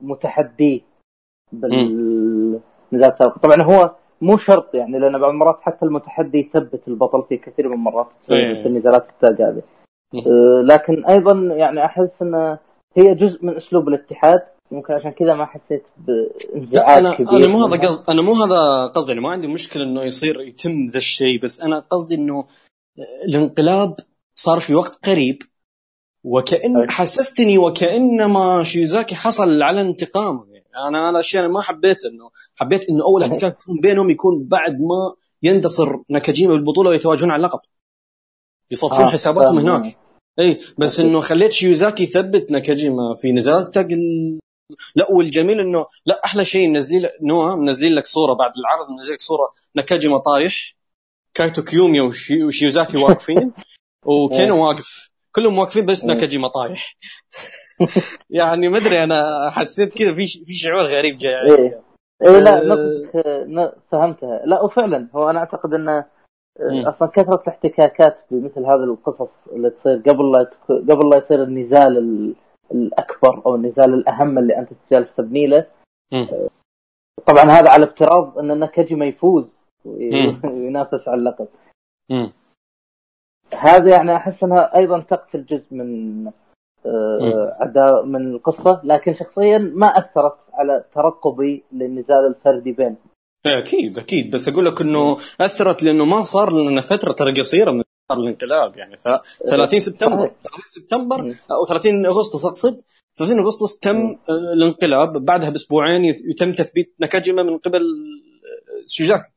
متحديه 0.02 0.82
بالنزالات 1.52 3.14
السابقه 3.14 3.40
طبعا 3.40 3.62
هو 3.62 3.96
مو 4.22 4.38
شرط 4.38 4.76
يعني 4.76 5.00
لأن 5.00 5.20
بعض 5.20 5.30
المرات 5.32 5.60
حتى 5.62 5.86
المتحدي 5.86 6.38
يثبت 6.38 6.88
البطل 6.88 7.24
في 7.30 7.38
كثير 7.38 7.68
من 7.68 7.74
المرات 7.74 8.08
إيه. 8.32 8.62
في 8.62 8.68
النزالات 8.68 9.10
التاج 9.10 9.42
هذه. 9.42 9.62
لكن 10.64 11.06
أيضا 11.06 11.56
يعني 11.56 11.86
أحس 11.86 12.22
انه 12.22 12.60
هي 12.98 13.16
جزء 13.16 13.46
من 13.46 13.56
أسلوب 13.56 13.88
الاتحاد. 13.88 14.44
ممكن 14.74 14.94
عشان 14.94 15.12
كذا 15.12 15.34
ما 15.34 15.46
حسيت 15.46 15.84
لا 16.08 16.30
بانزعاج 16.54 16.98
أنا 16.98 17.16
كبير 17.16 17.30
أنا 17.30 17.48
مو 17.48 17.66
هذا 17.66 17.78
منها. 17.78 17.88
قصد 17.88 18.10
أنا 18.10 18.22
مو 18.22 18.34
هذا 18.34 18.86
قصدي. 18.88 19.12
أنا 19.12 19.22
ما 19.22 19.30
عندي 19.30 19.48
مشكلة 19.48 19.84
إنه 19.84 20.04
يصير 20.04 20.42
يتم 20.42 20.90
ذا 20.90 20.98
الشيء 20.98 21.42
بس 21.42 21.62
أنا 21.62 21.80
قصدي 21.80 22.16
إنه 22.16 22.48
الانقلاب 23.28 23.96
صار 24.36 24.60
في 24.60 24.76
وقت 24.76 25.10
قريب 25.10 25.42
وكأن 26.24 26.92
حسستني 26.92 27.58
وكأنما 27.58 28.64
شيوزاكي 28.64 29.16
حصل 29.16 29.62
على 29.62 29.82
انتقام. 29.82 30.46
يعني 30.54 30.88
أنا 30.88 31.10
الأشياء 31.10 31.48
ما 31.48 31.62
حبيت 31.62 32.06
انه 32.06 32.30
حبيت 32.56 32.90
إنه 32.90 33.04
أول 33.04 33.24
احتكاك 33.24 33.58
بينهم 33.82 34.10
يكون 34.10 34.44
بعد 34.44 34.72
ما 34.72 35.16
ينتصر 35.44 36.00
ناكاجيما 36.10 36.54
بالبطولة 36.54 36.90
ويتواجهون 36.90 37.32
على 37.32 37.40
اللقب. 37.40 37.60
يصفون 38.72 39.06
آه 39.06 39.10
حساباتهم 39.10 39.58
هناك. 39.58 39.98
اي 40.40 40.62
بس 40.78 41.00
إنه 41.00 41.20
خليت 41.22 41.52
شيوزاكي 41.52 42.04
يثبت 42.04 42.52
ناكاجيما 42.52 43.16
في 43.16 43.32
نزالات 43.32 43.74
تاج 43.74 43.94
لا 44.96 45.12
والجميل 45.12 45.60
إنه 45.60 45.86
لا 46.06 46.22
أحلى 46.26 46.46
شيء 46.46 46.68
منزلين 46.68 47.02
لك 47.02 47.12
نوع 47.22 47.56
منزلين 47.56 47.94
لك 47.94 48.06
صورة 48.06 48.34
بعد 48.34 48.52
العرض 48.58 48.90
منزلين 48.92 49.14
لك 49.14 49.22
صورة 49.22 49.52
ناكاجيما 49.76 50.18
طايح 50.18 50.76
كايتو 51.34 51.64
كيوميا 51.64 52.02
وشي 52.02 52.44
وشيوزاكي 52.44 52.98
واقفين 52.98 53.54
وكينو 54.06 54.68
واقف. 54.68 55.10
كلهم 55.36 55.58
واقفين 55.58 55.86
بس 55.86 56.06
ناكاجيما 56.06 56.48
طايح 56.48 56.98
يعني 58.30 58.68
ما 58.68 58.78
أدري 58.78 59.04
أنا 59.04 59.50
حسيت 59.52 59.94
كذا 59.94 60.16
في 60.16 60.28
في 60.28 60.54
شعور 60.54 60.86
غريب 60.86 61.18
جاي 61.18 61.32
إيه. 61.32 61.82
إيه 62.26 62.40
لا 62.40 62.64
نقطة 62.64 63.78
فهمتها. 63.92 64.42
لا 64.46 64.62
وفعلا 64.62 65.10
هو 65.16 65.30
أنا 65.30 65.40
أعتقد 65.40 65.74
انه 65.74 66.06
أصلا 66.62 67.08
كثرة 67.08 67.42
الاحتكاكات 67.42 68.18
بمثل 68.32 68.60
هذه 68.60 68.84
القصص 68.84 69.48
اللي 69.52 69.70
تصير 69.70 69.98
قبل 69.98 70.32
لا 70.32 70.50
قبل 70.70 71.10
لا 71.10 71.18
يصير 71.18 71.44
النزال 71.44 72.36
الأكبر 72.74 73.46
أو 73.46 73.56
النزال 73.56 73.94
الأهم 73.94 74.38
اللي 74.38 74.58
أنت 74.58 74.70
جالس 74.92 75.16
تبني 75.18 75.48
له 75.48 75.66
طبعا 77.26 77.44
هذا 77.44 77.70
على 77.70 77.86
افتراض 77.86 78.40
أن 78.40 78.60
ناكاجيما 78.60 79.06
يفوز 79.06 79.56
وينافس 79.86 81.08
على 81.08 81.20
اللقب. 81.20 81.48
هذا 83.54 83.92
يعني 83.92 84.16
أحس 84.16 84.44
أنها 84.44 84.78
أيضا 84.78 85.00
تقتل 85.00 85.46
جزء 85.46 85.76
من 85.76 86.32
أداء 87.62 88.06
من 88.06 88.36
القصة 88.36 88.82
لكن 88.84 89.14
شخصيا 89.14 89.58
ما 89.58 89.88
أثرت 89.88 90.38
على 90.54 90.84
ترقبي 90.96 91.64
للنزال 91.72 92.28
الفردي 92.28 92.72
بينهم. 92.72 92.98
أكيد 93.46 94.00
أكيد. 94.00 94.32
بس 94.32 94.50
أقول 94.50 94.66
لك 94.66 94.82
إنه 94.82 95.18
أثرت 95.42 95.84
لأنه 95.84 96.06
ما 96.06 96.24
صار 96.24 96.54
لنا 96.54 96.82
فترة 96.82 97.12
ترى 97.12 97.34
قصيرة 97.34 97.72
من 97.72 97.83
الانقلاب 98.12 98.78
يعني 98.78 98.98
30 99.50 99.80
سبتمبر 99.80 100.28
30 100.44 100.64
سبتمبر 100.66 101.36
أو 101.52 101.66
30 101.68 102.06
أغسطس 102.06 102.46
أقصد 102.46 102.82
30 103.16 103.40
أغسطس 103.40 103.80
تم 103.80 104.18
الانقلاب. 104.30 105.26
بعدها 105.26 105.50
بأسبوعين 105.50 106.06
يتم 106.06 106.54
تثبيت 106.54 106.96
نكاجيما 107.00 107.44
من 107.44 107.58
قبل 107.58 107.82
شوجاكي 108.88 109.32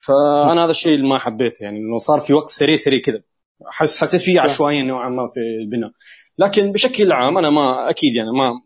فأنا 0.00 0.64
هذا 0.64 0.70
الشيء 0.70 0.94
اللي 0.94 1.08
ما 1.08 1.18
حبيته 1.18 1.62
يعني 1.62 1.78
إنه 1.78 1.98
صار 1.98 2.20
في 2.20 2.34
وقت 2.34 2.48
سريع 2.48 2.76
سريع 2.76 3.00
كذا. 3.00 3.22
حس 3.66 3.98
حسيت 3.98 4.20
فيه 4.20 4.40
عشوائية 4.40 4.82
نوعا 4.82 5.08
ما 5.08 5.28
في 5.28 5.40
البناء. 5.40 5.90
لكن 6.38 6.72
بشكل 6.72 7.12
عام 7.12 7.38
أنا 7.38 7.50
ما 7.50 7.90
أكيد 7.90 8.14
يعني 8.14 8.30
ما 8.30 8.60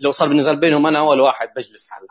لو 0.00 0.10
صار 0.10 0.28
بالنزال 0.28 0.60
بينهم 0.60 0.86
أنا 0.86 0.98
أول 0.98 1.20
واحد 1.20 1.48
بجلس 1.56 1.88
على 1.92 2.06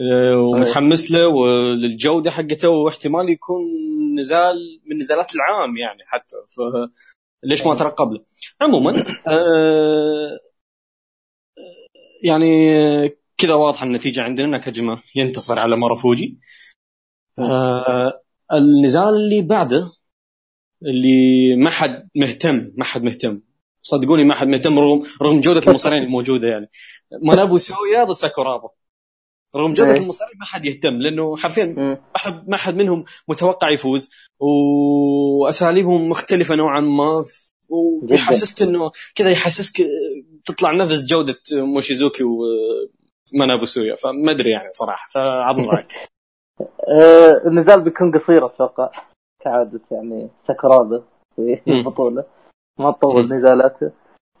آه، 0.00 0.36
ومتحمس 0.36 1.10
له 1.10 1.28
وللجودة 1.28 2.30
حقته 2.30 2.68
واحتمال 2.68 3.30
يكون 3.30 3.62
نزال 4.18 4.80
من 4.86 4.96
نزالات 4.96 5.34
العام 5.34 5.76
يعني 5.76 6.02
حتى 6.06 6.36
ليش 7.44 7.66
ما 7.66 7.74
ترقب 7.74 8.12
له. 8.12 8.24
عموما 8.60 9.04
آه 9.28 10.38
يعني 12.24 12.48
كذا 13.38 13.54
واضحة 13.54 13.86
النتيجة 13.86 14.22
عندنا 14.22 14.46
ناكاجيما 14.46 15.02
ينتصر 15.14 15.58
على 15.58 15.76
مارافوجي. 15.76 16.38
آه 17.38 18.22
النزال 18.52 19.14
اللي 19.14 19.42
بعده 19.42 19.92
اللي 20.82 21.56
ما 21.56 21.70
حد 21.70 22.08
مهتم 22.14 22.72
ما 22.76 22.84
حد 22.84 23.02
مهتم. 23.02 23.40
صدقوني 23.82 24.24
ما 24.24 24.34
حد 24.34 24.46
مهتم 24.46 24.78
رغم 24.78 25.02
رغم 25.22 25.40
جودة 25.40 25.62
المصارعين 25.68 26.02
الموجودة 26.02 26.48
يعني. 26.48 26.70
مانابو 27.22 27.56
سويا 27.56 28.04
ضد 28.04 28.12
ساكورابا. 28.12 28.68
رغم 29.56 29.74
جودة 29.74 29.92
إيه. 29.92 29.98
المصارعين 29.98 30.38
ما 30.38 30.44
حد 30.44 30.64
يهتم 30.64 30.94
لأنه 30.94 31.36
حرفيا 31.36 31.64
ما 31.64 31.98
حد 32.16 32.48
ما 32.48 32.56
حد 32.56 32.74
منهم 32.74 33.04
متوقع 33.28 33.70
يفوز 33.70 34.10
وأساليبهم 34.40 36.10
مختلفة 36.10 36.54
نوعا 36.54 36.80
ما 36.80 37.24
ويحسسك 37.68 38.62
إنه 38.62 38.90
كذا 39.14 39.30
يحسسك 39.30 39.86
تطلع 40.44 40.72
نفس 40.72 41.06
جودة 41.06 41.38
موشيزوكي 41.52 42.24
ومانابو 42.24 43.64
سويا 43.64 43.96
فما 43.96 44.32
أدري 44.32 44.50
يعني 44.50 44.70
صراحة 44.70 45.08
فعظم 45.10 45.64
معك. 45.64 45.92
آه، 46.88 47.42
النزال 47.46 47.80
بيكون 47.80 48.18
قصير 48.18 48.46
أتوقع 48.46 48.90
كعادة 49.44 49.80
يعني 49.90 50.28
سكرابه 50.48 51.02
في 51.36 51.60
البطولة. 51.68 52.24
ما 52.78 52.92
تطول 52.92 53.34
نزالاته. 53.34 53.90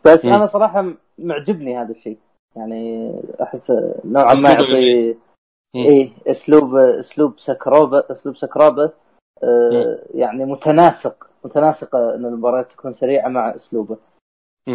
بس 0.04 0.24
أنا 0.24 0.46
صراحة 0.46 0.94
معجبني 1.18 1.78
هذا 1.78 1.90
الشيء. 1.90 2.18
يعني 2.56 3.12
أحس 3.42 3.70
نوعا 4.04 4.34
ما 4.42 4.50
يعطي 4.50 5.16
إيه 5.74 6.12
اسلوب 6.26 6.76
أسلوب 6.76 7.38
سكرابه 7.38 8.04
أسلوب 8.10 8.36
سكرابه 8.36 8.92
آه 9.42 9.98
يعني 10.14 10.44
متناسق. 10.44 11.26
متناسق 11.44 11.96
إن 11.96 12.24
المباريات 12.24 12.72
تكون 12.72 12.94
سريعة 12.94 13.28
مع 13.28 13.54
أسلوبه. 13.54 13.96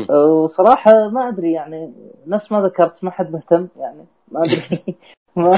وصراحة 0.09 1.09
ما 1.09 1.27
أدري 1.27 1.51
يعني 1.51 1.93
نفس 2.27 2.51
ما 2.51 2.61
ذكرت 2.61 3.03
ما 3.03 3.11
حد 3.11 3.31
مهتم 3.31 3.67
يعني 3.77 4.05
ما 4.31 4.39
أدري. 4.39 4.95
ما 5.35 5.57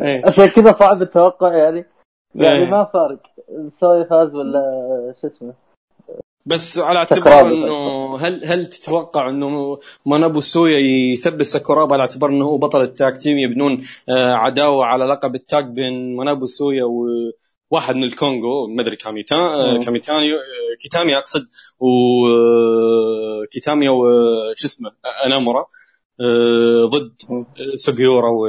إيه. 0.00 0.26
عشان 0.26 0.46
كذا 0.46 0.72
صعب 0.72 1.02
التوقع 1.02 1.54
يعني. 1.54 1.84
يعني 2.34 2.58
إيه. 2.64 2.70
ما 2.70 2.84
فارق. 2.84 3.20
سوي 3.80 4.04
فاز 4.04 4.34
ولا 4.34 4.62
شو 5.20 5.26
اسمه؟ 5.26 5.54
بس 6.46 6.78
على 6.78 6.98
اعتبار 6.98 7.52
إنه 7.52 8.16
هل 8.16 8.44
هل 8.44 8.66
تتوقع 8.66 9.30
إنه 9.30 9.78
مانابو 10.06 10.40
سويا 10.40 10.78
يثبت 10.78 11.42
ساكورابا 11.42 11.94
على 11.94 12.00
اعتبار 12.00 12.30
إنه 12.30 12.44
هو 12.44 12.58
بطل 12.58 12.82
التاك 12.82 13.16
تيم 13.16 13.38
يبنون 13.38 13.86
آه، 14.08 14.32
عداوة 14.32 14.84
على 14.84 15.04
لقب 15.04 15.34
التاك 15.34 15.64
بين 15.64 16.16
مانابو 16.16 16.46
سويا 16.46 16.84
وواحد 16.84 17.96
من 17.96 18.04
الكونغو؟ 18.04 18.66
ما 18.66 18.82
أدري 18.82 18.96
كاميتا 18.96 19.36
آه، 19.36 19.78
كاميتاني 19.78 20.32
آه، 20.32 20.38
كيتامي 20.80 21.16
أقصد 21.16 21.48
وكيتامي 21.78 23.88
وش 23.88 24.64
اسمه 24.64 24.90
أنامورا 25.26 25.66
ضد 26.92 27.12
سوغيورا 27.74 28.28
و 28.30 28.46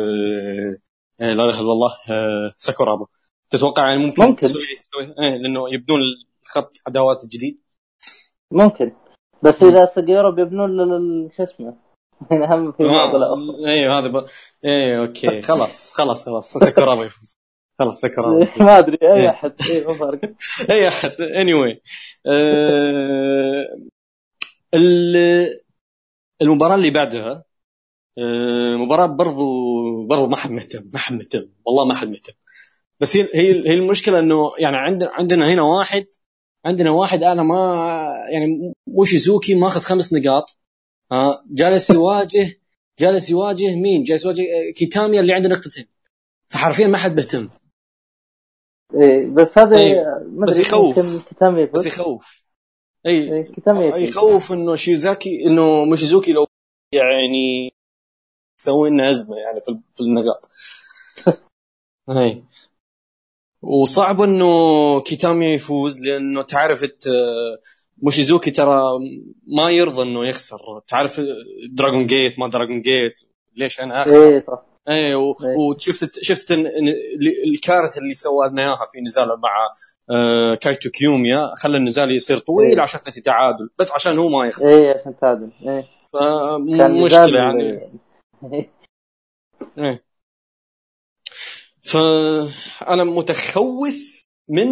لا 1.19 1.31
إله 1.31 1.59
إلا 1.59 1.71
الله 1.71 1.91
ساكورابا. 2.55 3.05
تتوقع 3.49 3.89
يعني 3.89 4.05
ممكن, 4.05 4.23
ممكن. 4.23 4.47
تسوي 4.47 4.61
إيه 5.19 5.37
لأنه 5.37 5.73
يبدون 5.73 5.99
خط 6.45 6.77
عداوات 6.87 7.25
جديد. 7.25 7.62
ممكن. 8.53 8.91
بس 9.43 9.63
إذا 9.63 9.91
سجيرو 9.95 10.31
بيبنون 10.31 11.29
شو 11.37 11.43
اسمه؟ 11.43 11.75
اهم 12.31 12.71
في 12.71 12.83
أيوه 13.65 13.99
هذا 13.99 14.07
ب... 14.07 14.25
إيه 14.65 14.99
أوكي. 14.99 15.41
خلاص 15.41 15.93
خلاص 15.93 16.25
خلاص. 16.25 16.57
سكرابا 16.57 17.05
يفوز 17.05 17.39
خلاص 17.79 18.01
سكرابا 18.01 18.47
ما 18.65 18.79
أدري 18.79 18.97
أي 19.01 19.13
إيه. 19.13 19.29
أحد. 19.29 19.53
اي 19.71 19.85
ما 19.85 19.93
فارق 19.93 20.19
أي 20.71 20.87
أحد. 20.87 21.21
anyway 21.21 21.81
المباراة 26.41 26.75
اللي 26.75 26.89
بعدها 26.89 27.43
آه، 28.17 28.75
مباراة 28.75 29.05
برضو 29.05 29.45
برضو 30.07 30.27
ما 30.27 30.35
حد 30.35 30.51
مهتم 30.51 30.89
ما 30.93 30.99
حد 30.99 31.13
مهتم. 31.13 31.49
والله 31.65 31.85
ما 31.85 31.95
حد 31.95 32.07
مهتم. 32.07 32.33
بس 32.99 33.17
هي 33.17 33.23
هي 33.23 33.69
هي 33.69 33.73
المشكلة 33.73 34.19
إنه 34.19 34.51
يعني 34.59 34.77
عندنا 34.77 35.09
عندنا 35.13 35.53
هنا 35.53 35.61
واحد 35.61 36.05
عندنا 36.65 36.91
واحد 36.91 37.23
أنا 37.23 37.43
ما 37.43 37.55
يعني 38.29 38.73
موشيزوكي 38.87 39.55
ماخذ 39.55 39.81
خمس 39.81 40.13
نقاط. 40.13 40.59
ها 41.11 41.43
جالس 41.47 41.89
يواجه 41.89 42.59
جالس 42.99 43.29
يواجه 43.29 43.75
مين؟ 43.75 44.03
جالس 44.03 44.25
يواجه 44.25 44.43
كيتاميا 44.75 45.19
اللي 45.19 45.33
عنده 45.33 45.49
نقطتين. 45.49 45.85
فحرفيا 46.49 46.87
ما 46.87 46.97
حد 46.97 47.15
بيهتم. 47.15 47.49
إيه 48.95 49.25
بس 49.25 49.57
هذا 49.57 49.77
إيه 49.77 50.25
بس 50.47 50.59
يخوف. 50.59 50.99
بس 51.73 51.85
يخوف. 51.85 52.43
اي 53.05 53.33
إيه 53.33 53.53
كيتاميا 53.53 53.97
يخوف 53.97 54.53
إنه 54.53 54.75
شيزاكي 54.75 55.45
إنه 55.45 55.85
موشيزوكي 55.85 56.33
لو 56.33 56.47
يعني 56.93 57.73
يسوي 58.59 58.89
لنا 58.89 59.11
ازمه 59.11 59.37
يعني 59.37 59.61
في 59.61 60.01
النقاط. 60.01 60.49
اي 62.09 62.43
وصعب 63.63 64.21
إنه 64.21 65.01
كيتامي 65.01 65.45
يفوز 65.45 65.99
لأنه 65.99 66.43
تعرف 66.43 66.85
موشيزوكي 68.01 68.51
ترى 68.51 68.81
ما 69.57 69.69
يرضى 69.71 70.03
إنه 70.03 70.27
يخسر. 70.27 70.57
تعرف 70.87 71.21
دراجون 71.69 72.05
جيت 72.05 72.39
ما 72.39 72.47
دراجون 72.47 72.81
جيت 72.81 73.21
ليش 73.55 73.81
أنا 73.81 74.01
أخسر؟ 74.01 74.27
إيه 74.27 74.45
صح. 74.47 74.65
إيه 74.89 75.15
و... 75.15 75.35
إيه. 75.43 75.57
وشفت 75.57 76.23
شفت 76.23 76.51
الكارثة 77.47 78.01
اللي 78.01 78.13
سوى 78.13 78.47
لنا 78.47 78.61
إياها 78.61 78.85
في 78.91 79.01
نزاله 79.01 79.35
مع 79.35 79.49
آه 80.09 80.55
كايتو 80.55 80.89
كيوميا 80.89 81.55
خلى 81.57 81.77
النزال 81.77 82.15
يصير 82.15 82.37
طويل 82.37 82.75
إيه. 82.75 82.81
عشان 82.81 82.99
تعادل. 83.25 83.69
بس 83.79 83.91
عشان 83.91 84.17
هو 84.17 84.29
ما 84.29 84.47
يخسر. 84.47 84.69
إيه 84.69 84.99
عشان 84.99 85.19
تعادل. 85.21 85.49
إيه. 85.67 85.87
فمشكله 86.13 87.37
يعني. 87.39 87.89
إيه. 89.77 90.12
فأنا 91.93 93.03
متخوف 93.03 94.25
من 94.49 94.67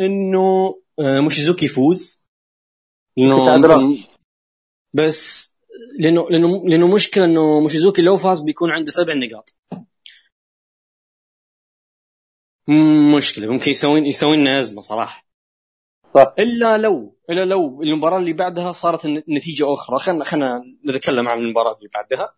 إنه 0.00 0.74
آه، 0.98 1.20
موشيزوكي 1.20 1.64
يفوز. 1.66 2.24
لأنه 3.16 3.96
بس 4.94 5.54
لأنه 5.98 6.30
لأنه 6.30 6.68
لأنه 6.68 6.94
مشكلة 6.94 7.24
إنه 7.24 7.60
موشيزوكي 7.60 8.02
لو 8.02 8.16
فاز 8.16 8.40
بيكون 8.40 8.70
عنده 8.70 8.90
سبع 8.90 9.14
نقاط. 9.14 9.56
مشكلة 13.16 13.46
ممكن 13.52 13.70
يسوي 13.70 14.00
يسوي 14.00 14.36
لنا 14.36 14.60
ازمه 14.60 14.80
صراحة. 14.80 15.26
صح. 16.14 16.34
إلا 16.38 16.78
لو 16.78 17.16
إلا 17.30 17.44
لو 17.44 17.82
المباراة 17.82 18.18
اللي 18.18 18.32
بعدها 18.32 18.72
صارت 18.72 19.06
نتيجة 19.06 19.72
أخرى. 19.72 19.98
خلينا 19.98 20.24
خلينا 20.24 20.62
نتكلم 20.86 21.28
عن 21.28 21.38
المباراة 21.38 21.76
اللي 21.76 21.88
بعدها. 21.94 22.34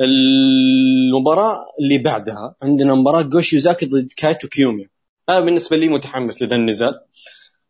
المباراة 0.00 1.56
اللي 1.80 1.98
بعدها 1.98 2.54
عندنا 2.62 2.94
مباراة 2.94 3.22
جوشي 3.22 3.56
يوزاكي 3.56 3.86
ضد 3.86 4.12
كايتو 4.16 4.48
كيوميا 4.48 4.88
أنا 5.28 5.40
بالنسبة 5.40 5.76
لي 5.76 5.88
متحمس 5.88 6.42
لذا 6.42 6.56
النزال. 6.56 7.00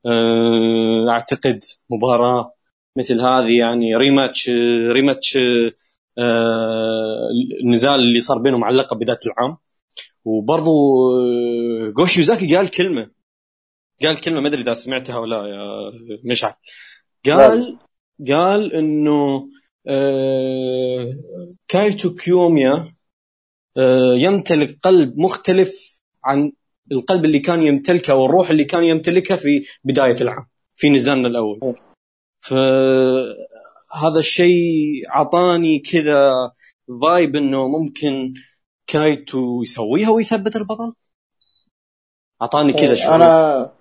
أه، 0.06 1.10
أعتقد 1.10 1.60
مباراة 1.90 2.54
مثل 2.96 3.20
هذه 3.20 3.58
يعني 3.58 3.96
rematch 3.96 4.50
rematch 4.92 5.38
أه، 6.18 7.28
النزال 7.64 7.94
اللي 7.94 8.20
صار 8.20 8.38
بينهم 8.38 8.64
على 8.64 8.72
اللقب 8.72 8.98
بداية 8.98 9.18
العام. 9.26 9.56
وبرضو 10.24 10.70
أه، 11.20 11.92
جوشي 11.96 12.20
يوزاكي 12.20 12.56
قال 12.56 12.70
كلمة. 12.70 13.10
قال 14.02 14.20
كلمة 14.20 14.40
ما 14.40 14.48
أدري 14.48 14.60
إذا 14.60 14.74
سمعتها 14.74 15.18
ولا 15.18 15.36
يا 15.46 15.58
مشعل. 16.24 16.52
قال 17.26 17.78
قال 18.28 18.72
إنه 18.74 19.48
كايتو 21.68 22.14
كيوميا 22.14 22.94
آه، 23.76 24.14
يمتلك 24.14 24.78
قلب 24.82 25.18
مختلف 25.18 26.00
عن 26.24 26.52
القلب 26.92 27.24
اللي 27.24 27.38
كان 27.38 27.62
يمتلكه 27.62 28.14
والروح 28.14 28.50
اللي 28.50 28.64
كان 28.64 28.84
يمتلكها 28.84 29.36
في 29.36 29.64
بداية 29.84 30.16
العام 30.20 30.46
في 30.76 30.90
نزالنا 30.90 31.28
الأول. 31.28 31.74
فهذا 32.40 34.18
الشيء 34.18 35.02
عطاني 35.10 35.78
كذا 35.78 36.30
vibe 37.02 37.36
إنه 37.36 37.68
ممكن 37.68 38.34
كايتو 38.86 39.62
يسويها 39.62 40.10
ويثبت 40.10 40.56
البطل. 40.56 40.94
أعطاني 42.42 42.72
كذا 42.72 42.94
شعور. 42.94 43.14
أنا 43.16 43.72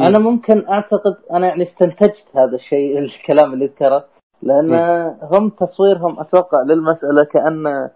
أنا 0.00 0.18
ممكن 0.18 0.66
أعتقد 0.68 1.16
أنا 1.30 1.46
يعني 1.46 1.62
استنتجت 1.62 2.26
هذا 2.34 2.56
الشيء 2.56 2.98
الكلام 2.98 3.52
اللي 3.54 3.66
ذكره. 3.66 4.11
لأن 4.42 4.74
هم 5.22 5.48
تصويرهم 5.48 6.20
أتوقع 6.20 6.62
للمسألة 6.62 7.24
كأن 7.24 7.90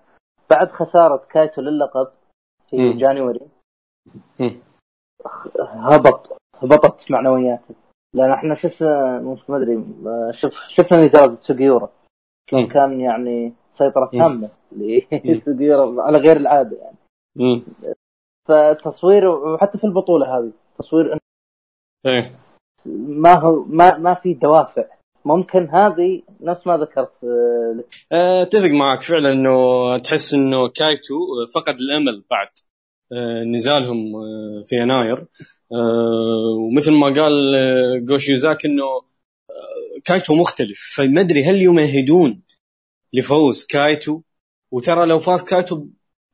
بعد 0.50 0.70
خسارة 0.70 1.22
كايتو 1.30 1.60
للقب 1.60 2.08
في 2.70 2.76
مم. 2.76 2.98
January 2.98 3.40
مم. 4.40 4.56
هبط 5.58 6.36
هبطت 6.62 7.10
معنوياته 7.10 7.74
لأن 8.14 8.30
إحنا 8.30 8.54
شفنا 8.54 9.20
ما 9.48 9.56
أدري 9.56 9.84
شف 10.32 10.52
شفنا 10.68 11.06
نزال 11.06 11.38
سوجيورا. 11.38 11.88
كان 12.50 13.00
يعني 13.00 13.52
سيطرة. 13.72 14.10
تامة 14.12 14.48
لسوجيورا 15.24 16.02
على 16.06 16.18
غير 16.18 16.36
العادة 16.36 16.76
يعني 16.76 16.96
مم. 17.36 17.62
فتصوير 18.48 19.26
وحتى 19.26 19.78
في 19.78 19.84
البطولة 19.84 20.38
هذه 20.38 20.52
تصوير 20.78 21.18
إيه 22.06 22.32
ما 22.96 23.34
هو 23.34 23.64
ما 23.64 23.98
ما 23.98 24.14
في 24.14 24.34
دوافع 24.34 24.84
ممكن 25.26 25.68
هذه 25.68 26.22
نفس 26.40 26.66
ما 26.66 26.76
ذكرت 26.76 27.12
آه، 27.24 27.74
لك. 27.78 27.94
آه، 28.12 28.42
أتفق 28.42 28.70
معك 28.70 29.02
فعلا 29.02 29.32
إنه 29.32 29.98
تحس 29.98 30.34
إنه 30.34 30.68
كايتو 30.68 31.16
فقد 31.54 31.74
الأمل 31.80 32.24
بعد 32.30 32.48
آه، 33.12 33.44
نزالهم 33.44 34.12
في 34.64 34.76
يناير. 34.76 35.26
ومثل 35.70 36.92
ما 36.92 37.06
قال 37.06 37.54
آه، 37.54 37.98
جوشيوزاك 37.98 38.64
إنه 38.64 38.84
كايتو 40.04 40.34
مختلف. 40.34 40.92
فما 40.94 41.20
أدري 41.20 41.44
هل 41.44 41.62
يمهدون 41.62 42.42
لفوز 43.12 43.66
كايتو؟ 43.66 44.20
وترى 44.70 45.06
لو 45.06 45.18
فاز 45.18 45.44
كايتو 45.44 45.86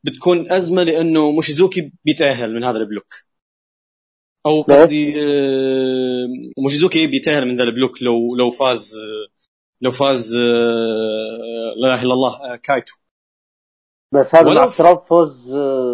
بتكون 0.04 0.52
أزمة 0.52 0.82
لأنه 0.82 1.30
موشيزوكي 1.30 1.92
بيتأهل 2.04 2.54
من 2.54 2.64
هذا 2.64 2.78
البلوك. 2.78 3.14
أو 4.46 4.62
قصدي 4.62 5.14
آه، 5.22 6.26
موشيزوكي 6.58 7.06
بيتاهل 7.06 7.44
من 7.46 7.56
ذا 7.56 7.64
البلوك 7.64 8.02
لو 8.02 8.34
لو 8.36 8.50
فاز 8.50 8.96
آه، 8.96 9.26
لو 9.80 9.90
فاز 9.90 10.36
آه، 10.36 11.74
لا 11.76 11.94
إله 11.94 12.02
إلا 12.02 12.12
الله 12.14 12.56
كايتو. 12.56 12.94
بس 14.12 14.26
هذا 14.34 14.54
مع 14.54 14.64
افتراض 14.64 15.04
فوز 15.06 15.48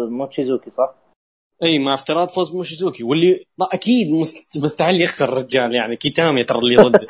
موتشيزوكي 0.09 0.71
صح؟ 0.77 0.95
أي 1.63 1.79
مع 1.79 1.93
افتراض 1.93 2.29
فوز 2.29 2.55
موشيزوكي 2.55 3.03
واللي 3.03 3.45
أكيد 3.61 4.11
مست- 4.11 4.57
مستحيل 4.57 5.01
يخسر 5.01 5.29
الرجال 5.29 5.75
يعني 5.75 5.95
كيتامي 5.95 6.43
ترى 6.43 6.59
اللي 6.59 6.75
ضده. 6.89 7.07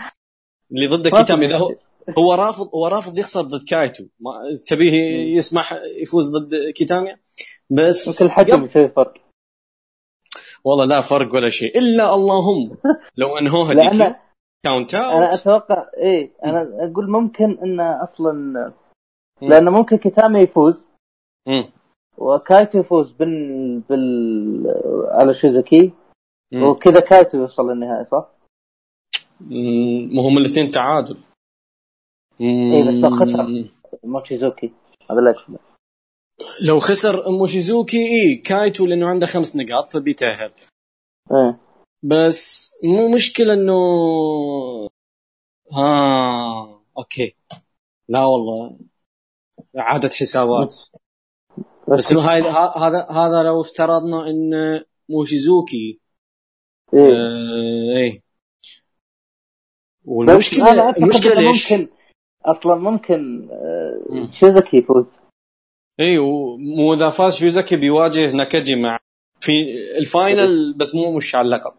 اللي 0.72 0.88
ضده 0.88 1.10
كيتامي 1.10 1.46
إذا 1.46 1.58
هو 1.58 1.76
هو 2.18 2.34
رافض 2.34 2.70
هو 2.76 2.88
رافض 2.88 3.18
يخسر 3.20 3.42
ضد 3.42 3.64
كايتو. 3.70 4.04
ما 4.20 4.32
تبيه 4.68 4.94
يسمح 5.36 5.74
يفوز 6.02 6.30
ضد 6.38 6.52
كيتامي 6.76 7.16
بس 7.70 8.22
يمكن 8.22 8.26
الحكم 8.34 8.64
يسوي 8.66 8.90
فرق. 8.90 9.14
والله 10.64 10.86
لا 10.86 11.02
فرق 11.02 11.36
ولا 11.36 11.50
شيء. 11.50 11.78
إلا 11.78 12.16
اللهم. 12.16 12.78
لو 13.22 13.38
انهوها 13.38 13.74
the 13.74 14.14
count 14.66 14.96
أنا 14.96 15.34
أتوقع 15.34 15.86
إيه 15.98 16.32
أنا 16.46 16.62
أقول 16.92 17.10
ممكن 17.12 17.58
انه 17.64 18.04
أصلا 18.04 18.74
لأن 19.42 19.70
ممكن 19.70 19.98
كيتامي 19.98 20.40
يفوز. 20.40 20.88
مم. 21.48 21.66
وكايتو 22.18 22.80
يفوز 22.80 23.12
بال 23.12 23.80
بال 23.80 24.66
على 25.12 25.34
شيزوكي 25.34 25.92
مم. 26.52 26.64
وكذا 26.64 27.00
كايتو 27.00 27.38
يوصل 27.38 27.70
للنهائي 27.70 28.06
صح؟ 28.06 28.30
ما 30.16 30.22
هم 30.22 30.38
الاثنين 30.38 30.70
تعادل. 30.70 31.18
إيه، 32.42 32.84
بس 32.84 33.06
خسر. 33.06 33.70
موتشيزوكي 34.04 34.74
هذا 35.12 35.32
أقصده. 35.32 35.69
لو 36.68 36.80
خسر 36.80 37.32
موشيزوكي 37.32 37.98
إي 37.98 38.36
كايتو 38.36 38.86
لأنه 38.86 39.08
عنده 39.08 39.26
خمس 39.26 39.56
نقاط 39.56 39.94
فبيتاهل 39.94 40.52
إيه. 41.32 41.60
بس 42.04 42.72
مو 42.84 43.14
مشكلة 43.16 43.54
إنه 43.54 43.80
ها 45.72 46.82
أوكي. 46.98 47.36
لا 48.08 48.26
والله. 48.26 48.78
عادة 49.76 50.10
حسابات. 50.10 50.76
بس 51.88 52.12
إنه 52.12 52.22
هاي 52.22 52.42
هذا 52.78 53.08
هذا 53.12 53.44
لو 53.44 53.62
افترضنا 53.62 54.30
إن 54.30 54.82
موشيزوكي 55.10 56.00
إيه. 56.94 57.00
آه 57.00 57.98
إيه. 57.98 58.24
المشكلة 60.08 60.90
إنه 60.90 61.50
ليش؟ 61.50 61.72
ممكن 61.74 61.90
أصلا 62.46 62.76
ممكن 62.76 63.50
آه،. 63.52 64.30
شيزوكي 64.40 64.78
يفوز. 64.78 65.10
اي 66.00 66.18
مو 66.58 66.94
اذا 66.94 67.10
فاز 67.10 67.36
شيوزاكي 67.36 67.76
بيواجه 67.76 68.36
ناكاجي 68.36 68.76
مع 68.76 69.00
في 69.42 69.52
ال 69.98 70.11
final 70.11 70.74
بس 70.78 70.96
مو 70.96 71.18
مش 71.18 71.36
على 71.36 71.46
اللقب. 71.46 71.74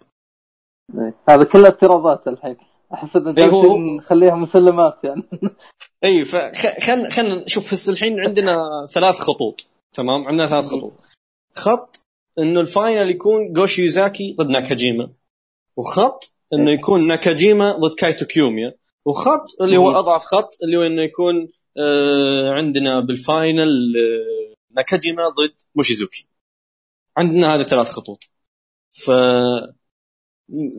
إيه. 0.95 1.15
هذا 1.29 1.45
كله 1.45 1.69
افتراضات 1.69 2.29
الحين. 2.29 2.57
أحس 2.95 3.17
إن 3.17 3.39
إيه، 3.39 3.45
هو- 3.51 3.79
نخليها 3.79 4.35
مسلمات 4.35 4.99
يعني. 5.05 5.23
اي 6.05 6.25
فخلنا 6.25 7.11
خلينا 7.11 7.45
نشوف. 7.45 7.73
هسه 7.73 7.93
الحين 7.93 8.21
عندنا 8.21 8.57
ثلاث 8.95 9.19
خطوط. 9.19 9.67
تمام؟ 9.93 10.29
عندنا 10.29 10.47
ثلاث 10.47 10.65
خطوط. 10.67 10.93
خط 11.55 12.01
إنه 12.39 12.61
ال 12.61 12.69
final 12.69 13.11
يكون 13.11 13.53
جوشي 13.53 13.83
يوزاكي 13.83 14.35
ضد 14.39 14.49
ناكاجيما. 14.51 15.11
وخط 15.77 16.35
إنه 16.53 16.71
يكون 16.71 17.07
ناكاجيما 17.07 17.73
ضد 17.73 17.95
كايتو 17.95 18.27
كيوميا. 18.27 18.75
وخط 19.05 19.47
اللي 19.63 19.77
هو. 19.77 19.91
أضعف 19.91 20.23
خط 20.25 20.51
اللي 20.63 20.77
هو 20.77 20.83
إنه 20.83 21.03
يكون 21.03 21.49
عندنا 22.57 23.01
بال 23.01 23.27
final 23.27 23.95
آه 23.97 24.55
ناكاجيما 24.71 25.29
ضد 25.29 25.55
موشيزوكي. 25.75 26.27
عندنا 27.17 27.55
هذه 27.55 27.63
ثلاث 27.63 27.91
خطوط. 27.91 28.25
ف 28.93 29.11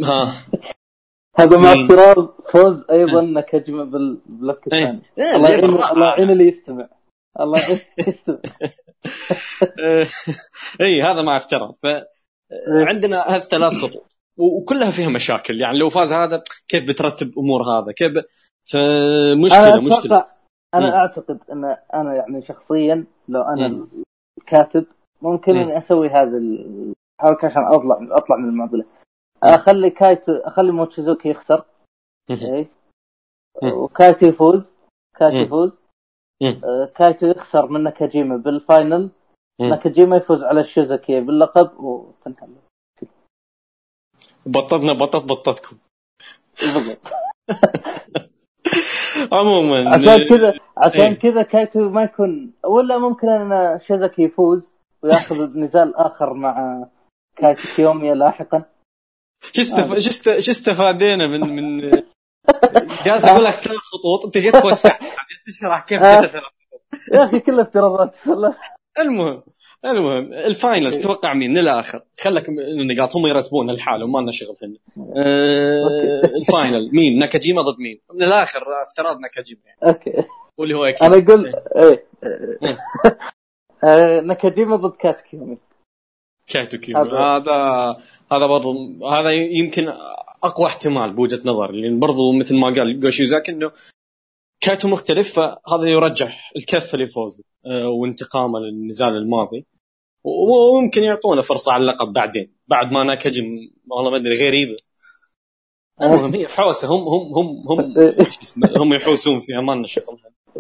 ها. 0.04 0.46
هذا 1.36 1.58
مع؟ 1.58 1.74
افتراض 1.74 2.36
فوز 2.52 2.76
أيضا 2.92 3.22
نكجمه 3.22 3.84
بالبلوك 3.84 4.74
إيه. 4.74 4.80
الثاني. 4.80 5.02
إيه، 5.20 5.36
الله 5.36 5.50
يعين. 5.50 5.64
الله 5.64 6.08
يعين 6.08 6.30
اللي 6.30 6.48
يستمع. 6.48 6.90
الله 7.40 7.60
يستمع 7.60 8.40
اي 10.82 11.02
هذا 11.02 11.22
ما 11.22 11.38
افترض 11.38 11.76
فعندنا 12.86 13.36
هالثلاث 13.36 13.74
خطوط. 13.74 14.18
وكلها 14.38 14.92
فيها 14.92 15.10
مشاكل. 15.10 15.62
يعني 15.62 15.80
لو 15.80 15.90
فاز 15.90 16.14
هذا 16.14 16.44
كيف 16.68 16.88
بترتب 16.88 17.40
أمور 17.40 17.62
هذا؟ 17.64 17.92
كيف. 17.92 18.12
فمشكله 18.66 19.82
مشكلة. 19.82 20.41
أنا 20.74 20.88
مم. 20.90 20.94
أعتقد 20.94 21.40
أن 21.52 21.78
أنا 21.94 22.16
يعني 22.16 22.42
شخصيا 22.42 23.06
لو 23.28 23.42
أنا 23.42 23.68
مم. 23.68 23.88
الكاتب 24.38 24.86
ممكن 25.22 25.54
مم. 25.54 25.60
إني 25.60 25.78
أسوي 25.78 26.10
هذا 26.10 26.38
الحركه 26.38 27.46
عشان 27.46 27.64
اطلع 27.64 28.18
أطلع 28.18 28.36
من 28.36 28.50
المعضلة 28.50 28.86
أخلي 29.44 29.90
كايتو 29.90 30.34
أخلي 30.34 30.72
موتشيزوكي 30.72 31.30
يخسر 31.30 31.66
مم. 32.30 32.68
وكايتو 33.64 34.26
يفوز 34.26 34.70
كايتو 35.18 35.36
مم. 35.38 35.44
يفوز. 35.44 35.78
آه، 36.64 36.86
كايتو 36.96 37.28
يخسر 37.28 37.68
من 37.68 37.84
ناكاجيما 37.84 38.38
بال 38.38 38.56
final. 38.56 39.10
ناكاجيما 39.62 40.18
يفوز 40.18 40.44
على 40.44 40.64
شيزوكي 40.64 41.20
باللقب 41.22 41.80
وتنتهي 41.80 42.48
بططنا 44.46 44.94
بطط 44.94 45.24
بطتكم 45.24 45.78
بالضبط 46.62 47.02
عموما. 49.32 49.88
عشان 49.94 50.28
كذا 50.30 50.54
عشان 50.78 51.02
إيه. 51.02 51.20
كذا 51.20 51.42
كايتو 51.42 51.90
ما 51.90 52.04
يكون 52.04 52.54
ولا 52.64 52.98
ممكن 52.98 53.28
أن 53.30 53.80
شيوزاكي 53.88 54.22
يفوز 54.24 54.74
وياخذ 55.04 55.58
نزال 55.58 55.96
آخر 55.96 56.34
مع 56.34 56.86
كايتو 57.36 57.62
كيوميا 57.76 58.14
لاحقا. 58.14 58.64
شو 59.54 59.62
استف... 59.62 59.98
شو 60.40 60.52
استفادينا 60.52 61.28
من 61.28 61.40
من 61.40 61.78
جالس 63.06 63.26
أقول 63.26 63.44
لك 63.44 63.52
ثلاث 63.52 63.78
خطوط 63.78 64.26
أنت 64.26 64.38
جيت 64.38 64.56
توسع. 64.56 65.00
جيت 65.30 65.56
تشرح 65.58 65.86
كيف 65.86 66.04
آه. 66.04 66.32
يا 67.14 67.24
أخي 67.26 67.40
كلها 67.40 67.64
افتراضات 67.64 68.14
المهم. 69.00 69.44
المهم 69.86 70.34
ال 70.34 70.43
final 70.43 70.92
تتوقع 70.92 71.34
مين؟ 71.34 71.52
من 71.52 71.58
الآخر 71.58 72.04
خلك 72.22 72.50
النقاط 72.50 73.16
هم 73.16 73.28
يرتبون 73.28 73.72
لحالهم 73.72 74.12
ما 74.12 74.20
لنا 74.20 74.32
شغل 74.32 74.58
هنا. 74.64 74.78
آه 75.16 76.22
ال 76.38 76.46
final 76.46 76.90
مين؟ 76.94 77.18
ناكاجيما 77.18 77.62
ضد 77.62 77.82
مين؟ 77.82 78.02
من 78.14 78.24
الآخر 78.24 78.64
افتراض 78.82 79.20
ناكاجيما 79.20 79.62
يعني. 79.66 79.80
أوكي. 79.84 80.28
واللي 80.58 80.76
هو 80.76 80.86
أكيد. 80.86 81.04
أنا 81.04 81.18
أقول 81.18 81.56
إيه, 81.76 82.06
إيه. 82.64 82.78
آه، 83.84 84.22
ناكاجيما 84.22 84.76
ضد 84.76 84.96
كايتو 84.96 85.20
كيوميا. 85.20 85.58
كايتو 86.48 86.75
كيوميا 86.75 87.10
هذا 87.10 87.54
هذا 88.32 88.46
برضو 88.46 88.74
هذا 89.12 89.32
يمكن 89.32 89.94
أقوى 90.44 90.68
احتمال 90.68 91.14
بوجهة 91.14 91.42
نظري 91.46 91.82
لأن 91.82 92.00
برضو 92.00 92.32
مثل 92.32 92.56
ما 92.56 92.68
قال 92.68 93.00
جو 93.00 93.11
شيوزاكي 93.11 93.50
إنه 93.50 93.72
كايتو 94.62 94.88
مختلف 94.88 95.34
فهذا 95.40 95.84
يرجح 95.86 96.52
الكفه 96.56 96.98
لفوزه 96.98 97.44
آه، 97.66 97.88
وانتقامه 97.90 98.60
للنزال 98.60 99.10
الماضي. 99.18 99.66
وممكن 100.24 101.04
يعطونا 101.04 101.42
فرصة 101.42 101.72
على 101.72 101.82
اللقب 101.82 102.14
بعدين 102.14 102.54
بعد 102.68 102.92
ما 102.92 103.04
ناكاجيما 103.04 103.46
والله 103.88 104.12
ما 104.12 104.18
أدري 104.18 104.48
غريبه 104.48 104.76
المهم 106.02 106.34
هي 106.34 106.48
حوسة 106.48 106.88
هم 106.88 107.02
هم 107.08 107.34
هم 107.38 107.68
هم 107.68 107.94
هم 108.82 108.94
يحوسون 108.94 109.40
فيها 109.40 109.62
ما 109.62 109.72
لنا 109.72 109.88
شغل. 109.88 110.20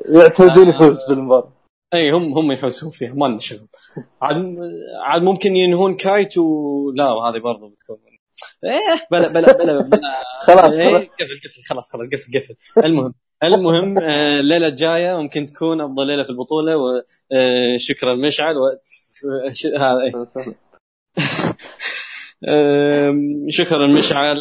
يعتمدون 0.09 0.69
يفوز 0.69 0.97
بالمباراة. 1.09 1.53
إي 1.93 2.11
هم 2.11 2.33
هم 2.33 2.51
يحوسون 2.51 2.91
فيها 2.91 3.13
ما 3.13 3.25
لنا 3.25 3.39
شغل. 3.39 3.67
عاد 4.21 4.57
عاد 5.05 5.21
ممكن 5.21 5.55
ينهون 5.55 5.95
كايت 5.95 6.37
ولا 6.37 7.03
هذه 7.05 7.37
برضه 7.39 7.69
بتكون 7.69 7.97
إيه 8.63 9.07
بلا 9.11 9.27
بلا 9.27 9.53
بلا, 9.53 9.81
بلا. 9.81 9.99
خلاص 10.47 10.71
إيه 10.71 10.95
قفل 10.97 11.39
قفل 11.45 11.63
خلاص 11.69 11.93
خلاص 11.93 12.07
قفل 12.07 12.39
قفل. 12.39 12.55
المهم 12.85 13.13
المهم 13.43 13.99
آه، 13.99 14.39
الليلة 14.39 14.67
الجايه 14.67 15.17
ممكن 15.17 15.45
تكون 15.45 15.81
أفضل 15.81 16.07
ليلة 16.07 16.23
في 16.23 16.29
البطولة 16.29 16.77
وشكرا 16.77 18.11
آه، 18.11 18.15
مشعل 18.15 18.57
و... 18.57 18.77
هذا 19.77 20.01
إيه. 20.01 20.25
شكرا 23.47 23.87
مشعل 23.87 24.37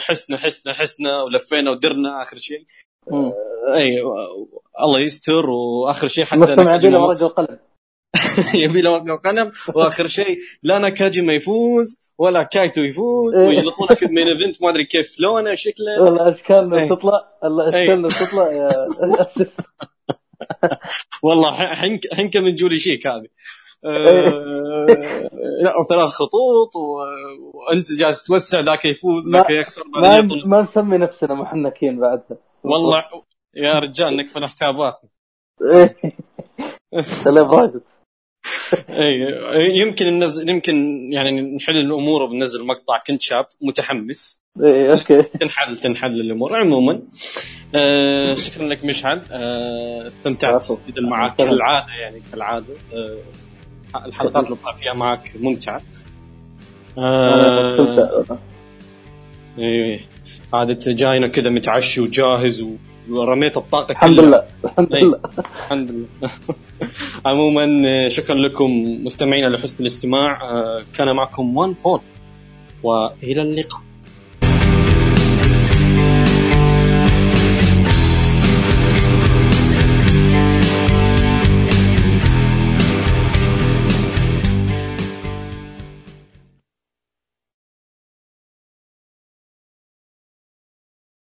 حسنا 0.00 0.36
حسنا 0.36 0.72
حسنا 0.72 1.22
ولفينا 1.22 1.70
ودرنا 1.70 2.22
آخر 2.22 2.36
شيء. 2.36 2.66
اي 3.74 4.02
الله 4.80 5.00
يستر 5.00 5.50
وآخر 5.50 6.08
شيء 6.08 6.24
حتى 6.24 6.36
مستمع 6.36 7.04
ورقة 7.04 7.24
وقلم 7.24 7.58
يبي 8.64 8.80
له 8.80 8.92
ورقة 8.92 9.12
وقلم 9.12 9.52
وآخر 9.74 10.06
شيء 10.06 10.38
لا 10.62 10.78
ناكاجي 10.78 11.22
ما 11.22 11.32
يفوز 11.32 12.00
ولا 12.18 12.42
كايتو 12.42 12.80
يفوز 12.80 13.38
إيه. 13.38 13.48
ويغلطونك 13.48 14.02
المين 14.02 14.26
ايفنت 14.28 14.62
ما 14.62 14.70
أدري 14.70 14.84
كيف 14.84 15.20
لونه 15.20 15.54
شكله. 15.54 16.02
والله 16.02 16.34
اشكالنا 16.34 16.78
إيه. 16.78 16.88
تطلع 16.88 17.28
اشكالنا 17.42 18.08
إيه. 18.08 18.26
تطلع 18.26 18.52
يا 18.52 18.68
والله 21.22 21.52
حنكة 22.12 22.40
من 22.40 22.54
جولي 22.54 22.78
شيك 22.78 23.06
هذه. 23.06 23.28
آه، 23.84 25.26
لا 25.62 25.78
وثلاث 25.78 26.08
خطوط 26.08 26.76
وأنت 26.76 27.92
جالس 27.92 28.24
توسع 28.24 28.60
ذاك 28.60 28.84
يفوز 28.84 29.28
ذاك 29.28 29.50
يخسر 29.50 29.82
ما, 30.02 30.20
ما 30.46 30.62
نسمي 30.62 30.98
نفسنا 30.98 31.34
محنكين 31.34 32.00
بعدها 32.00 32.38
والله 32.64 33.04
يا 33.56 33.78
رجال 33.78 34.16
نقفل 34.16 34.44
حساباتنا 34.44 35.10
سلام 37.24 37.80
اي 38.88 39.78
يمكن 39.78 40.06
ننزل 40.06 40.48
يمكن 40.48 40.98
يعني 41.12 41.56
نحل 41.56 41.76
الأمور 41.76 42.22
وبننزل 42.22 42.66
مقطع 42.66 43.02
كنت 43.06 43.22
شاب 43.22 43.46
متحمس. 43.60 44.42
اي 44.64 44.92
أوكي. 44.92 45.22
تنحل 45.22 45.76
تنحل 45.76 46.20
الأمور. 46.20 46.56
عموما 46.56 47.02
آه 47.74 48.34
شكرا 48.34 48.64
لك 48.64 48.84
مشعل. 48.84 49.20
آه 49.32 50.06
استمتعت 50.06 50.66
جدا 50.88 51.02
معك 51.02 51.36
كالعادة 51.36 51.94
يعني 52.00 52.16
كالعادة. 52.32 52.74
آه 52.94 53.18
الحلقات 54.06 54.46
اللي 54.46 54.56
فيها 54.82 54.94
معك 54.94 55.32
ممتعة. 55.40 55.82
آه 56.98 58.38
اي 59.58 60.00
عادة 60.52 60.92
جاينا 60.92 61.28
كذا 61.28 61.50
متعشي 61.50 62.00
وجاهز 62.00 62.60
و... 62.60 62.70
ورميت 63.10 63.56
الطاقة 63.56 63.92
الحمد 63.92 64.20
لله. 64.20 64.42
الحمد 64.64 64.94
لله. 64.94 65.20
الحمد 65.38 65.90
لله. 65.90 66.06
عموما 67.26 68.08
شكرا 68.08 68.36
لكم 68.36 68.70
مستمعينا 69.04 69.46
لحسن 69.46 69.76
الاستماع. 69.80 70.42
آه، 70.50 70.80
كان 70.96 71.16
معكم 71.16 71.56
وان 71.56 71.72
فون 71.72 72.00
وإلى 72.82 73.42
اللقاء. 73.42 73.83